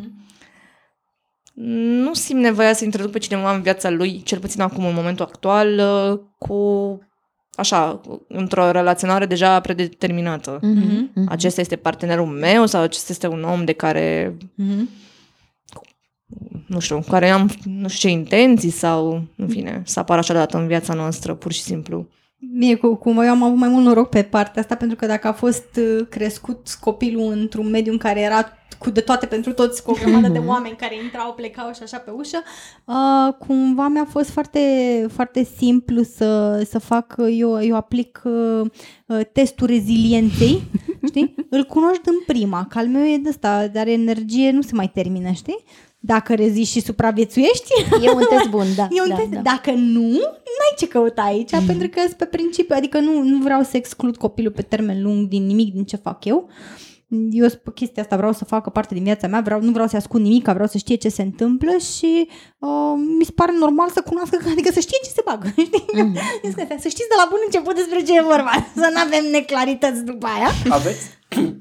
nu 2.03 2.15
simt 2.15 2.41
nevoia 2.41 2.73
să 2.73 2.85
introduc 2.85 3.11
pe 3.11 3.19
cineva 3.19 3.55
în 3.55 3.63
viața 3.63 3.91
lui, 3.91 4.23
cel 4.23 4.39
puțin 4.39 4.61
acum, 4.61 4.85
în 4.87 4.95
momentul 4.95 5.25
actual, 5.25 5.79
uh, 5.79 6.21
cu 6.39 6.99
așa, 7.53 8.01
într-o 8.29 8.71
relaționare 8.71 9.27
deja 9.27 9.61
predeterminată. 9.61 10.59
Mhm, 10.63 11.11
mhm. 11.15 11.29
Acesta 11.31 11.61
este 11.61 11.77
partenerul 11.77 12.27
meu 12.27 12.67
sau 12.67 12.83
acesta 12.83 13.13
este 13.13 13.27
un 13.27 13.43
om 13.43 13.65
de 13.65 13.73
care 13.73 14.37
Mhm. 14.55 14.89
Nu 16.66 16.79
știu, 16.79 16.97
cu 17.01 17.11
care 17.11 17.31
am 17.31 17.51
nu 17.64 17.88
știu 17.88 18.09
ce 18.09 18.14
intenții 18.14 18.71
sau, 18.71 19.23
în 19.37 19.49
fine, 19.49 19.83
să 19.85 19.99
apară 19.99 20.19
așa 20.19 20.35
dată 20.35 20.59
în 20.59 20.66
viața 20.66 20.95
noastră, 20.95 21.35
pur 21.35 21.53
și 21.53 21.62
simplu. 21.62 22.07
Mie, 22.53 22.75
cu, 22.75 22.95
cum 22.95 23.19
eu 23.19 23.31
am 23.31 23.43
avut 23.43 23.59
mai 23.59 23.69
mult 23.69 23.85
noroc 23.85 24.09
pe 24.09 24.23
partea 24.23 24.62
asta, 24.62 24.75
pentru 24.75 24.97
că 24.97 25.07
dacă 25.07 25.29
a 25.29 25.33
fost 25.33 25.77
uh, 25.77 26.07
crescut 26.09 26.77
copilul 26.81 27.33
într-un 27.33 27.71
mediu 27.71 27.93
în 27.93 27.99
care 27.99 28.21
era 28.21 28.53
cu 28.81 28.90
de 28.90 29.01
toate 29.01 29.27
pentru 29.27 29.53
toți, 29.53 29.83
cu 29.83 29.90
o 29.90 29.95
grămadă 29.95 30.29
de 30.29 30.43
oameni 30.47 30.77
care 30.77 31.03
intrau, 31.03 31.33
plecau 31.33 31.73
și 31.73 31.83
așa 31.83 31.99
pe 31.99 32.11
ușă, 32.11 32.43
uh, 32.85 33.35
cumva 33.38 33.88
mi-a 33.88 34.07
fost 34.11 34.31
foarte, 34.31 34.61
foarte 35.12 35.45
simplu 35.57 36.03
să, 36.03 36.61
să 36.69 36.79
fac, 36.79 37.14
uh, 37.19 37.37
eu, 37.38 37.64
eu 37.64 37.77
aplic 37.77 38.23
uh, 38.25 38.61
uh, 39.07 39.21
testul 39.33 39.66
rezilienței, 39.66 40.62
știi? 41.09 41.35
Îl 41.51 41.64
cunoști 41.64 42.09
în 42.09 42.14
prima, 42.27 42.66
că 42.69 42.79
al 42.79 42.87
meu 42.87 43.03
e 43.03 43.16
de 43.16 43.29
ăsta, 43.29 43.66
dar 43.66 43.87
energie 43.87 44.51
nu 44.51 44.62
se 44.62 44.75
mai 44.75 44.90
termină, 44.95 45.31
știi? 45.31 45.64
Dacă 46.03 46.35
reziști 46.35 46.79
și 46.79 46.85
supraviețuiești, 46.85 47.73
E 48.03 48.11
un 48.11 48.23
test 48.29 48.49
bun, 48.49 48.67
da. 48.77 48.89
E 48.91 49.03
un 49.03 49.09
da, 49.09 49.15
test. 49.15 49.29
da. 49.29 49.41
Dacă 49.41 49.71
nu, 49.71 50.11
n-ai 50.57 50.75
ce 50.77 50.89
căuta 50.89 51.23
aici, 51.23 51.53
mm. 51.53 51.67
pentru 51.67 51.89
că 51.89 52.01
sunt 52.01 52.17
pe 52.17 52.25
principiu, 52.25 52.75
adică 52.79 52.99
nu, 52.99 53.23
nu 53.23 53.39
vreau 53.43 53.63
să 53.63 53.77
exclud 53.77 54.17
copilul 54.17 54.53
pe 54.53 54.63
termen 54.63 55.03
lung 55.03 55.29
din 55.29 55.47
nimic 55.47 55.73
din 55.73 55.85
ce 55.85 55.97
fac 55.97 56.25
eu. 56.25 56.49
Eu 57.31 57.47
pe 57.65 57.71
chestia 57.75 58.03
asta 58.03 58.17
vreau 58.17 58.33
să 58.33 58.45
facă 58.45 58.71
parte 58.71 58.95
din 58.95 59.03
viața 59.03 59.27
mea, 59.27 59.41
vreau, 59.41 59.61
nu 59.61 59.71
vreau 59.71 59.87
să 59.87 59.97
ascund 59.97 60.25
nimic, 60.25 60.49
vreau 60.49 60.67
să 60.67 60.79
știe 60.79 60.97
ce 60.97 61.09
se 61.09 61.23
întâmplă 61.23 61.71
și 61.77 62.29
uh, 62.59 62.95
mi 63.19 63.25
se 63.25 63.33
pare 63.35 63.53
normal 63.59 63.89
să 63.89 64.03
cunoască, 64.07 64.39
adică 64.51 64.73
să 64.73 64.81
știe 64.81 64.99
ce 65.03 65.11
se 65.11 65.23
bagă, 65.25 65.49
știi? 65.57 65.85
Mhm. 65.93 66.07
Mm. 66.43 66.79
Să 66.79 66.89
știți 66.89 67.09
de 67.13 67.17
la 67.17 67.27
bun 67.31 67.39
început 67.45 67.75
despre 67.75 68.03
ce 68.03 68.17
e 68.17 68.23
vorba, 68.23 68.53
să 68.83 68.91
nu 68.93 69.01
avem 69.01 69.31
neclarități 69.31 70.05
după 70.05 70.27
aia. 70.27 70.49
Aveți, 70.69 71.07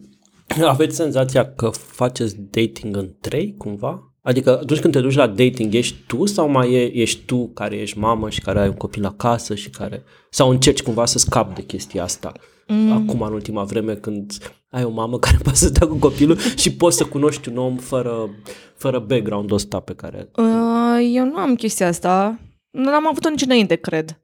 aveți 0.73 0.95
senzația 0.95 1.54
că 1.54 1.69
faceți 1.69 2.36
dating 2.39 2.95
în 2.95 3.10
trei, 3.19 3.56
cumva? 3.58 4.09
Adică 4.21 4.60
atunci 4.62 4.79
când 4.79 4.93
te 4.93 4.99
duci 4.99 5.15
la 5.15 5.27
dating, 5.27 5.73
ești 5.73 5.95
tu 6.08 6.25
sau 6.25 6.49
mai 6.49 6.73
e, 6.73 6.95
ești 6.95 7.21
tu 7.25 7.47
care 7.53 7.75
ești 7.75 7.97
mamă 7.97 8.29
și 8.29 8.41
care 8.41 8.60
ai 8.60 8.67
un 8.67 8.73
copil 8.73 9.05
acasă 9.05 9.55
și 9.55 9.69
care... 9.69 10.03
Sau 10.29 10.49
încerci 10.49 10.82
cumva 10.82 11.05
să 11.05 11.17
scapi 11.17 11.55
de 11.55 11.62
chestia 11.62 12.03
asta? 12.03 12.32
Mm. 12.67 12.91
Acum, 12.91 13.21
în 13.21 13.34
ultima 13.34 13.63
vreme, 13.63 13.93
când 13.93 14.32
ai 14.69 14.84
o 14.84 14.89
mamă 14.89 15.19
care 15.25 15.38
poate 15.43 15.58
să 15.58 15.67
stea 15.67 15.88
cu 15.88 15.95
copilul 15.95 16.38
și 16.55 16.73
poți 16.73 16.97
să 16.97 17.05
cunoști 17.05 17.49
un 17.49 17.58
om 17.58 17.77
fără, 17.77 18.29
fără 18.75 18.99
background-ul 18.99 19.55
ăsta 19.55 19.79
pe 19.79 19.93
care... 19.93 20.29
Uh, 20.36 21.10
eu 21.13 21.25
nu 21.25 21.38
am 21.38 21.55
chestia 21.55 21.88
asta. 21.88 22.39
Nu 22.69 22.89
am 22.89 23.08
avut-o 23.08 23.29
nici 23.29 23.41
înainte, 23.41 23.75
cred. 23.75 24.19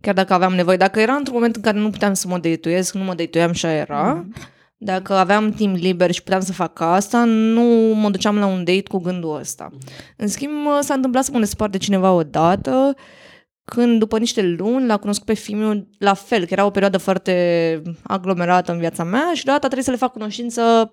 Chiar 0.00 0.14
dacă 0.14 0.32
aveam 0.32 0.54
nevoie. 0.54 0.76
Dacă 0.76 1.00
era 1.00 1.12
într-un 1.12 1.34
moment 1.34 1.56
în 1.56 1.62
care 1.62 1.78
nu 1.78 1.90
puteam 1.90 2.14
să 2.14 2.28
mă 2.28 2.38
deituiesc, 2.38 2.94
nu 2.94 3.04
mă 3.04 3.14
deituiam 3.14 3.52
și 3.52 3.66
aia 3.66 3.76
era. 3.76 4.12
Mm. 4.12 4.32
Dacă 4.76 5.14
aveam 5.14 5.50
timp 5.50 5.76
liber 5.76 6.10
și 6.10 6.22
puteam 6.22 6.40
să 6.40 6.52
fac 6.52 6.80
asta, 6.80 7.24
nu 7.24 7.94
mă 7.94 8.10
duceam 8.10 8.38
la 8.38 8.46
un 8.46 8.64
date 8.64 8.82
cu 8.82 8.98
gândul 8.98 9.38
ăsta. 9.38 9.70
În 10.16 10.28
schimb, 10.28 10.66
s-a 10.80 10.94
întâmplat 10.94 11.24
să 11.24 11.30
mă 11.32 11.38
despart 11.38 11.72
de 11.72 11.78
cineva 11.78 12.12
odată, 12.12 12.94
când 13.64 13.98
după 13.98 14.18
niște 14.18 14.42
luni 14.42 14.86
l-a 14.86 14.96
cunoscut 14.96 15.26
pe 15.26 15.34
fiul 15.34 15.88
la 15.98 16.14
fel, 16.14 16.40
că 16.40 16.52
era 16.52 16.64
o 16.64 16.70
perioadă 16.70 16.98
foarte 16.98 17.82
aglomerată 18.02 18.72
în 18.72 18.78
viața 18.78 19.04
mea 19.04 19.30
și 19.34 19.44
deodată 19.44 19.64
trebuie 19.64 19.84
să 19.84 19.90
le 19.90 19.96
fac 19.96 20.12
cunoștință 20.12 20.92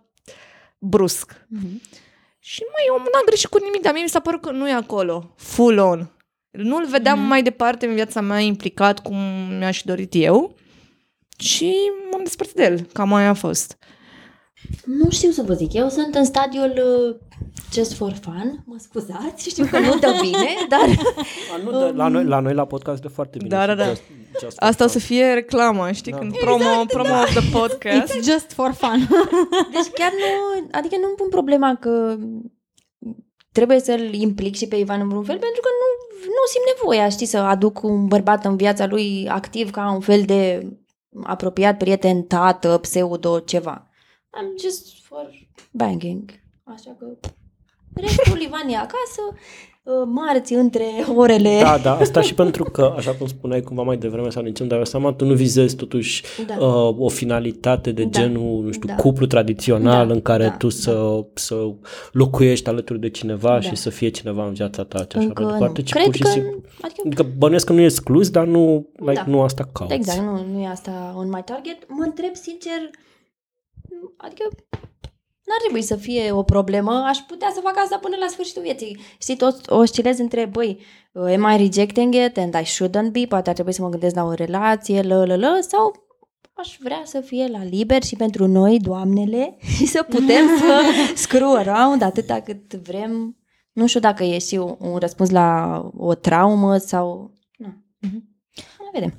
brusc. 0.78 1.34
Mm-hmm. 1.34 2.00
Și 2.40 2.62
mai 2.72 2.84
eu 2.88 2.98
n-am 2.98 3.24
greșit 3.26 3.50
cu 3.50 3.58
nimic, 3.64 3.82
dar 3.82 3.94
mie 3.94 4.02
mi 4.02 4.10
s-a 4.10 4.20
părut 4.20 4.42
că 4.42 4.52
nu 4.52 4.70
e 4.70 4.74
acolo, 4.74 5.34
full 5.36 5.78
on. 5.78 6.12
Nu-l 6.52 6.86
vedeam 6.86 7.18
mm-hmm. 7.18 7.28
mai 7.28 7.44
departe 7.44 7.86
în 7.86 7.94
viața 7.94 8.22
mea 8.22 8.40
implicat 8.40 9.00
cum 9.00 9.18
mi-aș 9.58 9.82
dorit 9.86 10.14
eu 10.16 10.56
și 11.42 11.76
m-am 12.12 12.24
despărțit 12.24 12.56
de 12.56 12.64
el. 12.64 12.82
Cam 12.94 13.14
aia 13.14 13.30
a 13.30 13.34
fost. 13.34 13.78
Nu 14.86 15.10
știu 15.10 15.32
să 15.32 15.42
vă 15.42 15.54
zic. 15.54 15.74
Eu 15.74 15.90
sunt 15.90 16.16
în 16.16 16.26
stadiul 16.26 16.74
uh, 16.86 17.16
just 17.74 17.94
for 17.94 18.14
fun. 18.22 18.64
Mă 18.66 18.76
scuzați, 18.80 19.50
știu 19.50 19.66
că 19.66 19.80
nu 19.80 20.00
dă 20.00 20.14
bine, 20.22 20.50
dar... 20.74 20.90
A, 21.54 21.58
nu, 21.64 21.88
um... 21.88 21.96
la, 21.96 22.08
noi, 22.08 22.24
la 22.24 22.40
noi 22.40 22.54
la 22.54 22.66
podcast 22.66 23.02
de 23.02 23.08
foarte 23.08 23.38
bine. 23.38 23.50
Da, 23.50 23.66
da, 23.66 23.76
da. 23.76 23.86
Just, 23.86 24.02
just 24.42 24.58
Asta 24.60 24.84
o 24.84 24.88
să 24.88 25.00
fie 25.00 25.34
reclamă, 25.34 25.92
știi? 25.92 26.12
Da. 26.12 26.18
Când 26.18 26.34
exact, 26.34 26.46
promo, 26.46 26.86
promo 26.86 27.10
da. 27.10 27.22
of 27.22 27.34
the 27.34 27.58
podcast. 27.58 28.14
It's 28.14 28.24
just 28.32 28.52
for 28.52 28.74
fun. 28.74 29.08
deci 29.74 29.92
chiar 29.94 30.12
nu... 30.12 30.68
Adică 30.72 30.96
nu 30.96 31.08
pun 31.08 31.30
problema 31.30 31.76
că 31.76 32.18
trebuie 33.52 33.80
să-l 33.80 34.14
implic 34.14 34.56
și 34.56 34.68
pe 34.68 34.76
Ivan 34.76 35.00
în 35.00 35.08
vreun 35.08 35.24
fel, 35.24 35.38
pentru 35.38 35.62
că 35.62 35.68
nu, 35.82 35.88
nu 36.26 36.44
simt 36.52 36.66
nevoia, 36.76 37.10
știi, 37.10 37.26
să 37.26 37.38
aduc 37.38 37.84
un 37.84 38.08
bărbat 38.08 38.46
în 38.46 38.56
viața 38.56 38.86
lui 38.86 39.28
activ 39.30 39.70
ca 39.72 39.92
un 39.92 40.00
fel 40.00 40.22
de 40.22 40.68
apropiat, 41.24 41.78
prieten, 41.78 42.24
tată, 42.24 42.78
pseudo, 42.78 43.40
ceva. 43.40 43.90
I'm 44.34 44.62
just 44.62 45.04
for 45.04 45.30
banging. 45.72 46.32
Așa 46.64 46.96
că 47.00 47.06
restul 47.94 48.42
Ivan 48.42 48.68
e 48.70 48.78
acasă, 48.78 49.22
uh, 49.32 49.38
marți 50.06 50.54
între 50.54 50.86
orele... 51.16 51.60
Da, 51.62 51.78
da, 51.78 51.96
asta 51.96 52.22
și 52.22 52.34
pentru 52.34 52.64
că, 52.64 52.94
așa 52.98 53.12
cum 53.12 53.28
spuneai 53.28 53.62
cumva 53.62 53.82
mai 53.84 53.98
devreme 53.98 54.30
sau 54.30 54.44
nici 54.44 54.60
îmi 54.60 54.70
dau 54.70 54.86
seama, 54.86 55.14
tu 55.14 55.26
nu 55.26 55.34
vizezi 55.34 55.76
totuși 55.76 56.24
da. 56.48 56.66
uh, 56.66 56.96
o 56.98 57.10
finalitate 57.10 57.92
de 57.92 58.04
da. 58.04 58.10
genul, 58.10 58.64
nu 58.64 58.72
știu, 58.72 58.88
da. 58.88 58.96
cuplu 58.96 59.26
tradițional 59.26 60.08
da, 60.08 60.14
în 60.14 60.22
care 60.22 60.44
da, 60.44 60.52
tu 60.52 60.68
da. 60.68 60.74
să, 60.74 61.26
să 61.34 61.56
locuiești 62.12 62.70
alături 62.70 63.00
de 63.00 63.10
cineva 63.10 63.50
da. 63.50 63.62
și 63.62 63.76
să 63.76 63.90
fie 63.90 64.10
cineva 64.10 64.46
în 64.46 64.54
viața 64.54 64.84
ta 64.84 64.98
și 64.98 65.06
așa 65.18 65.26
Încă 65.28 65.44
mai 65.44 65.52
departe. 65.52 65.82
Cred 65.82 66.04
pur 66.04 66.16
și 66.16 66.22
că... 66.22 66.30
Simplu, 66.30 66.62
adică, 66.82 67.02
adică 67.06 67.26
bănuiesc 67.38 67.66
că 67.66 67.74
nu 67.74 67.80
e 67.80 67.84
exclus, 67.84 68.30
dar 68.30 68.46
nu, 68.46 68.90
like, 68.96 69.14
da. 69.14 69.24
nu 69.28 69.42
asta 69.42 69.70
cauți. 69.74 69.94
Exact, 69.94 70.20
nu, 70.20 70.46
nu 70.54 70.60
e 70.60 70.68
asta 70.68 71.14
on 71.18 71.28
my 71.28 71.42
target. 71.46 71.78
Mă 71.88 72.04
întreb 72.04 72.36
sincer, 72.36 72.90
adică 74.18 74.44
n-ar 75.52 75.62
trebui 75.64 75.82
să 75.82 75.96
fie 75.96 76.32
o 76.32 76.44
problemă, 76.44 77.04
aș 77.08 77.18
putea 77.18 77.52
să 77.54 77.60
fac 77.64 77.78
asta 77.78 77.98
până 77.98 78.16
la 78.20 78.28
sfârșitul 78.28 78.62
vieții. 78.62 79.00
Știi, 79.18 79.36
tot 79.36 79.70
oscilez 79.70 80.20
între, 80.20 80.46
băi, 80.46 80.80
uh, 81.12 81.34
am 81.34 81.54
I 81.54 81.58
rejecting 81.58 82.14
it 82.14 82.38
and 82.38 82.54
I 82.54 82.64
shouldn't 82.64 83.12
be, 83.12 83.26
poate 83.28 83.50
ar 83.50 83.54
trebui 83.54 83.74
să 83.74 83.82
mă 83.82 83.90
gândesc 83.90 84.16
la 84.16 84.24
o 84.24 84.34
relație, 84.34 85.02
lă, 85.02 85.26
lă, 85.26 85.36
lă, 85.36 85.58
sau 85.68 86.10
aș 86.54 86.78
vrea 86.80 87.02
să 87.04 87.20
fie 87.20 87.48
la 87.48 87.64
liber 87.64 88.04
și 88.04 88.16
pentru 88.16 88.48
noi, 88.48 88.80
doamnele, 88.80 89.58
și 89.76 89.86
să 89.86 90.04
putem 90.10 90.48
să 90.60 90.82
screw 91.24 91.56
around 91.56 92.02
atâta 92.02 92.40
cât 92.40 92.74
vrem. 92.74 93.36
Nu 93.72 93.88
știu 93.88 94.00
dacă 94.00 94.24
e 94.24 94.38
și 94.38 94.56
un 94.78 94.98
răspuns 94.98 95.30
la 95.30 95.82
o 95.98 96.14
traumă 96.14 96.78
sau... 96.78 97.34
Nu. 97.58 97.68
Mm-hmm. 97.68 98.22
vedem. 98.94 99.14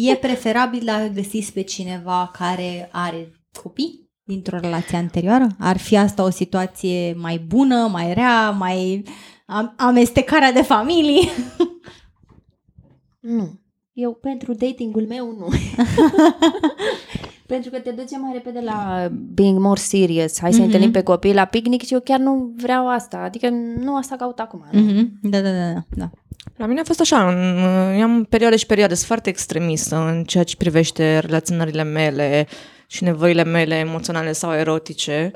E 0.00 0.16
preferabil 0.16 0.88
a 0.88 1.08
găsiți 1.08 1.52
pe 1.52 1.62
cineva 1.62 2.30
care 2.38 2.88
are 2.92 3.32
copii? 3.62 4.05
Dintr-o 4.26 4.58
relație 4.58 4.98
anterioară? 4.98 5.46
Ar 5.58 5.76
fi 5.76 5.96
asta 5.96 6.24
o 6.24 6.30
situație 6.30 7.14
mai 7.18 7.38
bună, 7.38 7.88
mai 7.92 8.14
rea, 8.14 8.50
mai 8.50 9.02
amestecarea 9.76 10.52
de 10.52 10.62
familii? 10.62 11.30
nu. 13.20 13.60
Eu 13.92 14.12
pentru 14.12 14.52
datingul 14.52 15.06
meu 15.08 15.34
nu. 15.38 15.48
pentru 17.52 17.70
că 17.70 17.78
te 17.78 17.90
duce 17.90 18.18
mai 18.18 18.30
repede 18.32 18.60
la 18.60 19.08
being 19.10 19.58
more 19.58 19.80
serious. 19.80 20.40
Hai 20.40 20.52
să 20.52 20.58
mm-hmm. 20.60 20.64
întâlnim 20.64 20.90
pe 20.90 21.02
copii 21.02 21.34
la 21.34 21.44
picnic 21.44 21.82
și 21.82 21.92
eu 21.92 22.00
chiar 22.00 22.18
nu 22.18 22.52
vreau 22.56 22.88
asta. 22.88 23.16
Adică 23.18 23.48
nu 23.78 23.96
asta 23.96 24.16
caut 24.16 24.38
acum. 24.38 24.64
Mm-hmm. 24.72 25.06
Da, 25.22 25.40
da, 25.40 25.50
da, 25.50 25.84
da. 25.88 26.10
La 26.56 26.66
mine 26.66 26.80
a 26.80 26.84
fost 26.84 27.00
așa, 27.00 27.32
eu 27.96 28.02
am 28.02 28.24
perioade 28.24 28.56
și 28.56 28.66
perioade, 28.66 28.94
sunt 28.94 29.06
foarte 29.06 29.28
extremistă 29.28 29.96
în 29.96 30.24
ceea 30.24 30.44
ce 30.44 30.56
privește 30.56 31.18
relaționările 31.18 31.82
mele, 31.82 32.46
și 32.86 33.04
nevoile 33.04 33.44
mele 33.44 33.74
emoționale 33.74 34.32
sau 34.32 34.54
erotice. 34.54 35.30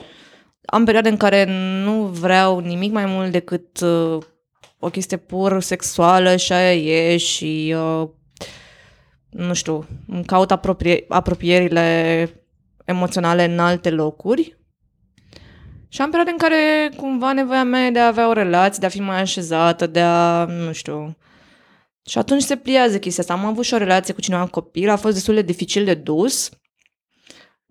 Am 0.64 0.84
perioade 0.84 1.08
în 1.08 1.16
care 1.16 1.44
nu 1.84 2.02
vreau 2.02 2.58
nimic 2.58 2.92
mai 2.92 3.06
mult 3.06 3.30
decât 3.30 3.80
uh, 3.80 4.18
o 4.78 4.88
chestie 4.88 5.16
pur 5.16 5.62
sexuală 5.62 6.36
și 6.36 6.52
aia 6.52 6.74
e 6.74 7.16
și 7.16 7.74
uh, 7.76 8.08
nu 9.30 9.54
știu, 9.54 9.86
îmi 10.06 10.24
caut 10.24 10.50
apropie- 10.50 11.04
apropierile 11.08 12.28
emoționale 12.84 13.44
în 13.44 13.58
alte 13.58 13.90
locuri. 13.90 14.58
Și 15.88 16.00
am 16.00 16.10
perioade 16.10 16.30
în 16.30 16.36
care 16.36 16.90
cumva 16.96 17.32
nevoia 17.32 17.64
mea 17.64 17.90
de 17.90 17.98
a 17.98 18.06
avea 18.06 18.28
o 18.28 18.32
relație, 18.32 18.78
de 18.80 18.86
a 18.86 18.88
fi 18.88 19.00
mai 19.00 19.20
așezată, 19.20 19.86
de 19.86 20.00
a, 20.00 20.44
nu 20.44 20.72
știu... 20.72 21.16
Și 22.04 22.18
atunci 22.18 22.42
se 22.42 22.56
pliază 22.56 22.98
chestia 22.98 23.22
asta. 23.22 23.34
Am 23.34 23.44
avut 23.44 23.64
și 23.64 23.74
o 23.74 23.76
relație 23.76 24.14
cu 24.14 24.20
cineva 24.20 24.46
copil, 24.46 24.90
a 24.90 24.96
fost 24.96 25.14
destul 25.14 25.34
de 25.34 25.42
dificil 25.42 25.84
de 25.84 25.94
dus 25.94 26.50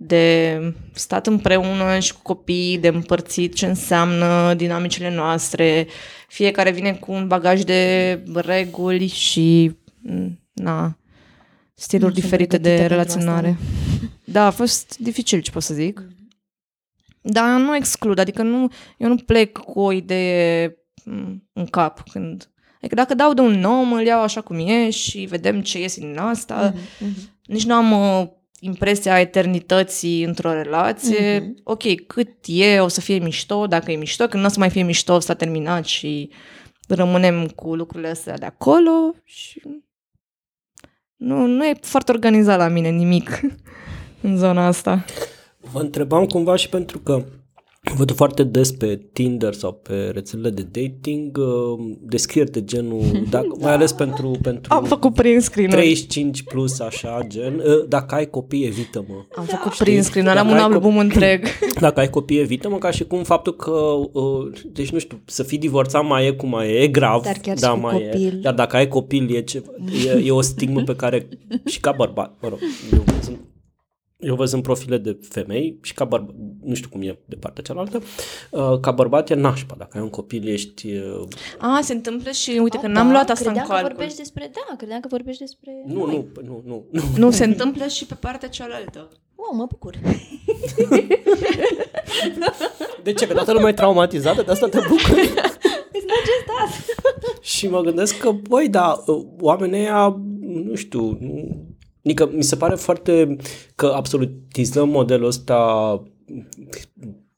de 0.01 0.59
stat 0.93 1.27
împreună 1.27 1.99
și 1.99 2.13
cu 2.13 2.19
copii, 2.21 2.77
de 2.77 2.87
împărțit 2.87 3.55
ce 3.55 3.65
înseamnă 3.65 4.53
dinamicile 4.53 5.15
noastre. 5.15 5.87
Fiecare 6.27 6.71
vine 6.71 6.93
cu 6.93 7.11
un 7.11 7.27
bagaj 7.27 7.61
de 7.61 8.13
reguli 8.33 9.07
și 9.07 9.75
na, 10.53 10.97
stiluri 11.73 12.13
nu 12.13 12.19
diferite 12.19 12.57
de 12.57 12.85
relaționare. 12.85 13.57
Da, 14.23 14.45
a 14.45 14.51
fost 14.51 14.97
dificil, 14.97 15.41
ce 15.41 15.51
pot 15.51 15.63
să 15.63 15.73
zic. 15.73 16.03
Dar 17.21 17.59
nu 17.59 17.75
exclud, 17.75 18.19
adică 18.19 18.41
nu, 18.41 18.71
eu 18.97 19.07
nu 19.07 19.15
plec 19.15 19.57
cu 19.57 19.79
o 19.79 19.91
idee 19.91 20.77
în 21.53 21.65
cap 21.69 22.09
când... 22.09 22.49
Adică 22.77 22.95
dacă 22.95 23.13
dau 23.13 23.33
de 23.33 23.41
un 23.41 23.63
om, 23.63 23.93
îl 23.93 24.05
iau 24.05 24.21
așa 24.21 24.41
cum 24.41 24.67
e 24.67 24.89
și 24.89 25.19
vedem 25.19 25.61
ce 25.61 25.79
iese 25.79 25.99
din 25.99 26.17
asta. 26.17 26.73
Mm-hmm. 26.73 27.29
Nici 27.45 27.65
nu 27.65 27.73
am 27.73 27.91
uh, 27.91 28.27
impresia 28.59 29.19
eternității 29.19 30.23
într-o 30.23 30.53
relație, 30.53 31.39
mm-hmm. 31.39 31.63
ok, 31.63 32.05
cât 32.07 32.29
e, 32.45 32.79
o 32.79 32.87
să 32.87 33.01
fie 33.01 33.17
mișto, 33.17 33.67
dacă 33.67 33.91
e 33.91 33.95
mișto, 33.95 34.27
când 34.27 34.41
nu 34.41 34.47
o 34.47 34.51
să 34.51 34.59
mai 34.59 34.69
fie 34.69 34.83
mișto, 34.83 35.19
s-a 35.19 35.33
terminat 35.33 35.85
și 35.85 36.31
rămânem 36.87 37.47
cu 37.47 37.75
lucrurile 37.75 38.09
astea 38.09 38.37
de 38.37 38.45
acolo 38.45 39.13
și 39.23 39.61
nu, 41.15 41.45
nu 41.45 41.65
e 41.65 41.77
foarte 41.81 42.11
organizat 42.11 42.57
la 42.57 42.67
mine 42.67 42.89
nimic 42.89 43.39
în 44.21 44.37
zona 44.37 44.65
asta. 44.65 45.05
Vă 45.71 45.79
întrebam 45.79 46.25
cumva 46.25 46.55
și 46.55 46.69
pentru 46.69 46.99
că 46.99 47.25
Văd 47.95 48.11
foarte 48.11 48.43
des 48.43 48.71
pe 48.71 48.99
Tinder 49.13 49.53
sau 49.53 49.73
pe 49.73 50.09
rețelele 50.13 50.49
de 50.49 50.67
dating 50.71 51.37
uh, 51.37 51.95
descrieri 52.01 52.51
de 52.51 52.63
genul, 52.63 53.01
dacă, 53.29 53.47
da. 53.57 53.65
mai 53.65 53.73
ales 53.73 53.91
pentru, 53.91 54.31
pentru 54.41 54.73
Am 54.73 54.83
făcut 54.83 55.13
prin 55.13 55.39
screen 55.39 55.69
35 55.69 56.43
plus 56.43 56.79
așa, 56.79 57.19
gen, 57.27 57.55
uh, 57.55 57.87
dacă 57.87 58.15
ai 58.15 58.29
copii, 58.29 58.65
evită-mă. 58.65 59.13
Am 59.35 59.45
da. 59.49 59.55
făcut 59.55 59.77
prin 59.77 60.03
screen 60.03 60.27
am 60.27 60.49
un 60.49 60.57
album 60.57 60.95
co- 60.95 60.99
întreg. 61.01 61.45
Dacă 61.79 61.99
ai 61.99 62.09
copii, 62.09 62.39
evită-mă, 62.39 62.77
ca 62.77 62.91
și 62.91 63.03
cum 63.03 63.23
faptul 63.23 63.55
că, 63.55 63.71
uh, 64.11 64.51
deci 64.73 64.89
nu 64.89 64.99
știu, 64.99 65.19
să 65.25 65.43
fii 65.43 65.57
divorțat 65.57 66.07
mai 66.07 66.25
e 66.27 66.31
cum 66.31 66.49
mai 66.49 66.69
e, 66.69 66.81
e 66.81 66.87
grav, 66.87 67.23
Dar 67.23 67.37
chiar 67.41 67.57
da, 67.59 67.67
și 67.67 67.79
mai 67.79 67.93
copil. 67.93 68.37
e. 68.37 68.39
Dar 68.41 68.53
dacă 68.53 68.75
ai 68.75 68.87
copil, 68.87 69.35
e, 69.35 69.41
ceva, 69.41 69.69
e, 70.05 70.23
e 70.25 70.31
o 70.31 70.41
stigmă 70.41 70.81
pe 70.81 70.95
care 70.95 71.27
și 71.65 71.79
ca 71.79 71.91
bărbat, 71.91 72.37
mă 72.41 72.47
rog, 72.49 72.59
eu 72.93 73.03
sunt 73.21 73.39
eu 74.19 74.35
văzând 74.35 74.63
profile 74.63 74.97
de 74.97 75.17
femei 75.21 75.79
și 75.81 75.93
ca 75.93 76.05
bărbat, 76.05 76.35
nu 76.63 76.73
știu 76.73 76.89
cum 76.89 77.01
e 77.01 77.19
de 77.25 77.35
partea 77.35 77.63
cealaltă, 77.63 78.01
uh, 78.51 78.79
ca 78.79 78.91
bărbat 78.91 79.29
e 79.29 79.33
nașpa. 79.33 79.75
Dacă 79.77 79.97
ai 79.97 80.03
un 80.03 80.09
copil, 80.09 80.47
ești... 80.47 80.91
Uh... 80.93 81.27
A, 81.57 81.79
se 81.81 81.93
întâmplă 81.93 82.31
și 82.31 82.59
uite 82.61 82.77
că 82.77 82.87
n-am 82.87 83.05
da, 83.05 83.11
luat 83.11 83.29
asta 83.29 83.49
în 83.49 83.55
calcul. 83.55 83.75
că 83.75 83.81
vorbești 83.81 84.17
despre... 84.17 84.51
Da, 84.53 84.75
credeam 84.75 84.99
că 84.99 85.07
vorbești 85.07 85.41
despre... 85.41 85.83
Nu, 85.85 86.05
nu, 86.05 86.27
nu, 86.43 86.63
nu, 86.65 86.85
nu. 86.91 87.01
Nu, 87.17 87.31
se 87.31 87.43
întâmplă 87.43 87.87
și 87.87 88.05
pe 88.05 88.13
partea 88.19 88.49
cealaltă. 88.49 89.09
Wow, 89.35 89.55
mă 89.57 89.65
bucur. 89.69 89.95
De 93.03 93.13
ce? 93.13 93.27
Că 93.27 93.33
toată 93.33 93.53
lumea 93.53 93.69
e 93.69 93.73
traumatizată, 93.73 94.41
de 94.41 94.51
asta 94.51 94.67
te 94.67 94.79
bucuri. 94.87 95.21
Îți 95.91 96.05
merge 96.05 96.31
asta. 96.65 96.79
și 97.41 97.67
mă 97.67 97.81
gândesc 97.81 98.17
că, 98.17 98.31
băi, 98.31 98.69
da, 98.69 99.03
oamenii 99.39 99.79
ăia, 99.79 100.19
nu 100.39 100.75
știu, 100.75 101.17
nu... 101.19 101.67
Adică 102.05 102.29
mi 102.33 102.43
se 102.43 102.55
pare 102.55 102.75
foarte 102.75 103.35
că 103.75 103.85
absolutizăm 103.85 104.89
modelul 104.89 105.27
ăsta 105.27 105.57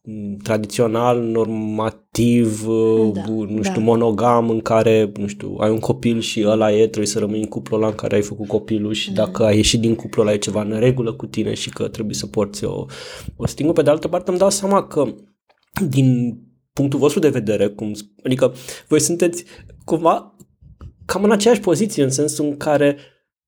m, 0.04 0.38
tradițional, 0.44 1.22
normativ, 1.22 2.66
Da, 3.14 3.24
nu 3.28 3.62
știu, 3.62 3.80
da. 3.80 3.86
monogam, 3.86 4.50
în 4.50 4.60
care, 4.60 5.12
nu 5.16 5.28
știu, 5.28 5.56
ai 5.60 5.70
un 5.70 5.80
copil 5.80 6.20
și 6.20 6.44
ăla 6.48 6.72
e, 6.72 6.80
trebuie 6.88 7.06
să 7.06 7.20
rămâi 7.20 7.40
în 7.40 7.48
cuplul 7.48 7.80
ăla 7.80 7.90
în 7.90 7.96
care 7.96 8.16
ai 8.16 8.22
făcut 8.22 8.48
copilul 8.48 8.94
și 8.94 9.12
dacă 9.12 9.44
ai 9.44 9.56
ieșit 9.56 9.80
din 9.80 9.96
cuplul 9.96 10.26
ăla 10.26 10.36
e 10.36 10.38
ceva 10.38 10.62
în 10.62 10.80
regulă 10.80 11.14
cu 11.14 11.26
tine 11.26 11.54
și 11.54 11.70
că 11.70 11.88
trebuie 11.88 12.16
să 12.16 12.28
porți 12.28 12.64
o, 12.64 12.86
o 13.36 13.48
stingă. 13.48 13.72
Pe 13.72 13.82
de 13.82 13.90
altă 13.90 14.08
parte 14.08 14.30
îmi 14.30 14.40
dau 14.40 14.50
seama 14.50 14.88
că 14.88 15.16
din 15.88 16.38
punctul 16.74 17.00
vostru 17.00 17.20
de 17.20 17.30
vedere, 17.30 17.68
cum, 17.68 17.92
sp- 17.94 18.24
adică 18.24 18.54
voi 18.88 19.00
sunteți 19.00 19.44
cumva 19.86 20.36
cam 21.06 21.24
în 21.24 21.32
aceeași 21.32 21.60
poziție, 21.60 22.04
în 22.04 22.10
sensul 22.10 22.46
în 22.46 22.58
care 22.58 22.98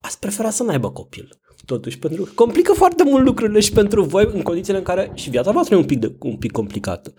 ați 0.06 0.20
prefera 0.20 0.50
să 0.50 0.64
n-aibă 0.64 0.92
copil. 0.92 1.38
Totuși, 1.66 2.00
pentru 2.00 2.24
că 2.24 2.32
complică 2.36 2.74
foarte 2.74 3.04
mult 3.04 3.24
lucrurile 3.26 3.60
și 3.60 3.72
pentru 3.72 4.04
voi 4.04 4.30
în 4.34 4.42
condițiile 4.42 4.78
în 4.78 4.84
care 4.84 5.12
și 5.14 5.30
viața 5.30 5.52
voastră 5.52 5.76
e 5.76 5.78
un 5.78 5.86
pic, 5.86 6.00
de, 6.00 6.16
un 6.20 6.38
pic 6.38 6.52
complicată. 6.52 7.14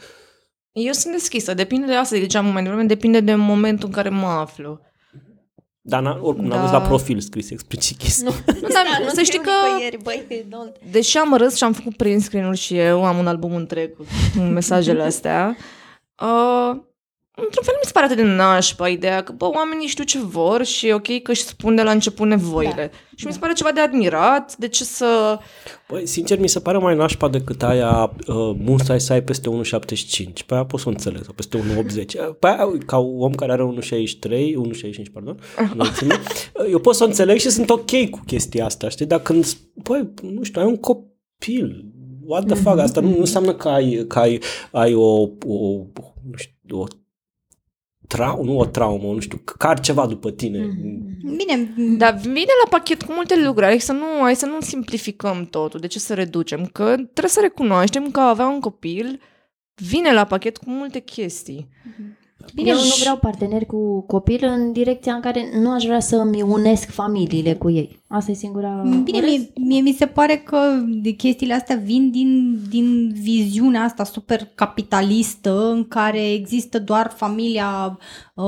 Eu 0.72 0.92
sunt 0.92 1.12
deschisă, 1.12 1.54
depinde 1.54 1.86
de 1.86 1.94
asta, 1.94 2.16
ziceam 2.16 2.46
mai 2.46 2.62
devreme, 2.62 2.84
depinde 2.84 3.20
de 3.20 3.34
momentul 3.34 3.86
în 3.88 3.94
care 3.94 4.08
mă 4.08 4.26
aflu. 4.26 4.80
Dar 5.80 6.02
n- 6.02 6.20
oricum 6.20 6.44
n-am 6.46 6.56
Da. 6.58 6.60
văzut 6.60 6.72
la 6.72 6.80
profil 6.86 7.20
scris 7.20 7.50
explicit 7.50 7.96
chestia. 7.98 8.30
Nu, 8.46 8.52
dar 8.60 9.08
să 9.14 9.22
știi 9.22 9.38
că, 9.38 9.50
băi, 10.02 10.26
don't. 10.48 10.90
deși 10.90 11.18
am 11.18 11.34
râs 11.36 11.54
și 11.56 11.64
am 11.64 11.72
făcut 11.72 11.96
print 11.96 12.22
screen-uri 12.22 12.56
și 12.58 12.78
eu, 12.78 13.04
am 13.04 13.18
un 13.18 13.26
album 13.26 13.54
întreg 13.54 13.96
cu 13.96 14.40
mesajele 14.40 15.02
astea, 15.02 15.56
uh, 16.22 16.80
într-un 17.36 17.64
fel 17.64 17.74
mi 17.74 17.86
se 17.86 17.92
pare 17.92 18.06
atât 18.06 18.16
de 18.16 18.22
nașpa 18.22 18.88
ideea 18.88 19.22
că, 19.22 19.32
bă, 19.32 19.44
oamenii 19.54 19.86
știu 19.86 20.04
ce 20.04 20.18
vor 20.18 20.64
și 20.64 20.86
e 20.86 20.94
ok 20.94 21.22
că 21.22 21.30
își 21.30 21.42
spun 21.42 21.74
de 21.74 21.82
la 21.82 21.90
început 21.90 22.26
nevoile. 22.26 22.90
Da. 22.92 22.98
Și 23.16 23.26
mi 23.26 23.32
se 23.32 23.38
pare 23.38 23.52
ceva 23.52 23.72
de 23.72 23.80
admirat, 23.80 24.56
de 24.56 24.68
ce 24.68 24.84
să... 24.84 25.38
Băi, 25.88 26.06
sincer, 26.06 26.38
mi 26.38 26.48
se 26.48 26.60
pare 26.60 26.78
mai 26.78 26.96
nașpa 26.96 27.28
decât 27.28 27.62
aia 27.62 28.12
uh, 28.26 28.56
musai 28.58 29.00
să 29.00 29.12
ai 29.12 29.22
peste 29.22 29.50
1,75. 29.50 30.46
Pe 30.46 30.54
aia 30.54 30.64
pot 30.64 30.80
să 30.80 30.88
o 30.88 30.90
înțeleg, 30.90 31.24
sau 31.24 31.32
peste 31.32 31.58
1,80. 31.58 32.38
Pe 32.38 32.46
aia, 32.46 32.72
ca 32.86 32.98
om 32.98 33.32
care 33.32 33.52
are 33.52 33.74
1,63, 33.80 33.90
1,65, 35.00 35.12
pardon, 35.12 35.38
înălțime, 35.72 36.20
eu 36.70 36.78
pot 36.78 36.94
să 36.94 37.04
o 37.04 37.06
înțeleg 37.06 37.38
și 37.38 37.50
sunt 37.50 37.70
ok 37.70 38.10
cu 38.10 38.22
chestia 38.26 38.64
asta, 38.64 38.88
știi? 38.88 39.06
Dar 39.06 39.20
când, 39.20 39.46
băi, 39.74 40.10
nu 40.22 40.42
știu, 40.42 40.60
ai 40.60 40.66
un 40.66 40.76
copil, 40.76 41.92
what 42.26 42.46
the 42.46 42.54
fuck, 42.54 42.78
asta 42.78 43.00
nu, 43.00 43.08
nu 43.08 43.18
înseamnă 43.18 43.54
că 43.54 43.68
ai, 43.68 44.04
că 44.08 44.18
ai, 44.18 44.40
ai 44.72 44.94
o, 44.94 45.20
o, 45.46 45.86
nu 46.30 46.36
știu, 46.36 46.78
o 46.78 46.84
trau, 48.06 48.44
nu 48.44 48.58
o 48.58 48.64
traumă, 48.64 49.12
nu 49.12 49.18
știu, 49.18 49.40
că 49.58 49.66
ar 49.66 49.80
ceva 49.80 50.06
după 50.06 50.30
tine. 50.30 50.58
Bine, 51.22 51.74
Dar 51.96 52.14
vine 52.14 52.52
la 52.64 52.68
pachet 52.70 53.02
cu 53.02 53.12
multe 53.12 53.44
lucruri, 53.44 53.66
hai 53.66 53.80
să 53.80 53.92
nu, 53.92 54.04
hai 54.20 54.36
să 54.36 54.46
nu 54.46 54.60
simplificăm 54.60 55.46
totul, 55.50 55.80
de 55.80 55.86
ce 55.86 55.98
să 55.98 56.14
reducem? 56.14 56.66
Că 56.72 56.82
trebuie 56.94 57.28
să 57.28 57.40
recunoaștem 57.40 58.10
că 58.10 58.20
a 58.20 58.28
avea 58.28 58.46
un 58.46 58.60
copil 58.60 59.20
vine 59.74 60.12
la 60.12 60.24
pachet 60.24 60.56
cu 60.56 60.64
multe 60.66 60.98
chestii. 60.98 61.68
Bine, 62.54 62.68
eu 62.68 62.76
nu 62.76 62.94
vreau 63.00 63.16
parteneri 63.16 63.66
cu 63.66 64.00
copil 64.06 64.44
în 64.44 64.72
direcția 64.72 65.14
în 65.14 65.20
care 65.20 65.48
nu 65.60 65.72
aș 65.72 65.84
vrea 65.84 66.00
să-mi 66.00 66.42
unesc 66.42 66.90
familiile 66.90 67.54
cu 67.54 67.70
ei. 67.70 68.02
Asta 68.14 68.30
e 68.30 68.34
singura... 68.34 68.82
Bine, 69.04 69.20
mie, 69.20 69.50
mie 69.54 69.80
mi 69.80 69.94
se 69.98 70.06
pare 70.06 70.36
că 70.36 70.58
de 70.86 71.10
chestiile 71.10 71.54
astea 71.54 71.76
vin 71.76 72.10
din, 72.10 72.60
din 72.70 73.12
viziunea 73.20 73.82
asta 73.82 74.04
super 74.04 74.48
capitalistă 74.54 75.70
în 75.70 75.88
care 75.88 76.32
există 76.32 76.78
doar 76.78 77.12
familia, 77.16 77.98
uh, 78.34 78.44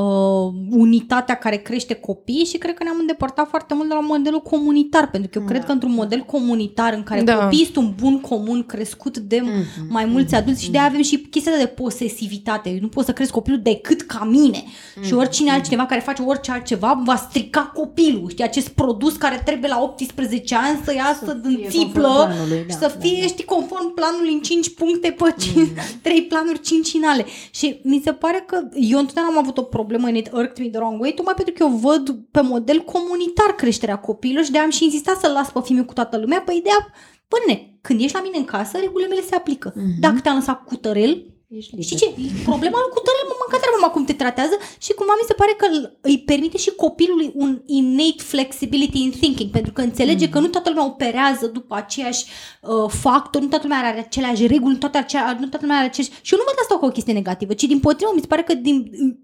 unitatea 0.70 1.34
care 1.34 1.56
crește 1.56 1.94
copii 1.94 2.44
și 2.44 2.58
cred 2.58 2.74
că 2.74 2.82
ne-am 2.82 2.96
îndepărtat 3.00 3.48
foarte 3.48 3.74
mult 3.74 3.88
de 3.88 3.94
la 3.94 4.00
modelul 4.00 4.40
comunitar, 4.40 5.10
pentru 5.10 5.30
că 5.30 5.38
eu 5.38 5.44
cred 5.44 5.64
că 5.64 5.72
într-un 5.72 5.92
model 5.94 6.20
comunitar 6.20 6.92
în 6.92 7.02
care 7.02 7.22
Da. 7.22 7.34
copiii 7.36 7.64
sunt 7.64 7.76
un 7.76 7.94
bun 8.00 8.20
comun 8.20 8.62
crescut 8.66 9.18
de 9.18 9.42
mai 9.88 10.04
mulți 10.04 10.34
adulți 10.34 10.62
și 10.62 10.70
de 10.70 10.78
avem 10.78 11.02
și 11.02 11.18
chestia 11.18 11.52
de 11.58 11.66
posesivitate. 11.66 12.68
Eu 12.68 12.78
nu 12.80 12.88
poți 12.88 13.06
să 13.06 13.12
crezi 13.12 13.30
copilul 13.30 13.60
decât 13.62 14.00
ca 14.02 14.24
mine. 14.24 14.64
Și 15.02 15.14
oricine 15.14 15.50
altcineva 15.50 15.86
care 15.86 16.00
face 16.00 16.22
orice 16.22 16.50
altceva 16.50 17.02
va 17.04 17.16
strica 17.16 17.60
copilul, 17.74 18.28
știi, 18.30 18.44
acest 18.44 18.68
produs 18.68 19.16
care 19.16 19.34
trebuie 19.36 19.54
la 19.66 19.82
18 19.82 20.54
ani 20.54 20.80
să 20.84 20.94
iasă 20.94 21.32
din 21.32 21.56
fie 21.56 21.68
țiplă 21.68 22.08
conform 22.08 22.28
planului, 22.28 22.58
și 22.58 22.76
da, 22.78 22.88
să 22.88 22.96
fie, 23.00 23.14
da, 23.14 23.20
da. 23.20 23.26
știi, 23.26 23.44
conform 23.44 23.94
planului 23.94 24.32
în 24.32 24.40
5 24.40 24.74
puncte 24.74 25.10
pe 25.10 25.34
5, 25.38 25.68
3 26.02 26.22
planuri 26.22 26.60
cincinale. 26.60 27.24
Și 27.50 27.80
mi 27.82 28.00
se 28.04 28.12
pare 28.12 28.44
că 28.46 28.56
eu 28.74 28.98
întotdeauna 28.98 29.32
am 29.32 29.38
avut 29.38 29.58
o 29.58 29.62
problemă 29.62 30.06
în 30.06 30.14
it 30.14 30.26
irked 30.26 30.58
me 30.58 30.68
the 30.68 30.78
wrong 30.78 31.00
way, 31.00 31.12
tocmai 31.12 31.34
pentru 31.34 31.54
că 31.54 31.62
eu 31.62 31.68
văd 31.68 32.18
pe 32.30 32.40
model 32.40 32.80
comunitar 32.80 33.50
creșterea 33.56 33.98
copilului 33.98 34.44
și 34.44 34.50
de 34.50 34.58
am 34.58 34.70
și 34.70 34.84
insistat 34.84 35.16
să-l 35.20 35.32
las 35.32 35.50
pe 35.50 35.60
fiul 35.62 35.76
meu 35.76 35.86
cu 35.86 35.92
toată 35.92 36.16
lumea 36.18 36.40
pe 36.40 36.54
ideea, 36.54 36.92
până 37.28 37.60
când 37.80 38.00
ești 38.00 38.16
la 38.16 38.22
mine 38.22 38.38
în 38.38 38.44
casă, 38.44 38.78
regulile 38.78 39.08
mele 39.08 39.22
se 39.28 39.34
aplică. 39.34 39.74
Dacă 40.00 40.18
te-am 40.22 40.34
lăsat 40.36 40.64
cu 40.64 40.76
tărel, 40.76 41.24
Ești 41.48 41.70
liber. 41.70 41.84
Știi 41.84 41.96
ce? 41.96 42.08
Problema 42.50 42.78
lui 42.82 42.92
cu 42.94 43.00
tărel, 43.06 43.26
mă 43.30 43.36
mânca 43.42 43.58
treaba 43.64 43.88
cum 43.94 44.04
te 44.04 44.12
tratează 44.22 44.56
și 44.84 44.92
cumva 44.98 45.14
mi 45.20 45.28
se 45.30 45.34
pare 45.40 45.54
că 45.60 45.66
îl- 45.72 45.98
îi 46.10 46.18
permite 46.30 46.56
și 46.64 46.70
copilului 46.84 47.30
un 47.34 47.62
innate 47.66 48.22
flexibility 48.32 48.98
in 49.02 49.10
thinking, 49.10 49.50
pentru 49.50 49.72
că 49.72 49.80
înțelege 49.80 50.28
că 50.28 50.38
nu 50.38 50.46
toată 50.54 50.68
lumea 50.68 50.86
operează 50.86 51.46
după 51.46 51.74
aceiași 51.74 52.24
uh, 52.62 52.90
factori, 53.04 53.44
nu 53.44 53.50
toată 53.50 53.66
lumea 53.66 53.82
are 53.82 53.98
aceleași 53.98 54.46
reguli, 54.46 54.72
nu 54.72 54.78
toată, 54.78 54.98
acea, 54.98 55.32
nu 55.40 55.46
toată 55.52 55.58
lumea 55.66 55.76
are 55.80 55.86
aceleași... 55.86 56.18
Și 56.22 56.32
eu 56.32 56.38
nu 56.40 56.48
văd 56.48 56.56
asta 56.60 56.78
ca 56.78 56.86
o 56.86 56.96
chestie 56.96 57.12
negativă, 57.20 57.52
ci 57.54 57.64
din 57.72 57.80
potrivă 57.80 58.10
mi 58.14 58.20
se 58.24 58.26
pare 58.32 58.42
că 58.42 58.54
din, 58.54 58.76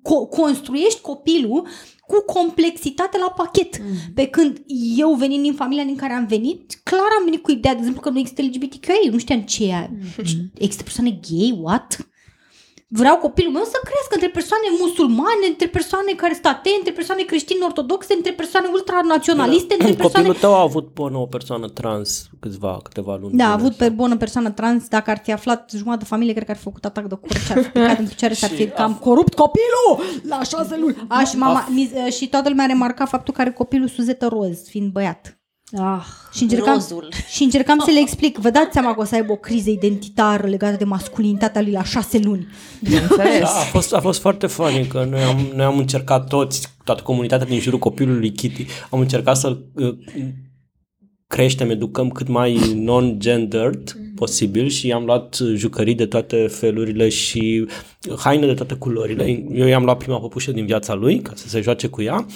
co- 0.08 0.28
construiești 0.38 1.00
copilul 1.00 1.66
cu 2.06 2.22
complexitate 2.32 3.18
la 3.18 3.30
pachet. 3.30 3.78
Mm. 3.80 3.86
Pe 4.14 4.26
când 4.26 4.62
eu 4.96 5.14
venind 5.14 5.42
din 5.42 5.54
familia 5.54 5.84
din 5.84 5.96
care 5.96 6.12
am 6.12 6.26
venit, 6.26 6.80
clar 6.82 7.10
am 7.18 7.24
venit 7.24 7.42
cu 7.42 7.50
ideea, 7.50 7.72
de 7.72 7.78
exemplu, 7.78 8.02
că 8.02 8.10
nu 8.10 8.18
există 8.18 8.42
LGBTQI, 8.42 9.00
eu 9.06 9.12
nu 9.12 9.18
știam 9.18 9.40
ce 9.40 9.64
e. 9.64 9.90
Mm. 9.90 10.50
Există 10.58 10.82
persoane 10.82 11.20
gay, 11.30 11.58
what? 11.62 12.06
Vreau 12.94 13.16
copilul 13.16 13.52
meu 13.52 13.62
să 13.74 13.78
crească 13.88 14.14
între 14.18 14.30
persoane 14.38 14.68
musulmane, 14.80 15.44
între 15.48 15.66
persoane 15.66 16.12
care 16.22 16.32
sunt 16.32 16.46
atei, 16.46 16.76
între 16.78 16.92
persoane 16.92 17.22
creștini 17.22 17.64
ortodoxe, 17.64 18.14
între 18.14 18.32
persoane 18.32 18.66
ultranaționaliste, 18.72 19.74
între 19.78 19.94
persoane... 19.94 20.26
Copilul 20.26 20.34
tău 20.44 20.54
a 20.54 20.60
avut 20.60 20.86
până 21.00 21.16
o 21.18 21.26
persoană 21.26 21.68
trans 21.68 22.08
câțiva, 22.40 22.80
câteva 22.82 23.14
luni. 23.20 23.36
Da, 23.36 23.44
a 23.44 23.56
bune. 23.56 23.60
avut 23.60 23.74
pe 23.76 23.88
bună 23.88 24.16
persoană 24.16 24.50
trans, 24.50 24.88
dacă 24.88 25.10
ar 25.10 25.20
fi 25.22 25.32
aflat 25.32 25.70
jumătate 25.70 26.02
de 26.02 26.08
familie, 26.08 26.32
cred 26.32 26.44
că 26.44 26.50
ar 26.50 26.56
fi 26.56 26.62
făcut 26.62 26.84
atac 26.84 27.04
de 27.06 27.14
cur 27.14 27.36
și 27.36 27.52
ar 27.52 27.62
fi 27.62 27.68
picat 27.68 27.98
în 27.98 28.06
picioare 28.06 28.34
și 28.34 28.44
ar 28.44 28.50
fi 28.60 28.68
că 28.68 28.82
am 28.82 28.94
corupt 28.94 29.34
copilul 29.34 29.92
la 30.22 30.42
șase 30.42 30.76
luni. 30.76 30.96
Aș, 31.08 31.28
și, 31.28 31.36
mama, 31.36 31.68
mi, 31.70 31.92
și 32.16 32.28
toată 32.28 32.48
lumea 32.48 32.64
a 32.64 32.68
remarcat 32.68 33.08
faptul 33.08 33.34
că 33.34 33.40
are 33.40 33.52
copilul 33.52 33.88
suzetă 33.88 34.26
roz, 34.26 34.68
fiind 34.68 34.92
băiat. 34.92 35.41
Ah, 35.76 36.04
Și 36.32 36.42
încercam, 36.42 36.72
rozul. 36.72 37.08
și 37.32 37.42
încercam 37.42 37.78
să 37.78 37.90
le 37.90 38.00
explic. 38.06 38.38
Vă 38.38 38.50
dați 38.50 38.72
seama 38.72 38.94
că 38.94 39.00
o 39.00 39.04
să 39.04 39.14
aibă 39.14 39.32
o 39.32 39.36
criză 39.36 39.70
identitară 39.70 40.46
legată 40.46 40.76
de 40.76 40.84
masculinitatea 40.84 41.60
lui 41.60 41.72
la 41.72 41.84
șase 41.84 42.18
luni. 42.18 42.46
Bineînțeles. 42.82 43.40
Da, 43.40 43.46
a 43.46 43.64
fost, 43.64 43.94
a 43.94 44.00
fost 44.00 44.20
foarte 44.20 44.46
funny 44.46 44.86
că 44.86 45.06
noi 45.10 45.22
am, 45.22 45.46
noi 45.54 45.64
am 45.64 45.78
încercat 45.78 46.28
toți, 46.28 46.68
toată 46.84 47.02
comunitatea 47.02 47.46
din 47.46 47.60
jurul 47.60 47.78
copilului 47.78 48.32
Kitty, 48.32 48.66
am 48.90 49.00
încercat 49.00 49.36
să-l 49.36 49.64
uh, 49.74 49.94
creștem, 51.26 51.70
educăm 51.70 52.10
cât 52.10 52.28
mai 52.28 52.60
non-gendered 52.74 53.96
posibil 54.14 54.68
și 54.68 54.92
am 54.92 55.04
luat 55.04 55.38
jucării 55.54 55.94
de 55.94 56.06
toate 56.06 56.46
felurile 56.46 57.08
și 57.08 57.66
haine 58.18 58.46
de 58.46 58.54
toate 58.54 58.74
culorile. 58.74 59.44
Eu 59.52 59.66
i-am 59.66 59.84
luat 59.84 59.98
prima 59.98 60.20
păpușă 60.20 60.50
din 60.52 60.66
viața 60.66 60.94
lui 60.94 61.20
ca 61.20 61.32
să 61.34 61.48
se 61.48 61.60
joace 61.60 61.86
cu 61.86 62.02
ea. 62.02 62.26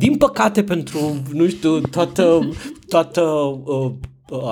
Din 0.00 0.16
păcate 0.16 0.62
pentru, 0.62 1.22
nu 1.32 1.48
știu, 1.48 1.80
toată, 1.80 2.48
toată 2.88 3.20
uh, 3.64 3.92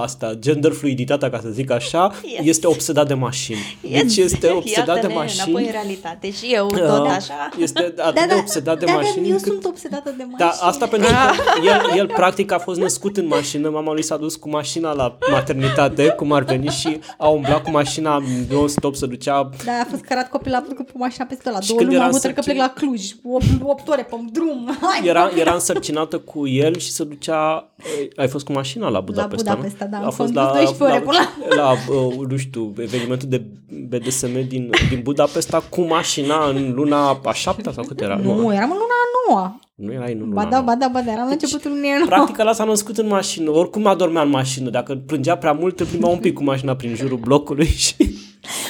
asta, 0.03 0.35
gender 0.39 0.73
fluiditatea, 0.73 1.31
ca 1.31 1.41
să 1.43 1.49
zic 1.49 1.71
așa, 1.71 2.13
Yes. 2.23 2.47
este 2.47 2.67
obsedat 2.67 3.07
de 3.09 3.15
mașini. 3.15 3.59
Deci 3.91 4.17
este 4.17 4.51
obsedat 4.51 4.85
de 4.85 4.91
Iată-ne 4.95 5.15
mașini. 5.15 5.43
înapoi 5.45 5.65
în 5.65 5.71
realitate 5.71 6.31
și 6.31 6.47
eu 6.53 6.67
tot 6.67 6.81
Uh, 7.05 7.11
așa. 7.17 7.49
Este 7.59 7.95
atât 8.09 8.29
de 8.29 8.35
obsedat 8.39 8.79
de 8.79 8.85
da, 8.85 8.93
mașini. 8.93 9.23
Da, 9.23 9.29
eu 9.29 9.35
încât- 9.37 9.53
sunt 9.53 9.65
obsedată 9.65 10.15
de 10.17 10.23
mașini. 10.31 10.39
da, 10.39 10.67
asta 10.67 10.87
pentru 10.87 11.09
că 11.09 11.67
el, 11.93 11.99
el 11.99 12.07
practic 12.07 12.53
a 12.53 12.59
fost 12.59 12.81
născut 12.81 13.17
în 13.17 13.27
mașină, 13.27 13.69
mama 13.69 13.93
lui 13.93 14.03
s-a 14.03 14.17
dus 14.17 14.37
cu 14.37 14.49
mașina 14.49 14.93
la 14.93 15.19
maternitate, 15.31 16.09
cum 16.09 16.33
ar 16.33 16.43
veni 16.43 16.69
și 16.69 16.99
a 17.19 17.29
umblat 17.29 17.63
cu 17.63 17.71
mașina 17.71 18.23
non-stop, 18.51 18.95
să 18.95 19.07
ducea 19.07 19.51
Da, 19.65 19.73
a 19.73 19.87
fost 19.91 20.03
cărat 20.03 20.29
copil 20.31 20.51
la 20.53 20.65
cu 20.93 20.99
mașina 20.99 21.25
peste 21.25 21.51
la 21.51 21.61
Și 21.61 21.67
două 21.67 21.79
când 21.79 21.91
luni, 21.91 22.01
era 22.01 22.09
am 22.09 22.13
hotărât 22.15 22.37
că 22.37 22.43
plec 22.43 22.57
însărcinat- 22.57 22.75
la 22.77 22.81
Cluj, 22.81 23.03
8, 23.35 23.45
8 23.63 23.89
ore 23.89 24.03
pe 24.11 24.17
drum. 24.33 24.77
Hai, 24.83 25.09
era, 25.09 25.23
copil. 25.23 25.39
era 25.41 25.53
însărcinată 25.53 26.19
cu 26.19 26.47
el 26.49 26.79
și 26.79 26.91
se 26.91 27.05
ducea 27.05 27.71
ai- 27.99 28.11
ai 28.17 28.29
fost 28.29 28.45
cu 28.45 28.53
mașina 28.53 28.89
la 28.89 29.01
Budapesta, 29.01 29.53
Budapesta, 29.53 29.68
nu? 29.81 29.87
da, 29.91 29.97
a 29.97 30.05
am 30.05 30.11
fost 30.11 30.33
condus 30.33 30.43
la, 30.43 30.53
12 30.53 30.85
ore 30.85 30.93
la, 30.93 31.01
până 31.01 31.63
la, 31.63 31.73
uh, 31.73 32.27
nu 32.29 32.37
știu, 32.37 32.73
evenimentul 32.79 33.29
de 33.29 33.43
BDSM 33.89 34.49
din, 34.49 34.71
din 34.89 35.01
Budapesta 35.03 35.61
cu 35.71 35.81
mașina 35.81 36.49
în 36.49 36.73
luna 36.75 37.21
a 37.25 37.33
șaptea 37.33 37.73
sau 37.73 37.85
cât 37.85 38.01
era? 38.01 38.17
Nu, 38.17 38.55
eram 38.55 38.71
în 38.71 38.77
luna 38.77 38.97
a 39.05 39.29
noua. 39.29 39.61
nu 39.75 39.93
era 39.93 40.05
în 40.05 40.19
luna 40.19 40.35
Ba 40.35 40.45
da, 40.45 40.49
nouă. 40.49 40.63
ba 40.63 40.75
da, 40.75 40.89
ba 40.89 41.01
da, 41.01 41.13
eram 41.13 41.27
la 41.27 41.33
începutul 41.33 41.71
lunii 41.71 41.91
a 41.91 41.95
noua. 41.95 42.07
Practic 42.07 42.39
ăla 42.39 42.53
s-a 42.53 42.65
născut 42.65 42.99
în 42.99 43.07
mașină, 43.07 43.51
oricum 43.51 43.87
adormea 43.87 44.23
în 44.23 44.31
mașină, 44.31 44.71
dacă 44.71 44.95
plângea 45.07 45.37
prea 45.37 45.53
mult, 45.53 45.81
îl 45.81 45.87
plimba 45.87 46.09
un 46.09 46.19
pic 46.19 46.35
cu 46.35 46.43
mașina 46.43 46.77
prin 46.77 46.95
jurul 46.95 47.19
blocului 47.19 47.67
și... 47.67 47.95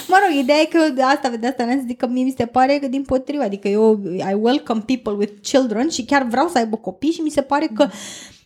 Mă 0.07 0.15
rog, 0.27 0.39
ideea 0.39 0.59
e 0.59 0.65
că 0.65 0.93
de 0.95 1.01
asta, 1.01 1.29
de 1.39 1.47
asta 1.47 1.65
ne 1.65 1.83
zic 1.87 1.97
că 1.97 2.07
mie 2.07 2.23
mi 2.23 2.33
se 2.37 2.45
pare 2.45 2.77
că 2.81 2.87
din 2.87 3.03
potriva, 3.03 3.43
adică 3.43 3.67
eu 3.67 3.99
I 4.31 4.33
welcome 4.41 4.83
people 4.85 5.13
with 5.13 5.33
children 5.41 5.89
și 5.89 6.03
chiar 6.03 6.27
vreau 6.29 6.47
să 6.47 6.57
aibă 6.57 6.75
copii 6.75 7.11
și 7.11 7.21
mi 7.21 7.29
se 7.29 7.41
pare 7.41 7.69
că 7.73 7.87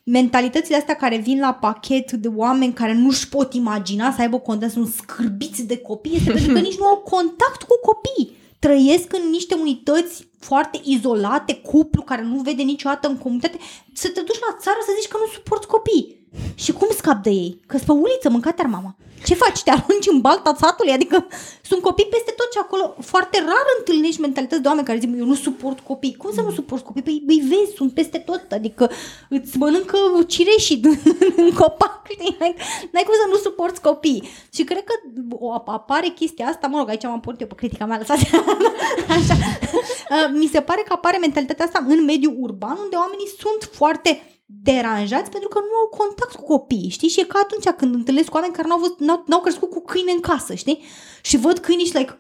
mentalitățile 0.04 0.78
astea 0.78 0.96
care 0.96 1.18
vin 1.18 1.40
la 1.40 1.54
pachet 1.54 2.12
de 2.12 2.28
oameni 2.28 2.74
care 2.74 2.94
nu-și 2.94 3.30
pot 3.30 3.54
imagina 3.54 4.12
să 4.12 4.22
aibă 4.22 4.40
contact, 4.40 4.72
sunt 4.72 4.88
scârbiți 4.88 5.64
de 5.68 5.78
copii, 5.78 6.16
este 6.16 6.32
pentru 6.32 6.54
că 6.54 6.60
nici 6.60 6.78
nu 6.78 6.86
au 6.86 6.98
contact 6.98 7.64
cu 7.64 7.80
copii. 7.82 8.36
Trăiesc 8.60 9.14
în 9.14 9.30
niște 9.30 9.56
unități 9.56 10.28
foarte 10.40 10.82
izolate, 10.84 11.56
cuplu 11.56 12.02
care 12.02 12.24
nu 12.24 12.42
vede 12.42 12.62
niciodată 12.62 13.08
în 13.08 13.18
comunitate, 13.18 13.58
să 13.94 14.08
te 14.08 14.22
duci 14.22 14.40
la 14.40 14.58
țară 14.60 14.78
să 14.86 14.92
zici 15.00 15.10
că 15.10 15.18
nu 15.20 15.32
suporți 15.34 15.68
copii. 15.68 16.23
Și 16.56 16.72
cum 16.72 16.88
scap 16.98 17.24
de 17.24 17.30
ei? 17.30 17.60
Că 17.68 17.78
pe 17.86 17.92
uliță, 17.92 18.30
mâncat 18.30 18.68
mama. 18.68 18.96
Ce 19.26 19.34
faci? 19.34 19.64
Te 19.64 19.72
arunci 19.72 20.08
în 20.08 20.22
balta 20.22 20.56
satului? 20.60 20.92
Adică 20.92 21.28
sunt 21.62 21.82
copii 21.82 22.06
peste 22.06 22.34
tot 22.38 22.52
ce 22.52 22.60
acolo. 22.60 22.96
Foarte 23.00 23.38
rar 23.40 23.66
întâlnești 23.78 24.22
mentalități 24.22 24.62
de 24.62 24.68
oameni 24.68 24.86
care 24.86 25.00
zic, 25.00 25.10
eu 25.18 25.26
nu 25.26 25.34
suport 25.36 25.80
copii. 25.80 26.16
Cum 26.16 26.32
să 26.34 26.42
nu 26.42 26.52
suport 26.52 26.84
copii? 26.84 27.02
Păi 27.02 27.24
îi 27.28 27.44
vezi, 27.50 27.76
sunt 27.76 27.94
peste 27.94 28.18
tot. 28.18 28.52
Adică 28.52 28.92
îți 29.30 29.58
mănâncă 29.58 29.98
cireșii 30.28 30.82
în 31.44 31.52
copac, 31.54 32.02
știi? 32.10 32.38
N-ai 32.92 33.04
cum 33.04 33.14
să 33.14 33.28
nu 33.30 33.36
suporți 33.38 33.82
copii. 33.82 34.30
Și 34.54 34.64
cred 34.64 34.84
că 34.84 34.94
o, 35.30 35.54
apare 35.54 36.08
chestia 36.08 36.46
asta, 36.46 36.68
mă 36.68 36.78
rog, 36.78 36.90
aici 36.90 37.04
m-am 37.04 37.20
pornit 37.20 37.42
eu 37.42 37.48
pe 37.48 37.56
critica 37.56 37.86
mea, 37.86 37.98
lăsați. 37.98 38.30
Așa. 39.18 39.36
Mi 40.34 40.50
se 40.54 40.62
pare 40.62 40.82
că 40.88 40.94
apare 40.94 41.18
mentalitatea 41.18 41.66
asta 41.66 41.86
în 41.88 42.04
mediul 42.04 42.36
urban, 42.40 42.78
unde 42.84 42.96
oamenii 42.96 43.28
sunt 43.40 43.70
foarte 43.72 44.33
deranjați 44.62 45.30
pentru 45.30 45.50
că 45.50 45.60
nu 45.60 45.76
au 45.82 45.88
contact 46.00 46.36
cu 46.36 46.44
copii, 46.54 46.90
știi? 46.96 47.14
Și 47.14 47.20
e 47.20 47.32
ca 47.34 47.40
atunci 47.44 47.68
când 47.80 47.94
întâlnesc 47.94 48.30
cu 48.30 48.36
oameni 48.36 48.54
care 48.54 48.68
n-au, 48.68 48.80
văzut, 48.80 49.00
n-au, 49.00 49.24
n-au 49.30 49.42
crescut 49.46 49.70
cu 49.70 49.82
câine 49.92 50.12
în 50.12 50.20
casă, 50.30 50.54
știi? 50.54 50.84
Și 51.22 51.38
văd 51.38 51.58
câinii 51.66 51.90
și 51.90 51.98
like, 51.98 52.18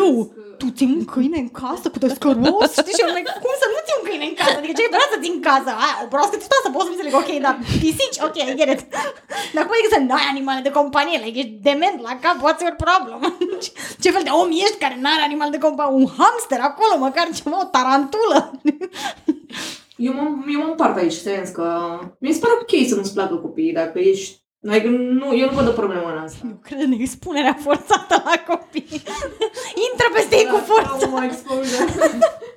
eu, 0.00 0.32
tu 0.58 0.66
ții 0.76 0.94
un 0.96 1.04
câine 1.04 1.38
în 1.44 1.50
casă 1.60 1.86
cu 1.90 1.98
descăros? 2.04 2.70
știi? 2.78 2.96
Și 2.96 3.04
eu 3.06 3.12
like, 3.18 3.32
cum 3.44 3.54
să 3.62 3.66
nu 3.72 3.78
ții 3.86 3.98
un 3.98 4.04
câine 4.08 4.26
în 4.30 4.36
casă? 4.40 4.56
Adică 4.58 4.74
ce 4.78 4.94
vrea 4.94 5.08
să 5.12 5.16
ții 5.22 5.34
în 5.36 5.40
casă? 5.48 5.70
Aia, 5.84 5.96
o 6.04 6.06
broască 6.12 6.34
să 6.64 6.70
poți 6.74 6.86
să 6.86 6.92
înțeleg, 6.92 7.14
ok, 7.20 7.30
dar 7.46 7.54
pisici, 7.82 8.18
ok, 8.26 8.36
I 8.50 8.54
get 8.60 8.70
it. 8.74 8.80
Dar 9.54 9.62
cum 9.64 9.74
adică 9.74 9.90
să 9.94 10.00
n-ai 10.00 10.26
animale 10.34 10.60
de 10.66 10.76
companie? 10.78 11.18
Like, 11.18 11.38
ești 11.42 11.54
dement 11.68 11.98
la 12.08 12.14
cap, 12.24 12.36
what's 12.44 12.62
your 12.64 12.76
problem? 12.84 13.18
ce 14.02 14.14
fel 14.14 14.24
de 14.28 14.32
om 14.40 14.48
ești 14.64 14.82
care 14.82 14.96
n-are 15.02 15.22
animal 15.28 15.50
de 15.54 15.64
companie? 15.66 15.96
Un 16.00 16.08
hamster 16.18 16.60
acolo, 16.70 16.94
măcar 16.98 17.26
ceva, 17.38 17.58
o 17.64 17.70
tarantulă. 17.76 18.38
Eu 20.00 20.12
mă, 20.12 20.44
eu 20.52 20.60
mă 20.60 20.66
împart 20.68 20.96
aici, 20.96 21.12
sens 21.12 21.50
că 21.50 21.98
mi 22.18 22.32
se 22.32 22.40
pare 22.40 22.52
ok 22.60 22.88
să 22.88 22.94
nu-ți 22.94 23.12
placă 23.12 23.34
copiii, 23.34 23.72
dacă 23.72 23.98
ești 23.98 24.40
Adică 24.68 24.88
nu, 24.88 25.36
eu 25.36 25.46
nu 25.46 25.54
văd 25.54 25.68
o 25.68 25.72
problemă 25.72 26.12
în 26.12 26.18
asta. 26.18 26.46
Eu 26.46 26.58
cred 26.62 26.80
în 26.80 26.92
expunerea 26.92 27.56
forțată 27.60 28.22
la 28.24 28.54
copii. 28.54 29.02
Intră 29.90 30.06
peste 30.14 30.36
ei 30.36 30.46
cu 30.50 30.56
forță. 30.56 31.06
La, 31.10 31.18
la 31.18 31.24
exposure. 31.24 31.84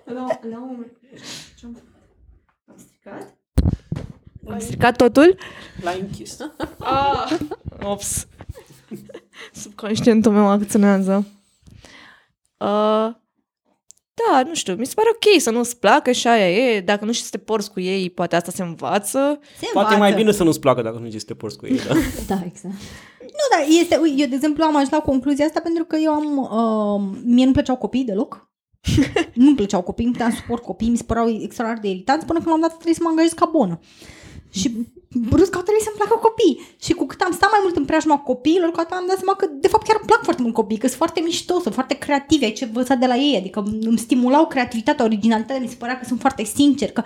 la, 0.05 0.25
la 0.49 0.57
un 0.61 0.85
Ce-am 1.59 1.81
am 2.67 2.75
stricat? 2.77 3.37
Am 4.49 4.59
stricat 4.59 4.95
totul? 4.95 5.37
L-ai 5.81 5.99
închis. 5.99 6.37
Ah, 6.79 7.37
ops. 7.83 8.27
Subconștientul 9.53 10.31
meu 10.31 10.47
acționează. 10.47 11.25
Uh, 12.57 13.09
da, 14.13 14.43
nu 14.47 14.53
știu, 14.53 14.75
mi 14.75 14.85
se 14.85 14.93
pare 14.95 15.07
ok 15.11 15.41
să 15.41 15.51
nu-ți 15.51 15.79
placă 15.79 16.11
și 16.11 16.27
aia 16.27 16.49
e, 16.49 16.81
dacă 16.81 17.05
nu 17.05 17.11
știi 17.11 17.25
să 17.25 17.31
te 17.31 17.37
porți 17.37 17.71
cu 17.71 17.79
ei, 17.79 18.09
poate 18.09 18.35
asta 18.35 18.51
se 18.51 18.63
învață. 18.63 19.39
Se 19.59 19.69
Poate 19.73 19.95
mai 19.95 20.13
bine 20.13 20.31
să 20.31 20.43
nu-ți 20.43 20.59
placă 20.59 20.81
dacă 20.81 20.97
nu 20.97 21.07
știi 21.07 21.19
să 21.19 21.25
te 21.25 21.33
porți 21.33 21.57
cu 21.57 21.65
ei, 21.65 21.77
da? 21.77 21.93
da, 22.35 22.41
exact. 22.45 22.75
Nu, 23.19 23.45
dar 23.51 23.67
este, 23.79 23.99
eu 24.17 24.27
de 24.27 24.35
exemplu 24.35 24.63
am 24.63 24.75
ajuns 24.75 24.91
la 24.91 24.99
concluzia 24.99 25.45
asta 25.45 25.59
pentru 25.59 25.83
că 25.83 25.95
eu 25.95 26.11
am, 26.11 26.37
uh, 26.37 27.17
mie 27.23 27.45
nu 27.45 27.51
plăceau 27.51 27.75
copiii 27.75 28.03
deloc. 28.03 28.51
nu 29.33 29.55
plăceau 29.55 29.81
copiii, 29.81 30.07
nu 30.07 30.13
puteam 30.13 30.31
suport 30.31 30.63
copiii, 30.63 30.89
mi 30.89 30.97
se 30.97 31.03
păreau 31.03 31.29
extraordinar 31.29 31.83
de 31.83 31.89
irritanți 31.89 32.25
până 32.25 32.39
când 32.39 32.49
m-am 32.49 32.61
dat 32.61 32.71
trebuie 32.73 32.93
să 32.93 32.99
mă 33.03 33.09
angajez 33.09 33.31
ca 33.31 33.45
bonă. 33.45 33.79
Și 34.49 34.87
brusc 35.13 35.55
au 35.55 35.61
trebuit 35.61 35.83
să-mi 35.83 35.95
placă 35.97 36.15
copii. 36.27 36.75
Și 36.85 36.93
cu 36.93 37.05
cât 37.05 37.21
am 37.21 37.31
stat 37.31 37.49
mai 37.51 37.59
mult 37.61 37.75
în 37.75 37.85
preajma 37.85 38.17
copiilor, 38.17 38.71
cu 38.71 38.79
atât 38.79 38.97
am 38.97 39.05
dat 39.07 39.17
seama 39.17 39.35
că 39.35 39.45
de 39.51 39.67
fapt 39.67 39.85
chiar 39.87 39.97
îmi 39.99 40.07
plac 40.07 40.23
foarte 40.23 40.41
mult 40.41 40.53
copii, 40.53 40.77
că 40.77 40.87
sunt 40.87 40.97
foarte 40.97 41.19
mișto, 41.19 41.59
sunt 41.59 41.73
foarte 41.73 41.93
creativi, 41.93 42.43
ai 42.43 42.51
ce 42.51 42.65
învățat 42.65 42.97
de 42.97 43.05
la 43.05 43.15
ei, 43.15 43.37
adică 43.37 43.63
îmi 43.81 43.97
stimulau 43.97 44.47
creativitatea, 44.47 45.05
originalitatea, 45.05 45.61
mi 45.61 45.67
se 45.67 45.75
părea 45.75 45.99
că 45.99 46.05
sunt 46.05 46.19
foarte 46.19 46.43
sinceri, 46.43 46.93
că 46.93 47.03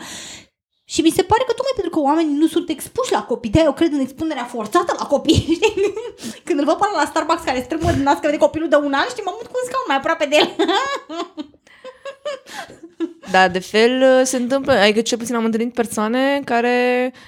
și 0.89 1.01
mi 1.01 1.09
se 1.09 1.23
pare 1.23 1.43
că 1.47 1.53
tocmai 1.53 1.75
pentru 1.75 1.93
că 1.93 1.99
oamenii 1.99 2.37
nu 2.37 2.47
sunt 2.47 2.69
expuși 2.69 3.11
la 3.11 3.23
copii, 3.23 3.51
de 3.51 3.61
eu 3.63 3.73
cred 3.73 3.91
în 3.93 3.99
expunerea 3.99 4.43
forțată 4.43 4.95
la 4.99 5.05
copii, 5.05 5.47
știi? 5.57 5.93
Când 6.43 6.59
îl 6.59 6.65
văd 6.65 6.75
până 6.75 6.91
la 6.95 7.05
Starbucks 7.05 7.43
care 7.43 7.61
strâmbă 7.61 7.91
din 7.91 8.03
nască 8.03 8.29
de 8.29 8.37
copilul 8.37 8.69
de 8.69 8.75
un 8.75 8.93
an, 8.93 9.05
știi, 9.09 9.23
mă 9.25 9.31
mut 9.35 9.47
cu 9.47 9.59
un 9.61 9.67
scaun 9.67 9.85
mai 9.87 9.97
aproape 9.97 10.25
de 10.25 10.35
el. 10.35 10.49
da, 13.31 13.47
de 13.47 13.59
fel 13.59 14.25
se 14.25 14.37
întâmplă, 14.37 14.73
adică 14.73 15.01
cel 15.01 15.17
puțin 15.17 15.35
am 15.35 15.45
întâlnit 15.45 15.73
persoane 15.73 16.41
care 16.45 17.11
uh, 17.13 17.19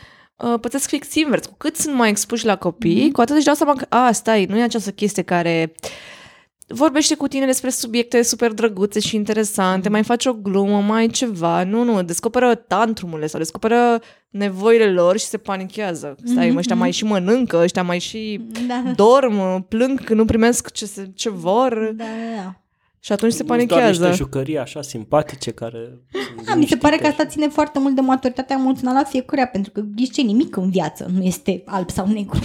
pățesc 0.62 0.88
fix 0.88 1.16
invers. 1.16 1.46
Cu 1.46 1.56
cât 1.58 1.76
sunt 1.76 1.96
mai 1.96 2.10
expuși 2.10 2.46
la 2.46 2.58
copii, 2.58 3.08
mm-hmm. 3.08 3.12
cu 3.12 3.22
atât 3.22 3.36
își 3.36 3.46
dau 3.46 3.54
seama 3.54 3.74
că, 3.74 3.86
a, 3.90 4.12
stai, 4.12 4.46
nu 4.46 4.58
e 4.58 4.62
această 4.64 4.92
chestie 4.92 5.24
care 5.24 5.74
vorbește 6.68 7.16
cu 7.16 7.28
tine 7.28 7.46
despre 7.46 7.70
subiecte 7.70 8.22
super 8.22 8.52
drăguțe 8.52 9.00
și 9.00 9.16
interesante, 9.16 9.90
mai 9.90 10.04
face 10.04 10.30
o 10.30 10.34
glumă, 10.34 10.82
mai 10.82 11.08
ceva. 11.08 11.64
Nu, 11.64 11.84
nu, 11.84 12.04
descoperă 12.04 12.56
tantrumurile 12.56 13.28
sau 13.28 13.40
descoperă 13.40 14.02
nevoile 14.30 14.92
lor 14.92 15.18
și 15.18 15.26
se 15.26 15.38
panichează. 15.38 16.16
Stai, 16.24 16.52
mm-hmm. 16.52 16.58
ăștia 16.58 16.76
mai 16.76 16.92
și 16.92 17.04
mănâncă, 17.04 17.58
ăștia 17.58 17.84
mai 17.84 18.00
și 18.00 18.42
da. 18.68 18.84
dorm, 18.96 19.68
plâng 19.68 20.04
că 20.04 20.14
nu 20.14 20.26
primesc 20.26 20.72
ce, 20.72 20.86
se, 20.86 21.12
ce 21.16 21.30
vor. 21.30 21.92
Da, 21.96 22.04
da, 22.04 22.44
da. 22.44 22.62
Și 23.00 23.12
atunci 23.12 23.34
se 23.34 23.44
panichează. 23.44 23.82
Doar 23.82 24.10
niște 24.10 24.24
jucării 24.24 24.58
așa 24.58 24.82
simpatice 24.82 25.52
care... 25.52 26.00
Da, 26.46 26.56
mi 26.56 26.66
se 26.66 26.76
pare 26.78 26.98
că 26.98 27.08
asta 27.08 27.26
ține 27.26 27.48
foarte 27.48 27.80
mult 27.80 27.96
de 27.96 28.02
maturitatea 28.02 28.56
emoțională 28.60 29.00
a 29.00 29.04
fiecăruia, 29.04 29.48
pentru 29.48 29.72
că 29.72 29.82
ghiși 29.96 30.12
ce 30.12 30.22
nimic 30.22 30.56
în 30.56 30.70
viață 30.70 31.10
nu 31.16 31.24
este 31.24 31.64
alb 31.66 31.90
sau 31.90 32.08
negru. 32.08 32.40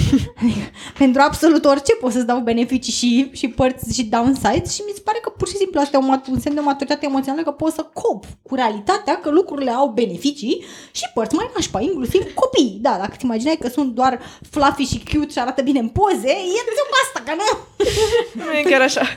pentru 0.98 1.20
absolut 1.24 1.64
orice 1.64 1.94
poți 1.94 2.14
să-ți 2.14 2.26
dau 2.26 2.40
beneficii 2.40 2.92
și, 2.92 3.30
și 3.32 3.48
părți 3.48 3.94
și 3.94 4.05
downsides 4.05 4.74
și 4.74 4.82
mi 4.86 4.92
se 4.94 5.00
pare 5.05 5.18
că 5.22 5.30
pur 5.30 5.48
și 5.48 5.57
simplu 5.57 5.80
asta 5.80 5.96
e 5.96 6.00
un, 6.00 6.22
un 6.30 6.40
semn 6.40 6.55
de 6.55 6.61
maturitate 6.61 7.07
emoțională 7.07 7.42
că 7.42 7.50
poți 7.50 7.74
să 7.74 7.86
cop 7.92 8.24
cu 8.42 8.55
realitatea 8.55 9.20
că 9.20 9.30
lucrurile 9.30 9.70
au 9.70 9.88
beneficii 9.88 10.64
și 10.92 11.11
părți 11.14 11.34
mai 11.34 11.50
nașpa, 11.55 11.80
inclusiv 11.80 12.34
copii. 12.34 12.78
Da, 12.80 12.96
dacă 13.00 13.14
ți 13.16 13.24
imaginai 13.24 13.59
că 13.61 13.68
sunt 13.68 13.94
doar 13.94 14.20
fluffy 14.50 14.82
și 14.82 15.02
cute 15.12 15.30
și 15.30 15.38
arată 15.38 15.62
bine 15.62 15.78
în 15.78 15.88
poze, 15.88 16.28
e 16.28 16.62
asta, 17.05 17.22
că 17.24 17.32
nu... 17.36 17.48
nu 18.44 18.52
e 18.59 18.62
chiar 18.62 18.80
așa. 18.80 19.02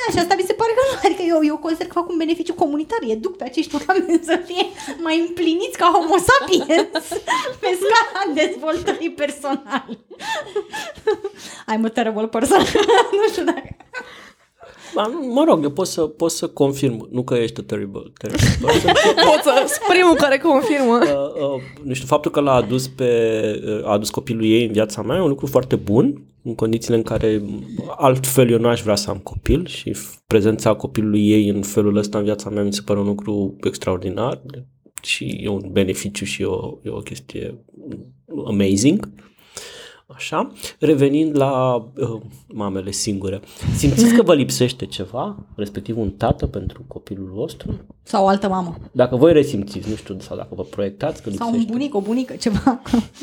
Da, 0.00 0.06
și 0.12 0.18
asta 0.18 0.34
mi 0.38 0.48
se 0.50 0.58
pare 0.60 0.72
că 0.76 0.82
nu. 0.88 0.94
Adică 1.06 1.22
eu, 1.32 1.40
eu 1.50 1.56
consider 1.66 1.86
că 1.86 1.98
fac 2.00 2.08
un 2.08 2.22
beneficiu 2.24 2.54
comunitar. 2.54 3.00
Educ 3.08 3.36
pe 3.36 3.44
acești 3.44 3.74
oameni 3.76 4.20
să 4.30 4.36
fie 4.48 4.64
mai 5.06 5.16
împliniți 5.26 5.78
ca 5.80 5.86
homo 5.94 6.18
sapiens 6.28 7.06
pe 7.62 7.70
scala 7.82 8.22
dezvoltării 8.40 9.10
personale. 9.22 9.98
I'm 11.70 11.84
a 11.84 11.88
terrible 11.88 12.26
person. 12.26 12.62
nu 13.18 13.24
știu 13.30 13.44
dacă... 13.44 13.68
Mă 15.34 15.44
rog, 15.46 15.62
eu 15.62 15.70
pot 15.70 15.86
să, 15.86 16.00
pot 16.00 16.30
să 16.30 16.48
confirm, 16.48 17.08
nu 17.10 17.22
că 17.22 17.34
ești 17.34 17.62
terrible, 17.62 18.12
terrible 18.18 18.48
person. 18.60 18.92
pot 19.30 19.42
să, 19.42 19.80
primul 19.88 20.14
care 20.14 20.38
confirmă. 20.38 20.98
Uh, 21.02 21.54
uh, 21.54 21.62
nu 21.82 21.94
știu, 21.94 22.06
faptul 22.06 22.30
că 22.30 22.40
l-a 22.40 22.54
adus, 22.54 22.88
pe, 22.88 23.10
uh, 23.66 23.86
a 23.86 23.92
adus 23.92 24.10
copilul 24.10 24.44
ei 24.44 24.66
în 24.66 24.72
viața 24.72 25.02
mea 25.02 25.16
e 25.16 25.20
un 25.20 25.28
lucru 25.28 25.46
foarte 25.46 25.76
bun, 25.76 26.22
în 26.42 26.54
condițiile 26.54 26.96
în 26.96 27.02
care 27.02 27.42
altfel 27.96 28.50
eu 28.50 28.58
nu 28.58 28.68
aș 28.68 28.82
vrea 28.82 28.94
să 28.94 29.10
am 29.10 29.18
copil 29.18 29.66
și 29.66 29.96
prezența 30.26 30.74
copilului 30.74 31.30
ei 31.30 31.48
în 31.48 31.62
felul 31.62 31.96
ăsta 31.96 32.18
în 32.18 32.24
viața 32.24 32.50
mea 32.50 32.62
mi 32.62 32.72
se 32.72 32.82
pare 32.84 32.98
un 32.98 33.06
lucru 33.06 33.56
extraordinar 33.64 34.42
și 35.02 35.38
e 35.42 35.48
un 35.48 35.68
beneficiu 35.72 36.24
și 36.24 36.42
e 36.42 36.44
o, 36.44 36.78
e 36.82 36.88
o 36.88 36.98
chestie 36.98 37.64
amazing. 38.46 39.08
Așa, 40.14 40.52
revenind 40.78 41.36
la 41.36 41.74
uh, 41.96 42.20
mamele 42.46 42.90
singure, 42.90 43.40
simțiți 43.76 44.14
că 44.14 44.22
vă 44.22 44.34
lipsește 44.34 44.86
ceva, 44.86 45.46
respectiv 45.56 45.98
un 45.98 46.10
tată 46.10 46.46
pentru 46.46 46.84
copilul 46.86 47.30
vostru? 47.34 47.86
Sau 48.02 48.24
o 48.24 48.28
altă 48.28 48.48
mamă. 48.48 48.76
Dacă 48.92 49.16
voi 49.16 49.32
resimțiți, 49.32 49.88
nu 49.88 49.94
știu, 49.94 50.18
sau 50.18 50.36
dacă 50.36 50.54
vă 50.54 50.62
proiectați 50.62 51.22
că 51.22 51.28
lipsește. 51.28 51.52
Sau 51.52 51.60
un 51.60 51.66
bunic, 51.70 51.94
o 51.94 52.00
bunică, 52.00 52.34
ceva. 52.34 52.82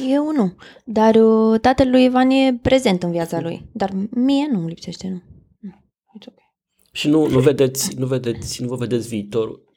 Eu 0.09 0.31
nu, 0.31 0.55
dar 0.85 1.15
uh, 1.15 1.59
tatăl 1.59 1.89
lui 1.89 2.03
Ivan 2.03 2.29
e 2.29 2.59
prezent 2.61 3.03
în 3.03 3.11
viața 3.11 3.41
lui, 3.41 3.69
dar 3.71 3.91
mie 4.09 4.47
nu 4.51 4.59
îmi 4.59 4.67
lipsește, 4.67 5.07
nu. 5.07 5.21
It's 6.19 6.27
okay. 6.27 6.55
Și 6.91 7.09
nu, 7.09 7.27
nu 7.27 7.39
vedeți, 7.39 7.95
nu 7.97 8.05
vedeți, 8.05 8.61
nu 8.61 8.67
vă 8.67 8.75
vedeți 8.75 9.07
viitorul 9.07 9.67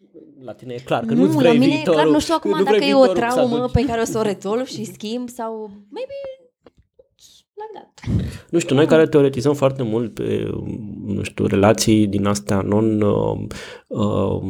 la 0.44 0.52
tine 0.52 0.74
e 0.74 0.82
clar 0.84 1.04
că 1.04 1.14
nu, 1.14 1.20
nu-ți 1.22 1.36
vrei 1.36 1.52
la 1.52 1.58
mine 1.58 1.74
viitorul, 1.74 1.98
e 1.98 2.02
clar, 2.02 2.12
nu 2.12 2.20
știu 2.20 2.34
acum 2.36 2.64
dacă 2.64 2.84
e 2.84 2.94
o 2.94 3.06
traumă 3.06 3.68
pe 3.72 3.84
care 3.84 4.00
o 4.00 4.04
să 4.04 4.18
o 4.18 4.22
rezolv 4.22 4.66
și 4.66 4.84
schimb 4.84 5.28
sau 5.28 5.70
maybe 5.88 6.14
l-am 7.60 7.82
dat. 7.82 8.16
Nu 8.50 8.58
știu, 8.58 8.74
noi 8.74 8.86
care 8.86 9.06
teoretizăm 9.06 9.54
foarte 9.54 9.82
mult 9.82 10.14
pe, 10.14 10.50
nu 11.06 11.22
știu, 11.22 11.46
relații 11.46 12.06
din 12.06 12.26
astea 12.26 12.60
non, 12.60 13.00
uh, 13.00 13.38
uh, 13.86 14.40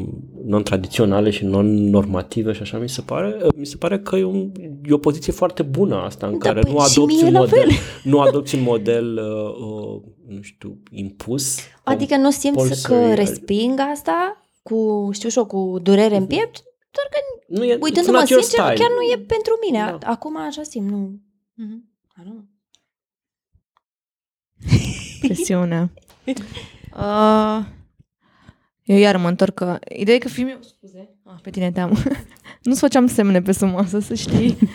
non-tradiționale 0.47 1.31
și 1.31 1.45
non-normative 1.45 2.53
și 2.53 2.63
așa, 2.63 2.79
mi 2.79 2.89
se 2.89 3.01
pare, 3.01 3.37
uh, 3.45 3.49
mi 3.57 3.67
se 3.67 3.77
pare 3.77 3.99
că 3.99 4.17
e, 4.17 4.25
un, 4.25 4.51
e 4.85 4.93
o 4.93 4.99
poziție 4.99 5.33
foarte 5.33 5.63
bună 5.63 5.97
asta, 5.97 6.27
în 6.27 6.33
Da, 6.39 6.49
care 6.49 6.61
păi 6.61 6.73
nu 6.73 6.79
și 6.79 6.99
adopți 6.99 7.15
mie 7.17 7.27
un 7.27 7.33
la 7.33 7.39
model, 7.39 7.59
fel. 7.59 7.71
nu 8.13 8.21
adopți 8.21 8.55
un 8.55 8.63
model, 8.63 9.19
uh, 9.19 9.55
uh, 9.95 10.01
nu 10.35 10.41
știu, 10.43 10.79
impus. 10.91 11.57
Adică 11.85 12.17
nu 12.17 12.31
simți 12.31 12.57
că 12.83 12.93
compulsory. 12.93 13.15
resping 13.15 13.81
asta 13.93 14.45
cu, 14.63 15.09
știu 15.13 15.29
și 15.29 15.39
eu, 15.39 15.45
cu 15.47 15.79
durere 15.83 16.17
în 16.17 16.27
piept, 16.27 16.63
doar 16.91 17.07
că 17.11 17.19
nu 17.47 17.65
e, 17.65 17.77
it's 17.77 17.81
uitându-mă 17.81 18.17
not 18.19 18.29
your 18.29 18.43
sincer, 18.43 18.65
style. 18.65 18.79
chiar 18.81 18.91
nu 18.97 19.03
e 19.13 19.25
pentru 19.27 19.59
mine. 19.67 19.97
Da. 19.99 20.11
Acum 20.11 20.37
așa 20.37 20.63
simt, 20.63 20.91
nu. 20.91 21.21
Mhm. 21.55 21.85
I 22.17 22.21
don't 22.23 22.25
know. 22.25 22.45
Presiunea. 25.21 25.91
Uh, 26.97 27.65
eu 28.83 28.97
iar 28.97 29.17
mă 29.17 29.29
întorc 29.29 29.55
că... 29.55 29.79
Ideea 29.97 30.17
e 30.17 30.19
că 30.19 30.29
fiul 30.29 30.47
meu... 30.47 30.59
Scuze. 30.61 31.09
Ah, 31.25 31.39
pe 31.43 31.51
tine 31.51 31.71
te-am. 31.71 31.99
Nu-ți 32.63 32.81
făceam 32.81 33.07
semne 33.07 33.43
pe 33.43 33.53
sub 33.53 33.73
masă, 33.73 33.99
să 33.99 34.15
știi. 34.15 34.57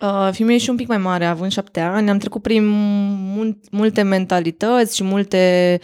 Uh, 0.00 0.28
fiul 0.32 0.46
meu 0.46 0.56
e 0.56 0.58
și 0.58 0.70
un 0.70 0.76
pic 0.76 0.88
mai 0.88 0.98
mare, 0.98 1.24
având 1.24 1.52
șapte 1.52 1.80
ani. 1.80 2.10
Am 2.10 2.18
trecut 2.18 2.42
prin 2.42 2.66
mul- 3.34 3.60
multe 3.70 4.02
mentalități 4.02 4.96
și 4.96 5.04
multe 5.04 5.80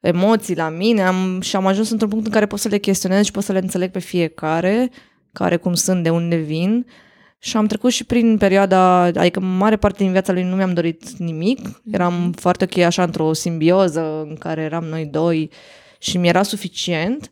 emoții 0.00 0.56
la 0.56 0.68
mine 0.68 1.02
am, 1.02 1.40
și 1.40 1.56
am 1.56 1.66
ajuns 1.66 1.90
într-un 1.90 2.10
punct 2.10 2.26
în 2.26 2.32
care 2.32 2.46
pot 2.46 2.58
să 2.58 2.68
le 2.68 2.78
chestionez 2.78 3.24
și 3.24 3.30
pot 3.30 3.42
să 3.42 3.52
le 3.52 3.58
înțeleg 3.58 3.90
pe 3.90 3.98
fiecare, 3.98 4.90
care 5.32 5.56
cum 5.56 5.74
sunt, 5.74 6.02
de 6.02 6.10
unde 6.10 6.36
vin. 6.36 6.86
Și 7.38 7.56
am 7.56 7.66
trecut 7.66 7.90
și 7.90 8.04
prin 8.04 8.38
perioada, 8.38 9.00
adică 9.02 9.40
mare 9.40 9.76
parte 9.76 10.02
din 10.02 10.12
viața 10.12 10.32
lui 10.32 10.42
nu 10.42 10.56
mi-am 10.56 10.74
dorit 10.74 11.08
nimic. 11.10 11.82
Eram 11.90 12.32
foarte 12.32 12.64
ok 12.64 12.78
așa 12.78 13.02
într-o 13.02 13.32
simbioză 13.32 14.24
în 14.28 14.36
care 14.36 14.62
eram 14.62 14.84
noi 14.84 15.06
doi 15.06 15.50
și 15.98 16.18
mi-era 16.18 16.42
suficient. 16.42 17.30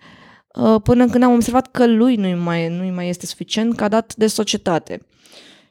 uh, 0.55 0.81
Până 0.83 1.07
când 1.07 1.23
am 1.23 1.33
observat 1.33 1.71
că 1.71 1.87
lui 1.87 2.17
nu-i 2.17 2.35
mai, 2.35 2.69
nu-i 2.69 2.91
mai 2.91 3.09
este 3.09 3.27
suficient 3.27 3.77
ca 3.77 3.89
dat 3.89 4.15
de 4.15 4.27
societate. 4.27 5.07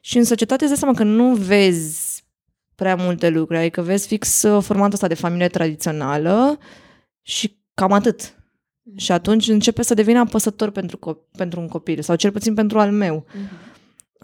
Și 0.00 0.18
în 0.18 0.24
societate 0.24 0.64
îți 0.64 0.72
dai 0.72 0.80
seama 0.82 0.94
că 0.94 1.02
nu 1.04 1.34
vezi 1.34 2.24
prea 2.74 2.94
multe 2.94 3.28
lucruri, 3.28 3.60
adică 3.60 3.82
vezi 3.82 4.06
fix 4.06 4.42
uh, 4.42 4.62
formatul 4.62 4.92
ăsta 4.92 5.06
de 5.08 5.14
familie 5.14 5.48
tradițională 5.48 6.58
și 7.22 7.58
cam 7.74 7.92
atât. 7.92 8.38
Și 8.96 9.12
atunci 9.12 9.48
începe 9.48 9.82
să 9.82 9.94
devină 9.94 10.18
apăsător 10.18 10.70
pentru, 10.70 10.96
co- 10.96 11.36
pentru 11.36 11.60
un 11.60 11.68
copil, 11.68 12.02
sau 12.02 12.16
cel 12.16 12.30
puțin 12.30 12.54
pentru 12.54 12.78
al 12.78 12.90
meu. 12.90 13.26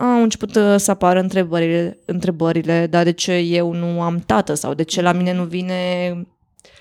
Au 0.00 0.22
început 0.22 0.54
uh, 0.54 0.74
să 0.76 0.90
apară 0.90 1.20
întrebările, 1.20 1.98
întrebările, 2.04 2.86
dar 2.86 3.04
de 3.04 3.12
ce 3.12 3.32
eu 3.32 3.72
nu 3.72 4.02
am 4.02 4.18
tată 4.26 4.54
sau 4.54 4.74
de 4.74 4.82
ce 4.82 5.02
la 5.02 5.12
mine 5.12 5.32
nu 5.32 5.44
vine... 5.44 6.12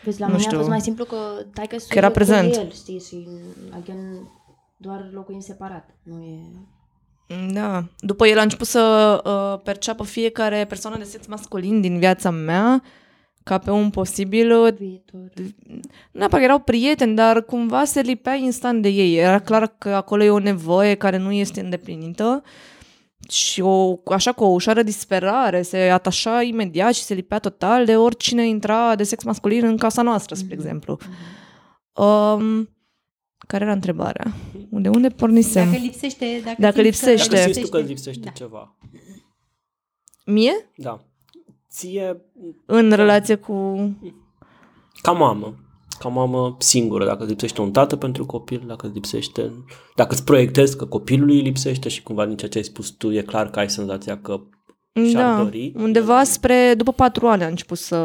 Vezi, 0.04 0.20
la 0.20 0.26
Nu 0.26 0.32
mine 0.32 0.44
știu. 0.44 0.56
a 0.56 0.60
fost 0.60 0.70
mai 0.70 0.82
simplu 0.82 1.06
că 1.06 1.16
taică 1.54 1.76
Că 1.90 1.98
era 1.98 2.10
prezent. 2.10 2.54
Cu 2.54 2.60
el, 2.60 2.72
știi, 2.72 3.00
și 3.00 3.28
again, 3.70 4.30
doar 4.78 5.10
locuim 5.14 5.40
separat. 5.40 5.90
Nu 6.04 6.22
e... 6.22 6.40
Da. 7.54 7.84
După 8.00 8.28
el 8.28 8.40
a 8.40 8.42
început 8.42 8.68
să 8.68 9.22
uh, 9.26 9.62
perceapă 9.64 10.04
fiecare 10.04 10.66
persoană 10.66 10.98
de 10.98 11.04
sex 11.04 11.28
masculin 11.28 11.82
din 11.82 12.00
viața 12.00 12.30
mea 12.30 12.84
ca 13.44 13.58
pe 13.58 13.72
un 13.72 13.90
posibil... 13.90 14.52
uh, 14.62 14.74
Viitor. 14.74 15.20
Nu 15.64 15.80
neapărat 16.12 16.40
că 16.40 16.46
erau 16.46 16.60
prieteni, 16.60 17.16
dar 17.16 17.44
cumva 17.44 17.84
se 17.84 18.02
lipea 18.02 18.34
instant 18.34 18.82
de 18.82 18.90
ei. 18.90 19.18
Era 19.18 19.40
clar 19.40 19.74
că 19.78 19.90
acolo 19.90 20.24
e 20.24 20.30
o 20.30 20.40
nevoie 20.40 20.96
care 20.96 21.18
nu 21.18 21.32
este 21.32 21.60
îndeplinită 21.62 22.44
și 23.30 23.62
o, 23.62 24.00
așa 24.06 24.32
cu 24.32 24.44
o 24.44 24.48
ușoară 24.48 24.84
disperare 24.84 25.62
se 25.62 25.78
atașa 25.78 26.42
imediat 26.42 26.94
și 26.94 27.02
se 27.02 27.14
lipea 27.14 27.40
total 27.40 27.86
de 27.86 27.98
oricine 27.98 28.48
intra 28.48 28.96
de 28.96 29.04
sex 29.04 29.24
masculin 29.24 29.66
în 29.66 29.78
casa 29.78 30.02
noastră, 30.02 30.36
spre 30.36 30.54
exemplu. 30.54 30.98
Um, 31.94 32.70
care 33.48 33.64
era 33.64 33.74
întrebarea? 33.74 34.34
De 34.70 34.90
unde 34.90 35.10
pornisem? 35.10 35.66
Dacă 35.72 35.82
lipsește... 35.82 36.42
Dacă, 36.44 36.56
Dacă 36.60 36.82
simți 36.82 36.90
lipsește. 36.90 37.36
Dacă 37.36 37.52
simți 37.52 37.60
tu 37.60 37.70
că 37.70 37.78
îți 37.78 37.88
lipsește 37.88 38.22
Da. 38.26 38.32
ceva. 38.32 38.78
Mie? 40.26 40.70
Da. 40.76 41.04
Ție, 41.70 42.22
În 42.66 42.92
relație 42.92 43.36
cu... 43.36 43.78
ca 45.02 45.12
mamă, 45.12 45.56
ca 46.00 46.10
mamă 46.10 46.56
singură, 46.60 47.06
dacă 47.06 47.22
îți 47.22 47.30
lipsește 47.30 47.62
un 47.62 47.72
tată 47.72 47.96
pentru 47.96 48.26
copil, 48.26 48.64
dacă 48.68 48.86
îți 48.86 48.96
lipsește, 48.96 49.52
dacă 49.96 50.14
îți 50.14 50.24
proiectezi 50.24 50.78
că 50.78 50.86
copilului 50.86 51.36
îi 51.36 51.42
lipsește 51.42 51.90
și 51.90 52.04
cumva 52.04 52.26
din 52.26 52.38
ceea 52.38 52.50
ce 52.50 52.58
ai 52.58 52.64
spus 52.64 52.90
tu, 52.90 53.12
e 53.12 53.22
clar 53.22 53.50
că 53.50 53.60
ai 53.60 53.70
senzația 53.70 54.18
că 54.22 54.40
și-ar 55.10 55.36
Da, 55.36 55.44
dori. 55.44 55.74
undeva 55.76 56.24
spre, 56.24 56.74
după 56.78 56.92
patru 56.92 57.28
ani 57.28 57.44
am 57.44 57.50
început 57.50 57.78
să, 57.78 57.96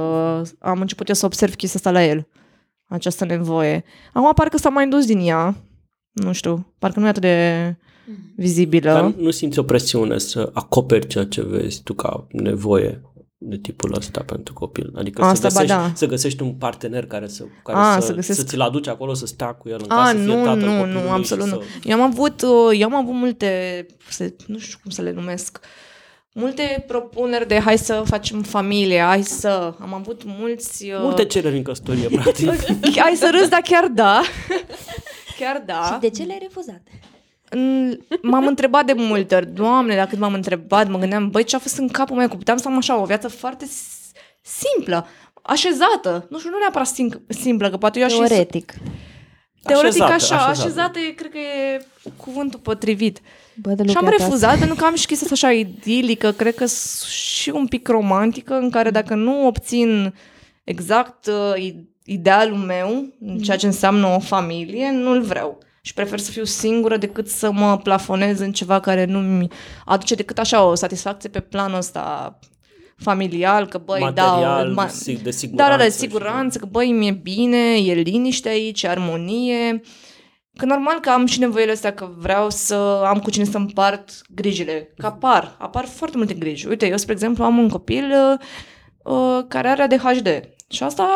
am 0.59 0.81
început 0.81 1.09
eu 1.09 1.15
să 1.15 1.27
observ 1.27 1.55
chestia 1.55 1.79
asta 1.85 1.91
la 2.01 2.05
el. 2.05 2.27
Această 2.89 3.25
nevoie. 3.25 3.85
Acum 4.13 4.33
parcă 4.35 4.57
s-a 4.57 4.69
mai 4.69 4.89
dus 4.89 5.07
din 5.07 5.19
ea. 5.19 5.55
Nu 6.13 6.33
știu, 6.33 6.75
parcă 6.79 7.01
nu 7.01 7.07
e 7.07 7.09
atât 7.09 7.23
de 7.23 7.77
vizibilă. 8.37 8.93
Dar 8.93 9.13
nu 9.17 9.31
simți 9.31 9.59
o 9.59 9.63
presiune 9.63 10.19
să 10.19 10.51
acoperi 10.53 11.07
ceea 11.07 11.25
ce 11.25 11.43
vezi 11.43 11.83
tu 11.83 11.95
ca 11.95 12.27
nevoie 12.31 13.03
de 13.47 13.57
tipul 13.57 13.95
ăsta 13.97 14.23
pentru 14.27 14.53
copil. 14.53 14.93
Adică 14.97 15.23
Asta, 15.23 15.49
să, 15.49 15.55
ba 15.55 15.61
găsești, 15.61 15.83
da. 15.89 15.93
să 15.95 16.07
găsești 16.07 16.43
un 16.43 16.53
partener 16.53 17.07
care 17.07 17.29
să, 17.29 17.45
care 17.65 17.79
A, 17.79 18.01
să, 18.01 18.07
să 18.07 18.13
găsesc- 18.13 18.39
să 18.39 18.45
ți-l 18.45 18.61
aduci 18.61 18.87
acolo, 18.89 19.15
să 19.15 19.27
stea 19.27 19.47
cu 19.53 19.69
el 19.69 19.81
în 19.85 19.91
A, 19.91 19.97
casă, 19.97 20.17
să 20.17 20.23
fie 20.25 20.35
nu, 20.35 20.45
tatăl 20.45 20.69
nu, 20.69 20.77
copilului 20.79 21.03
nu, 21.07 21.11
absolut 21.11 21.45
și 21.47 21.53
nu. 21.53 21.61
Să... 21.61 21.67
Eu 21.89 22.01
am 22.03 22.03
avut, 22.11 22.43
uh, 22.43 22.79
eu 22.81 22.87
am 22.87 22.95
avut 22.95 23.15
multe, 23.15 23.87
se- 24.09 24.37
nu 24.47 24.59
știu 24.59 24.79
cum 24.83 24.91
să 24.91 25.03
le 25.03 25.13
numesc, 25.13 25.61
multe 26.33 26.85
propuneri 26.87 27.49
de 27.49 27.59
hai 27.61 27.79
să 27.79 28.03
facem 28.07 28.43
familie, 28.43 29.01
hai 29.01 29.23
să... 29.23 29.75
Am 29.81 29.95
avut 29.95 30.23
mulți... 30.25 30.85
uh, 30.91 30.99
Multe 31.01 31.25
cereri 31.25 31.57
în 31.57 31.63
căsătorie, 31.63 32.09
practic. 32.23 32.49
Hai 32.99 33.15
să 33.17 33.31
râzi, 33.39 33.51
dar 33.51 33.61
chiar 33.61 33.87
da. 33.95 34.21
Chiar 35.39 35.63
da. 35.67 35.91
Și 35.93 36.01
de 36.01 36.11
ce 36.17 36.23
le-ai 36.23 36.39
refuzat? 36.43 36.83
Mm, 37.57 37.99
M-am 38.23 38.47
întrebat 38.47 38.85
de 38.87 38.93
multe 38.97 39.35
ori, 39.35 39.47
Doamne, 39.47 39.95
dacă 39.97 40.17
m-am 40.19 40.33
întrebat, 40.35 40.89
mă 40.89 40.99
gândeam, 40.99 41.31
băi, 41.31 41.45
ce 41.45 41.57
a 41.57 41.59
fost 41.59 41.79
în 41.79 41.89
capul 41.89 42.17
meu, 42.17 42.29
că 42.29 42.37
puteam 42.37 42.57
să 42.57 42.69
am 42.69 42.77
așa 42.77 43.01
o 43.01 43.05
viață 43.05 43.29
foarte 43.29 43.65
s- 43.67 44.11
simplă, 44.43 45.07
așezată. 45.43 46.27
Nu 46.31 46.39
știu, 46.39 46.51
nu 46.51 46.59
neapărat 46.59 46.89
sim- 46.89 47.21
simplă, 47.29 47.71
că 47.71 47.77
poate 47.77 47.99
eu 47.99 48.05
aș 48.05 48.13
Teoretic. 48.13 48.75
Teoretic 49.63 50.03
Așezată, 50.03 50.13
așa, 50.13 50.35
așezată. 50.35 50.61
așezată, 50.61 50.99
e, 50.99 51.11
cred 51.11 51.31
că 51.31 51.39
e 51.39 51.85
cuvântul 52.17 52.61
potrivit. 52.61 53.21
Bă, 53.55 53.71
de 53.71 53.83
Și 53.89 53.97
am 53.97 54.03
lucrat 54.05 54.21
refuzat 54.21 54.59
pentru 54.59 54.77
că 54.77 54.85
am 54.85 54.95
și 54.95 55.07
chestia 55.07 55.29
asta 55.33 55.47
așa 55.47 55.55
idilică, 55.57 56.33
cred 56.33 56.55
că 56.55 56.67
s- 56.67 57.05
și 57.09 57.51
un 57.51 57.67
pic 57.67 57.89
romantică, 57.89 58.55
în 58.55 58.71
care 58.71 58.91
dacă 58.91 59.15
nu 59.15 59.47
obțin 59.47 60.15
exact 60.65 61.27
uh, 61.27 61.63
i- 61.63 61.89
idealul 62.05 62.57
meu, 62.59 63.07
în 63.21 63.39
ceea 63.39 63.57
ce 63.57 63.67
înseamnă 63.67 64.07
o 64.07 64.19
familie, 64.19 64.91
nu-l 64.91 65.21
vreau. 65.23 65.59
Și 65.87 65.95
prefer 65.95 66.19
să 66.19 66.31
fiu 66.31 66.45
singură 66.45 66.97
decât 66.97 67.29
să 67.29 67.51
mă 67.51 67.79
plafonez 67.79 68.41
în 68.41 68.53
ceva 68.53 68.81
care 68.81 69.05
nu 69.05 69.19
mi 69.19 69.49
aduce 69.85 70.15
decât 70.15 70.39
așa 70.39 70.65
o 70.65 70.75
satisfacție 70.75 71.29
pe 71.29 71.41
planul 71.41 71.77
ăsta 71.77 72.39
familial, 72.97 73.67
că 73.69 73.79
băi, 73.79 74.01
Material, 74.01 74.75
da, 74.75 74.87
si- 74.87 75.05
de 75.05 75.21
da, 75.23 75.31
siguranță. 75.31 75.77
da, 75.77 75.83
de 75.85 75.91
și- 75.91 75.97
siguranță, 75.97 76.59
că 76.59 76.67
băi, 76.67 76.93
mi-e 76.93 77.11
bine, 77.11 77.75
e 77.77 77.93
liniște 77.95 78.49
aici, 78.49 78.83
e 78.83 78.89
armonie. 78.89 79.81
Că 80.57 80.65
normal 80.65 81.01
că 81.01 81.11
am 81.11 81.27
și 81.27 81.39
nevoile 81.39 81.73
astea, 81.73 81.95
că 81.95 82.09
vreau 82.17 82.51
să 82.51 82.75
am 83.07 83.19
cu 83.19 83.31
cine 83.31 83.45
să 83.45 83.57
împart 83.57 84.11
grijile. 84.35 84.93
Că 84.97 85.07
apar, 85.07 85.57
apar 85.59 85.85
foarte 85.85 86.17
multe 86.17 86.35
griji. 86.35 86.67
Uite, 86.67 86.87
eu, 86.89 86.97
spre 86.97 87.13
exemplu, 87.13 87.45
am 87.45 87.59
un 87.59 87.69
copil 87.69 88.05
uh, 88.05 88.39
uh, 89.15 89.45
care 89.49 89.69
are 89.69 89.83
ADHD. 89.83 90.29
Și 90.69 90.83
asta, 90.83 91.09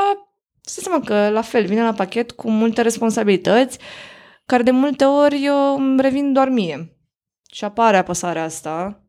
să 0.61 0.81
seama 0.81 1.01
că 1.05 1.29
la 1.29 1.43
fel, 1.43 1.65
vine 1.67 1.83
la 1.83 1.93
pachet 1.93 2.31
cu 2.31 2.51
multe 2.51 2.83
responsabilități, 2.83 3.79
care 4.49 4.63
de 4.63 4.71
multe 4.71 5.05
ori 5.05 5.49
uh, 5.49 5.75
îmi 5.77 6.01
revin 6.01 6.33
doar 6.33 6.49
mie. 6.49 6.97
Și 7.53 7.65
apare 7.65 7.97
apăsarea 7.97 8.45
asta. 8.45 9.03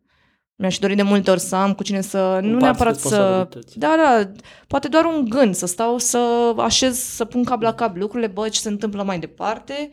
Mi-aș 0.55 0.77
dori 0.77 0.95
de 0.95 1.01
multe 1.01 1.31
ori 1.31 1.39
să 1.39 1.55
am 1.55 1.73
cu 1.73 1.83
cine 1.83 2.01
să... 2.01 2.17
Nu 2.17 2.47
Împarți 2.47 2.61
neapărat 2.61 2.95
să... 2.95 3.07
responsabilități. 3.09 3.79
Da, 3.79 3.95
da, 3.97 4.31
poate 4.67 4.87
doar 4.87 5.05
un 5.05 5.25
gând, 5.29 5.55
să 5.55 5.65
stau 5.65 5.97
să 5.97 6.53
așez, 6.57 6.97
să 6.97 7.25
pun 7.25 7.43
cap 7.43 7.61
la 7.61 7.73
cap 7.73 7.95
lucrurile, 7.95 8.27
bă, 8.27 8.49
ce 8.49 8.59
se 8.59 8.69
întâmplă 8.69 9.03
mai 9.03 9.19
departe, 9.19 9.89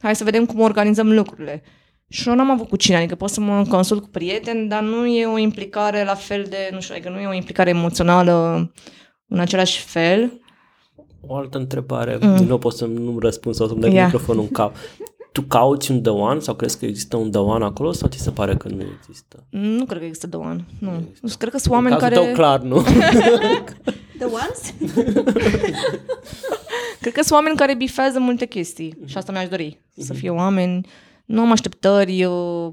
hai 0.00 0.16
să 0.16 0.24
vedem 0.24 0.46
cum 0.46 0.60
organizăm 0.60 1.12
lucrurile. 1.12 1.62
Și 2.08 2.28
eu 2.28 2.34
n-am 2.34 2.50
avut 2.50 2.68
cu 2.68 2.76
cine, 2.76 2.96
adică 2.96 3.14
pot 3.14 3.30
să 3.30 3.40
mă 3.40 3.64
consult 3.68 4.02
cu 4.02 4.08
prieteni, 4.08 4.68
dar 4.68 4.82
nu 4.82 5.06
e 5.06 5.26
o 5.26 5.38
implicare 5.38 6.04
la 6.04 6.14
fel 6.14 6.46
de, 6.48 6.68
nu 6.72 6.80
știu, 6.80 6.94
adică 6.94 7.10
nu 7.10 7.20
e 7.20 7.26
o 7.26 7.34
implicare 7.34 7.70
emoțională 7.70 8.72
în 9.28 9.38
același 9.38 9.80
fel. 9.80 10.40
O 11.20 11.36
altă 11.36 11.58
întrebare, 11.58 12.18
mm. 12.20 12.36
din 12.36 12.46
nou 12.46 12.58
pot 12.58 12.72
să 12.72 12.86
nu 12.86 13.18
răspund 13.18 13.54
sau 13.54 13.66
să-mi 13.66 13.80
dai 13.80 13.92
Ia. 13.92 14.04
microfonul 14.04 14.42
în 14.42 14.48
cap. 14.48 14.74
Tu 15.32 15.42
cauți 15.42 15.90
un 15.90 16.02
the 16.02 16.10
one 16.10 16.40
sau 16.40 16.54
crezi 16.54 16.78
că 16.78 16.84
există 16.84 17.16
un 17.16 17.30
the 17.30 17.40
one 17.40 17.64
acolo 17.64 17.92
sau 17.92 18.08
ți 18.08 18.18
se 18.18 18.30
pare 18.30 18.56
că 18.56 18.68
nu 18.68 18.82
există? 18.98 19.46
Nu 19.50 19.84
cred 19.84 19.98
că 19.98 20.04
există 20.04 20.26
două 20.26 20.44
ani, 20.44 20.64
nu. 20.78 20.90
nu 21.20 21.30
cred 21.38 21.50
că 21.50 21.58
sunt 21.58 21.66
În 21.66 21.72
oameni 21.72 21.96
cazul 21.96 22.08
care... 22.08 22.26
tău 22.26 22.34
clar, 22.34 22.60
nu? 22.60 22.82
The 24.18 24.24
ones? 24.24 24.74
Cred 27.00 27.12
că 27.12 27.20
sunt 27.22 27.32
oameni 27.32 27.56
care 27.56 27.74
bifează 27.74 28.18
multe 28.18 28.46
chestii 28.46 28.98
și 29.04 29.16
asta 29.16 29.32
mi-aș 29.32 29.48
dori. 29.48 29.80
Să 29.96 30.14
fie 30.14 30.30
oameni, 30.30 30.86
nu 31.24 31.40
am 31.40 31.50
așteptări, 31.50 32.20
eu... 32.20 32.64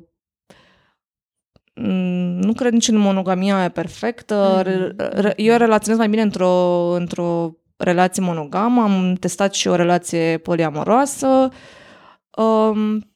mm, 1.74 2.39
nu 2.39 2.54
cred 2.54 2.72
nici 2.72 2.88
în 2.88 2.98
monogamia 2.98 3.58
aia 3.58 3.70
perfectă. 3.70 4.62
Re- 4.64 4.94
re- 4.98 5.34
Eu 5.36 5.58
relaționez 5.58 6.00
mai 6.00 6.10
bine 6.10 6.22
într-o, 6.22 6.52
într-o 6.94 7.56
relație 7.84 8.23
monogamă. 8.23 8.81
Am 8.81 9.13
testat 9.19 9.53
și 9.53 9.67
o 9.67 9.75
relație 9.75 10.38
poliamoroasă. 10.38 11.49
Um, 12.38 13.07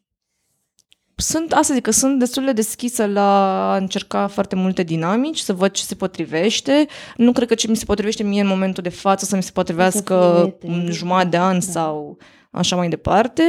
sunt, 1.20 1.54
asta 1.54 1.74
zic, 1.74 1.84
că 1.84 1.92
sunt 1.92 2.20
destul 2.20 2.46
de 2.46 2.52
deschisă 2.52 3.06
la 3.06 3.72
a 3.74 3.78
încerca 3.78 4.28
foarte 4.28 4.56
multe 4.56 4.84
dinamici, 4.84 5.38
să 5.40 5.54
văd 5.54 5.72
ce 5.72 5.84
se 5.84 5.96
potrivește. 5.96 6.88
Nu 7.16 7.32
cred 7.32 7.48
că 7.48 7.56
ce 7.56 7.68
mi 7.68 7.76
se 7.76 7.86
potrivește 7.86 8.24
mie 8.24 8.42
în 8.42 8.48
momentul 8.48 8.84
de 8.84 8.90
față 8.90 9.26
să 9.26 9.36
mi 9.36 9.44
se 9.44 9.52
potrivească 9.52 10.36
prieteni. 10.40 10.86
în 10.86 10.92
jumătate 10.92 11.28
de 11.30 11.38
an 11.38 11.54
Da. 11.54 11.60
sau 11.60 12.18
așa 12.52 12.76
mai 12.76 12.90
departe. 12.90 13.44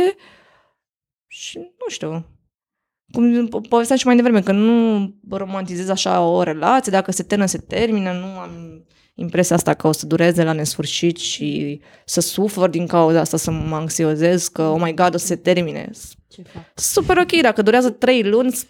Și 1.27 1.59
nu 1.59 1.89
știu. 1.89 2.27
Cum 3.13 3.47
po- 3.49 3.69
povesteam 3.69 3.99
și 3.99 4.07
mai 4.07 4.17
devreme, 4.17 4.41
că 4.43 4.53
nu 4.53 5.09
romantizez 5.31 5.89
așa 5.89 6.21
o 6.21 6.43
relație, 6.43 6.93
dacă 6.93 7.13
se 7.13 7.23
termină, 7.23 7.49
se 7.49 7.59
termină, 7.59 8.13
nu 8.13 8.39
am 8.39 8.78
impresia 9.21 9.57
asta 9.57 9.75
că 9.75 9.87
o 9.87 9.93
să 9.93 10.07
dureze 10.07 10.43
la 10.45 10.53
nesfârșit 10.53 11.17
și 11.17 11.81
să 12.05 12.21
sufăr 12.21 12.69
din 12.71 12.87
cauza 12.87 13.21
asta, 13.21 13.37
să 13.37 13.51
mă 13.51 13.75
anxiozez 13.77 14.49
că, 14.49 14.63
oh 14.63 14.81
my 14.83 14.95
god, 14.95 15.15
o 15.15 15.19
să 15.19 15.27
se 15.27 15.37
termine. 15.37 15.91
Ce 16.29 16.43
fac? 16.43 16.63
Super 16.75 17.17
ok, 17.17 17.41
dacă 17.43 17.63
durează 17.63 17.91
trei 17.91 18.23
luni, 18.23 18.53
s- 18.53 18.67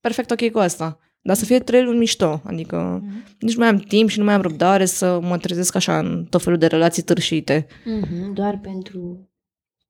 perfect 0.00 0.30
ok 0.30 0.50
cu 0.50 0.58
asta. 0.58 0.98
Dar 1.24 1.36
să 1.36 1.44
fie 1.44 1.58
trei 1.58 1.82
luni 1.84 1.98
mișto, 1.98 2.40
adică 2.44 3.00
Mhm. 3.04 3.24
nici 3.38 3.52
nu 3.54 3.58
mai 3.58 3.68
am 3.68 3.76
timp 3.78 4.08
și 4.08 4.18
nu 4.18 4.24
mai 4.24 4.34
am 4.34 4.40
răbdare 4.40 4.84
să 4.84 5.18
mă 5.20 5.38
trezesc 5.38 5.74
așa 5.74 5.98
în 5.98 6.26
tot 6.30 6.42
felul 6.42 6.58
de 6.58 6.66
relații 6.66 7.02
târșite. 7.02 7.66
Mhm, 7.84 8.32
Doar 8.32 8.58
pentru 8.62 9.28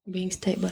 being 0.02 0.30
stable. 0.30 0.70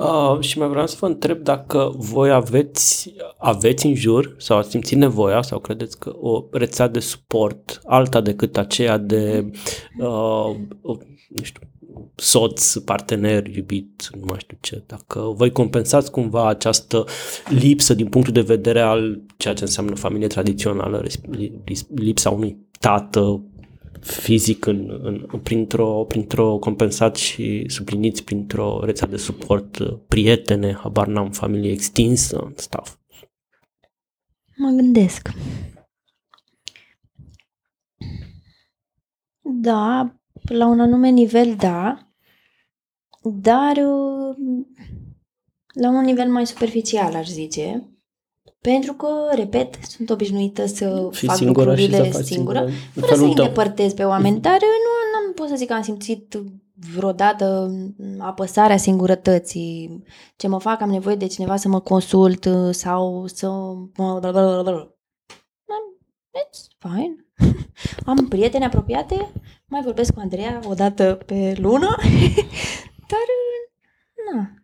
Uh, 0.00 0.40
și 0.40 0.58
mai 0.58 0.68
vreau 0.68 0.86
să 0.86 0.96
vă 1.00 1.06
întreb 1.06 1.38
dacă 1.38 1.92
voi 1.96 2.30
aveți, 2.30 3.14
aveți 3.38 3.86
în 3.86 3.94
jur 3.94 4.34
sau 4.38 4.56
ați 4.56 4.70
simțit 4.70 4.98
nevoia 4.98 5.42
sau 5.42 5.58
credeți 5.58 5.98
că 5.98 6.12
o 6.20 6.44
rețea 6.50 6.88
de 6.88 7.00
suport 7.00 7.80
alta 7.84 8.20
decât 8.20 8.56
aceea 8.56 8.98
de 8.98 9.50
uh, 9.98 10.56
nu 11.28 11.42
știu, 11.42 11.62
soț, 12.14 12.74
partener, 12.74 13.46
iubit, 13.46 14.10
nu 14.14 14.24
mai 14.28 14.38
știu 14.38 14.56
ce. 14.60 14.82
Dacă 14.86 15.20
voi 15.20 15.52
compensați 15.52 16.10
cumva 16.10 16.48
această 16.48 17.04
lipsă 17.48 17.94
din 17.94 18.06
punctul 18.06 18.32
de 18.32 18.40
vedere 18.40 18.80
al 18.80 19.20
ceea 19.36 19.54
ce 19.54 19.62
înseamnă 19.62 19.94
familie 19.94 20.26
tradițională, 20.26 21.02
resp- 21.02 21.94
lipsa 21.94 22.30
unui 22.30 22.56
tată 22.78 23.42
fizic 24.00 24.66
în, 24.66 25.00
în, 25.02 25.40
printr-o, 25.42 26.04
printr-o 26.04 26.58
compensat 26.58 27.16
și 27.16 27.64
supliniți 27.68 28.24
printr-o 28.24 28.84
rețea 28.84 29.06
de 29.06 29.16
suport, 29.16 29.78
uh, 29.78 29.98
prietene, 30.08 30.72
habar 30.72 31.06
n-am, 31.06 31.30
familie 31.30 31.70
extinsă, 31.70 32.52
stuff. 32.56 32.96
Mă 34.56 34.68
gândesc. 34.68 35.28
Da, 39.40 40.14
la 40.42 40.66
un 40.66 40.80
anume 40.80 41.08
nivel, 41.08 41.56
da. 41.56 42.10
Dar 43.22 43.76
uh, 43.76 44.36
la 45.74 45.88
un 45.88 46.04
nivel 46.04 46.28
mai 46.30 46.46
superficial, 46.46 47.14
aș 47.14 47.28
zice. 47.28 47.90
Pentru 48.60 48.92
că, 48.92 49.08
repet, 49.34 49.74
sunt 49.82 50.10
obișnuită 50.10 50.66
să 50.66 51.08
Și 51.12 51.26
fac 51.26 51.36
singură 51.36 51.74
și 51.76 51.80
lucrurile 51.80 52.10
să 52.10 52.18
faci 52.18 52.26
singură. 52.26 52.58
singură, 52.58 52.80
în 52.94 53.02
Fără 53.02 53.06
să 53.06 53.12
felul 53.14 53.34
tău. 53.34 53.44
îndepărtez 53.44 53.92
pe 53.92 54.04
oameni, 54.04 54.40
dar 54.40 54.58
nu, 54.60 55.26
nu 55.26 55.32
pot 55.32 55.48
să 55.48 55.54
zic 55.56 55.66
că 55.66 55.72
am 55.72 55.82
simțit 55.82 56.38
vreodată 56.94 57.70
apăsarea 58.18 58.76
singurătății. 58.76 60.02
Ce 60.36 60.48
mă 60.48 60.60
fac, 60.60 60.80
am 60.80 60.90
nevoie 60.90 61.16
de 61.16 61.26
cineva 61.26 61.56
să 61.56 61.68
mă 61.68 61.80
consult 61.80 62.44
uh, 62.44 62.70
sau 62.74 63.26
să... 63.26 63.48
It's 66.40 66.68
fine. 66.78 67.26
Am 68.06 68.28
prieteni 68.28 68.64
apropiate, 68.64 69.32
mai 69.66 69.82
vorbesc 69.82 70.12
cu 70.14 70.20
Andreea 70.20 70.60
o 70.64 70.74
dată 70.74 71.18
pe 71.26 71.54
lună, 71.58 71.96
dar, 73.10 73.26
na, 74.32 74.54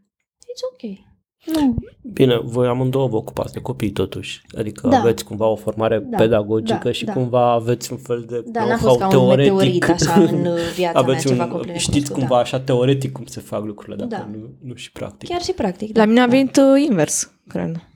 it's 0.41 0.63
ok. 0.73 1.15
Nu, 1.55 1.75
Bine, 2.13 2.41
voi 2.45 2.67
amândouă 2.67 3.09
vă 3.09 3.17
ocupați 3.17 3.53
de 3.53 3.61
copii 3.61 3.91
totuși, 3.91 4.43
adică 4.59 4.89
Da. 4.89 4.99
aveți 4.99 5.25
cumva 5.25 5.47
o 5.47 5.57
formare 5.57 5.99
Da, 5.99 6.17
pedagogică 6.17 6.81
da, 6.83 6.93
și 6.93 7.05
da. 7.05 7.13
cumva 7.13 7.53
aveți 7.53 7.93
un 7.93 7.99
fel 7.99 8.25
de 8.29 8.43
da, 8.47 8.61
n-a 8.65 8.67
know-how 8.77 8.89
fost 8.89 8.99
ca 8.99 9.05
un 9.05 9.11
teoretic. 9.11 9.53
meteorit 9.53 9.85
așa 9.85 10.15
în 10.15 10.47
uh, 10.53 10.59
viața 10.75 11.01
mea, 11.01 11.11
aveți 11.13 11.27
ceva 11.27 11.45
un, 11.45 11.51
complet 11.51 11.77
știți 11.77 11.87
necunoscut, 11.95 12.19
cumva 12.19 12.35
da. 12.35 12.41
așa 12.41 12.61
teoretic 12.61 13.13
cum 13.13 13.25
se 13.25 13.41
fac 13.41 13.65
lucrurile, 13.65 13.97
dacă 14.07 14.27
Da. 14.31 14.37
nu, 14.39 14.49
nu 14.69 14.75
și 14.75 14.93
practic. 14.93 15.29
Chiar 15.29 15.43
și 15.43 15.53
practic. 15.53 15.97
La 15.97 16.05
mine 16.05 16.21
a 16.21 16.25
da. 16.27 16.31
venit 16.31 16.57
uh, 16.57 16.83
invers, 16.89 17.33
cred. 17.49 17.89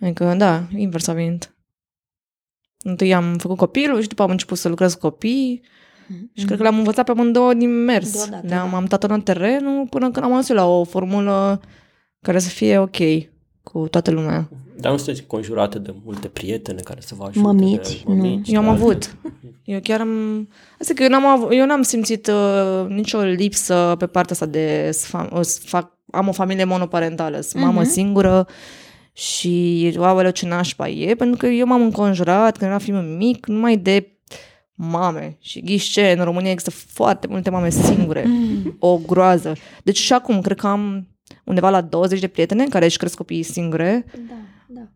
Adică, 0.00 0.34
da, 0.38 0.62
invers 0.76 1.06
a 1.08 1.12
venit. 1.12 1.52
Întâi 2.82 3.14
am 3.14 3.34
făcut 3.38 3.56
copilul 3.56 4.00
și 4.00 4.08
după 4.08 4.22
am 4.22 4.30
început 4.30 4.58
să 4.58 4.68
lucrez 4.68 4.94
cu 4.94 5.00
copii 5.00 5.62
Mhm. 6.10 6.30
și 6.34 6.44
cred 6.44 6.56
că 6.56 6.62
le-am 6.62 6.78
învățat 6.78 7.04
pe 7.04 7.10
amândouă 7.10 7.54
din 7.54 7.84
mers. 7.84 8.12
Deodată, 8.12 8.46
Le-am 8.46 8.70
da. 8.70 8.76
am 8.76 8.84
tatonat 8.84 9.22
terenul 9.22 9.86
până 9.90 10.10
când 10.10 10.24
am 10.24 10.30
ajuns 10.30 10.48
la 10.48 10.66
o 10.66 10.84
formulă 10.84 11.60
care 12.22 12.38
să 12.38 12.48
fie 12.48 12.78
ok 12.78 12.96
cu 13.62 13.88
toată 13.90 14.10
lumea. 14.10 14.48
Dar 14.80 14.90
nu 14.92 14.96
sunteți 14.98 15.26
conjurate 15.26 15.78
de 15.78 15.94
multe 16.04 16.28
prietene 16.28 16.80
care 16.80 17.00
să 17.00 17.14
vă 17.14 17.24
ajute. 17.24 17.46
Mămiți, 17.46 17.96
de, 17.96 18.02
nu. 18.06 18.14
mămici, 18.14 18.48
Eu 18.50 18.58
am 18.58 18.64
de 18.64 18.70
alte- 18.70 18.82
avut. 18.82 19.16
Eu 19.64 19.80
chiar 19.80 20.00
am... 20.00 20.48
Asta 20.80 20.94
că 20.94 21.02
eu 21.02 21.08
n-am, 21.08 21.26
av- 21.26 21.50
eu 21.50 21.66
n-am 21.66 21.82
simțit 21.82 22.26
uh, 22.26 22.86
nicio 22.88 23.20
lipsă 23.20 23.94
pe 23.98 24.06
partea 24.06 24.32
asta 24.32 24.46
de 24.46 24.88
să 24.92 25.06
fa- 25.16 25.28
o 25.32 25.42
să 25.42 25.60
fac, 25.64 25.92
am 26.10 26.28
o 26.28 26.32
familie 26.32 26.64
monoparentală, 26.64 27.40
sunt 27.40 27.62
mamă 27.62 27.80
Mhm. 27.80 27.88
singură 27.90 28.46
și 29.12 29.94
oauleu 29.96 30.30
ce 30.30 30.46
nașpa 30.46 30.88
e, 30.88 31.14
pentru 31.14 31.36
că 31.36 31.46
eu 31.46 31.66
m-am 31.66 31.82
înconjurat 31.82 32.56
când 32.56 32.70
eram 32.70 32.78
fiul 32.82 33.02
mic 33.02 33.46
numai 33.46 33.76
de 33.76 34.12
mame 34.74 35.36
și 35.40 35.60
ghișe, 35.60 36.14
în 36.18 36.24
România 36.24 36.50
există 36.50 36.70
foarte 36.92 37.26
multe 37.26 37.50
mame 37.50 37.70
singure, 37.70 38.26
o 38.78 38.98
groază. 39.06 39.52
Deci 39.82 39.98
și 39.98 40.12
acum 40.12 40.40
cred 40.40 40.56
că 40.58 40.66
am 40.66 41.08
undeva 41.48 41.70
la 41.70 41.80
20 41.80 42.20
de 42.20 42.28
prietene 42.28 42.66
care 42.66 42.84
își 42.84 42.96
cresc 42.96 43.16
copiii 43.16 43.42
singure 43.42 44.04
Da, 44.28 44.34
da. 44.66 44.88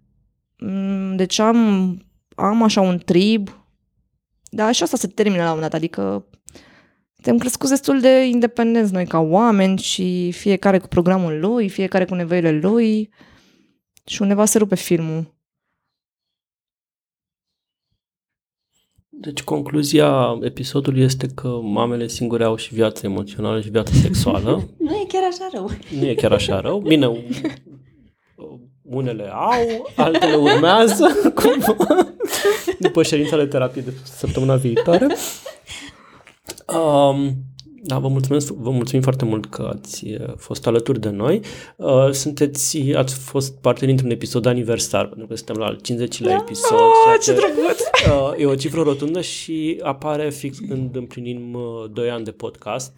Mm, 0.67 1.17
Deci 1.17 1.39
am, 1.39 1.99
am 2.35 2.63
așa 2.63 2.81
un 2.81 2.99
trib, 3.05 3.65
dar 4.51 4.75
și 4.75 4.83
asta 4.83 4.97
se 4.97 5.07
termină 5.07 5.43
la 5.43 5.51
un 5.51 5.55
moment 5.55 5.71
dat, 5.71 5.81
adică 5.81 6.27
suntem 7.15 7.39
crescuți 7.39 7.71
destul 7.71 8.01
de 8.01 8.27
independenți 8.27 8.93
noi 8.93 9.07
ca 9.07 9.19
oameni 9.19 9.79
și 9.79 10.33
fiecare 10.33 10.79
cu 10.79 10.89
programul 10.89 11.41
lui, 11.41 11.69
fiecare 11.69 12.05
cu 12.05 12.15
nevoile 12.15 12.51
lui 12.51 13.09
și 14.07 14.23
undeva 14.23 14.45
se 14.45 14.59
rupe 14.59 14.75
filmul. 14.75 15.35
Deci 19.23 19.43
concluzia 19.43 20.39
episodului 20.43 21.03
este 21.03 21.27
că 21.35 21.49
mamele 21.63 22.07
singure 22.09 22.45
au 22.45 22.57
și 22.57 22.75
viață 22.75 23.07
emoțională 23.07 23.61
și 23.61 23.69
viață 23.71 23.93
sexuală. 23.95 24.69
Nu 24.79 24.91
e 24.95 25.05
chiar 25.09 25.23
așa 25.31 25.49
rău. 25.53 25.71
nu 26.01 26.07
e 26.07 26.15
chiar 26.15 26.33
așa 26.33 26.61
rău. 26.61 26.79
Bine, 26.81 27.07
u- 27.07 27.23
unele 28.83 29.31
au, 29.35 29.91
altele 29.97 30.35
urmează 30.35 31.07
cumva, 31.43 31.77
după 32.79 33.03
ședința 33.03 33.37
de 33.37 33.45
terapie 33.47 33.83
de 33.83 33.93
săptămâna 34.03 34.55
viitoare. 34.57 35.07
Um, 36.75 37.33
da, 37.85 37.99
vă 37.99 38.09
mulțumesc, 38.09 38.53
vă 38.53 38.71
mulțumim 38.71 39.03
foarte 39.03 39.25
mult 39.25 39.47
că 39.47 39.71
ați 39.79 40.05
uh, 40.07 40.33
fost 40.37 40.67
alături 40.67 41.01
de 41.01 41.09
noi. 41.09 41.41
Uh, 41.77 42.11
sunteți, 42.11 42.79
ați 42.97 43.15
fost 43.15 43.53
parte 43.61 43.87
dintr-un 43.87 44.11
episod 44.11 44.47
aniversar, 44.47 45.07
pentru 45.07 45.27
că 45.27 45.35
suntem 45.37 45.57
la 45.57 45.67
al 45.67 45.77
50-lea 45.77 46.37
episod. 46.41 46.79
ceea 47.05 47.17
ce 47.23 47.33
drăguț! 47.33 47.82
Uh, 48.07 48.33
e 48.41 48.47
o 48.47 48.55
cifră 48.55 48.83
rotundă 48.83 49.21
și 49.21 49.79
apare 49.83 50.31
fix 50.31 50.59
când 50.69 50.97
împlinim 50.97 51.55
uh, 51.55 51.91
2 51.93 52.11
ani 52.11 52.25
de 52.25 52.31
podcast. 52.31 52.93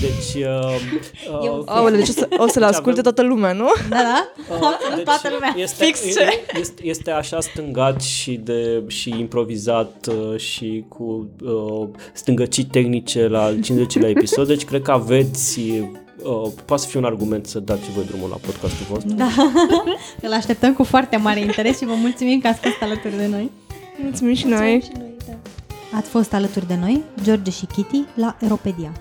Deci... 0.00 0.44
Uh, 0.44 0.74
uh, 1.32 1.44
Eu- 1.44 1.62
Aoleu, 1.66 1.96
deci 1.98 2.08
o, 2.08 2.12
să, 2.12 2.28
o 2.38 2.46
să-l 2.46 2.62
Deci 2.62 2.70
asculte 2.70 3.00
avem- 3.00 3.02
toată 3.02 3.22
lumea, 3.22 3.52
nu? 3.52 3.66
Da, 3.88 3.96
da? 3.96 4.32
Uh, 4.54 5.02
toată 5.04 5.28
lumea. 5.32 5.54
Este, 5.56 5.84
Fix 5.84 6.04
e- 6.04 6.10
ce? 6.10 6.58
Este, 6.60 6.86
este 6.86 7.10
așa 7.10 7.40
stângat 7.40 8.02
și, 8.02 8.32
de, 8.32 8.82
și 8.86 9.14
improvizat 9.18 10.06
uh, 10.32 10.38
și 10.40 10.84
cu 10.88 11.30
uh, 11.42 11.88
stângăcii 12.12 12.64
tehnice 12.64 13.26
la 13.28 13.42
al 13.42 13.56
50-lea 13.58 14.08
episod, 14.16 14.46
deci 14.46 14.64
cred 14.64 14.82
că 14.82 14.90
aveți 14.90 15.60
uh, 16.22 16.46
poate 16.64 16.82
să 16.82 16.88
fie 16.88 16.98
un 16.98 17.04
argument 17.04 17.46
să 17.46 17.58
dați 17.58 17.84
și 17.84 17.90
voi 17.90 18.04
drumul 18.04 18.28
la 18.28 18.36
podcastul 18.36 18.86
vostru. 18.88 19.14
Da. 19.14 19.28
Îl 20.26 20.32
așteptăm 20.32 20.74
cu 20.74 20.84
foarte 20.84 21.16
mare 21.16 21.40
interes 21.40 21.78
și 21.78 21.84
vă 21.84 21.94
mulțumim 21.94 22.40
că 22.40 22.46
ați 22.48 22.60
fost 22.60 22.82
alături 22.82 23.16
de 23.16 23.26
noi. 23.26 23.50
Mulțumim 24.02 24.34
și 24.34 24.46
noi! 24.46 24.80
Și 24.84 24.90
noi, 24.98 25.14
da. 25.26 25.32
Ați 25.96 26.08
fost 26.08 26.32
alături 26.32 26.66
de 26.66 26.76
noi, 26.76 27.02
George 27.22 27.50
și 27.50 27.66
Kitty, 27.66 28.04
la 28.14 28.36
Eropedia. 28.40 28.92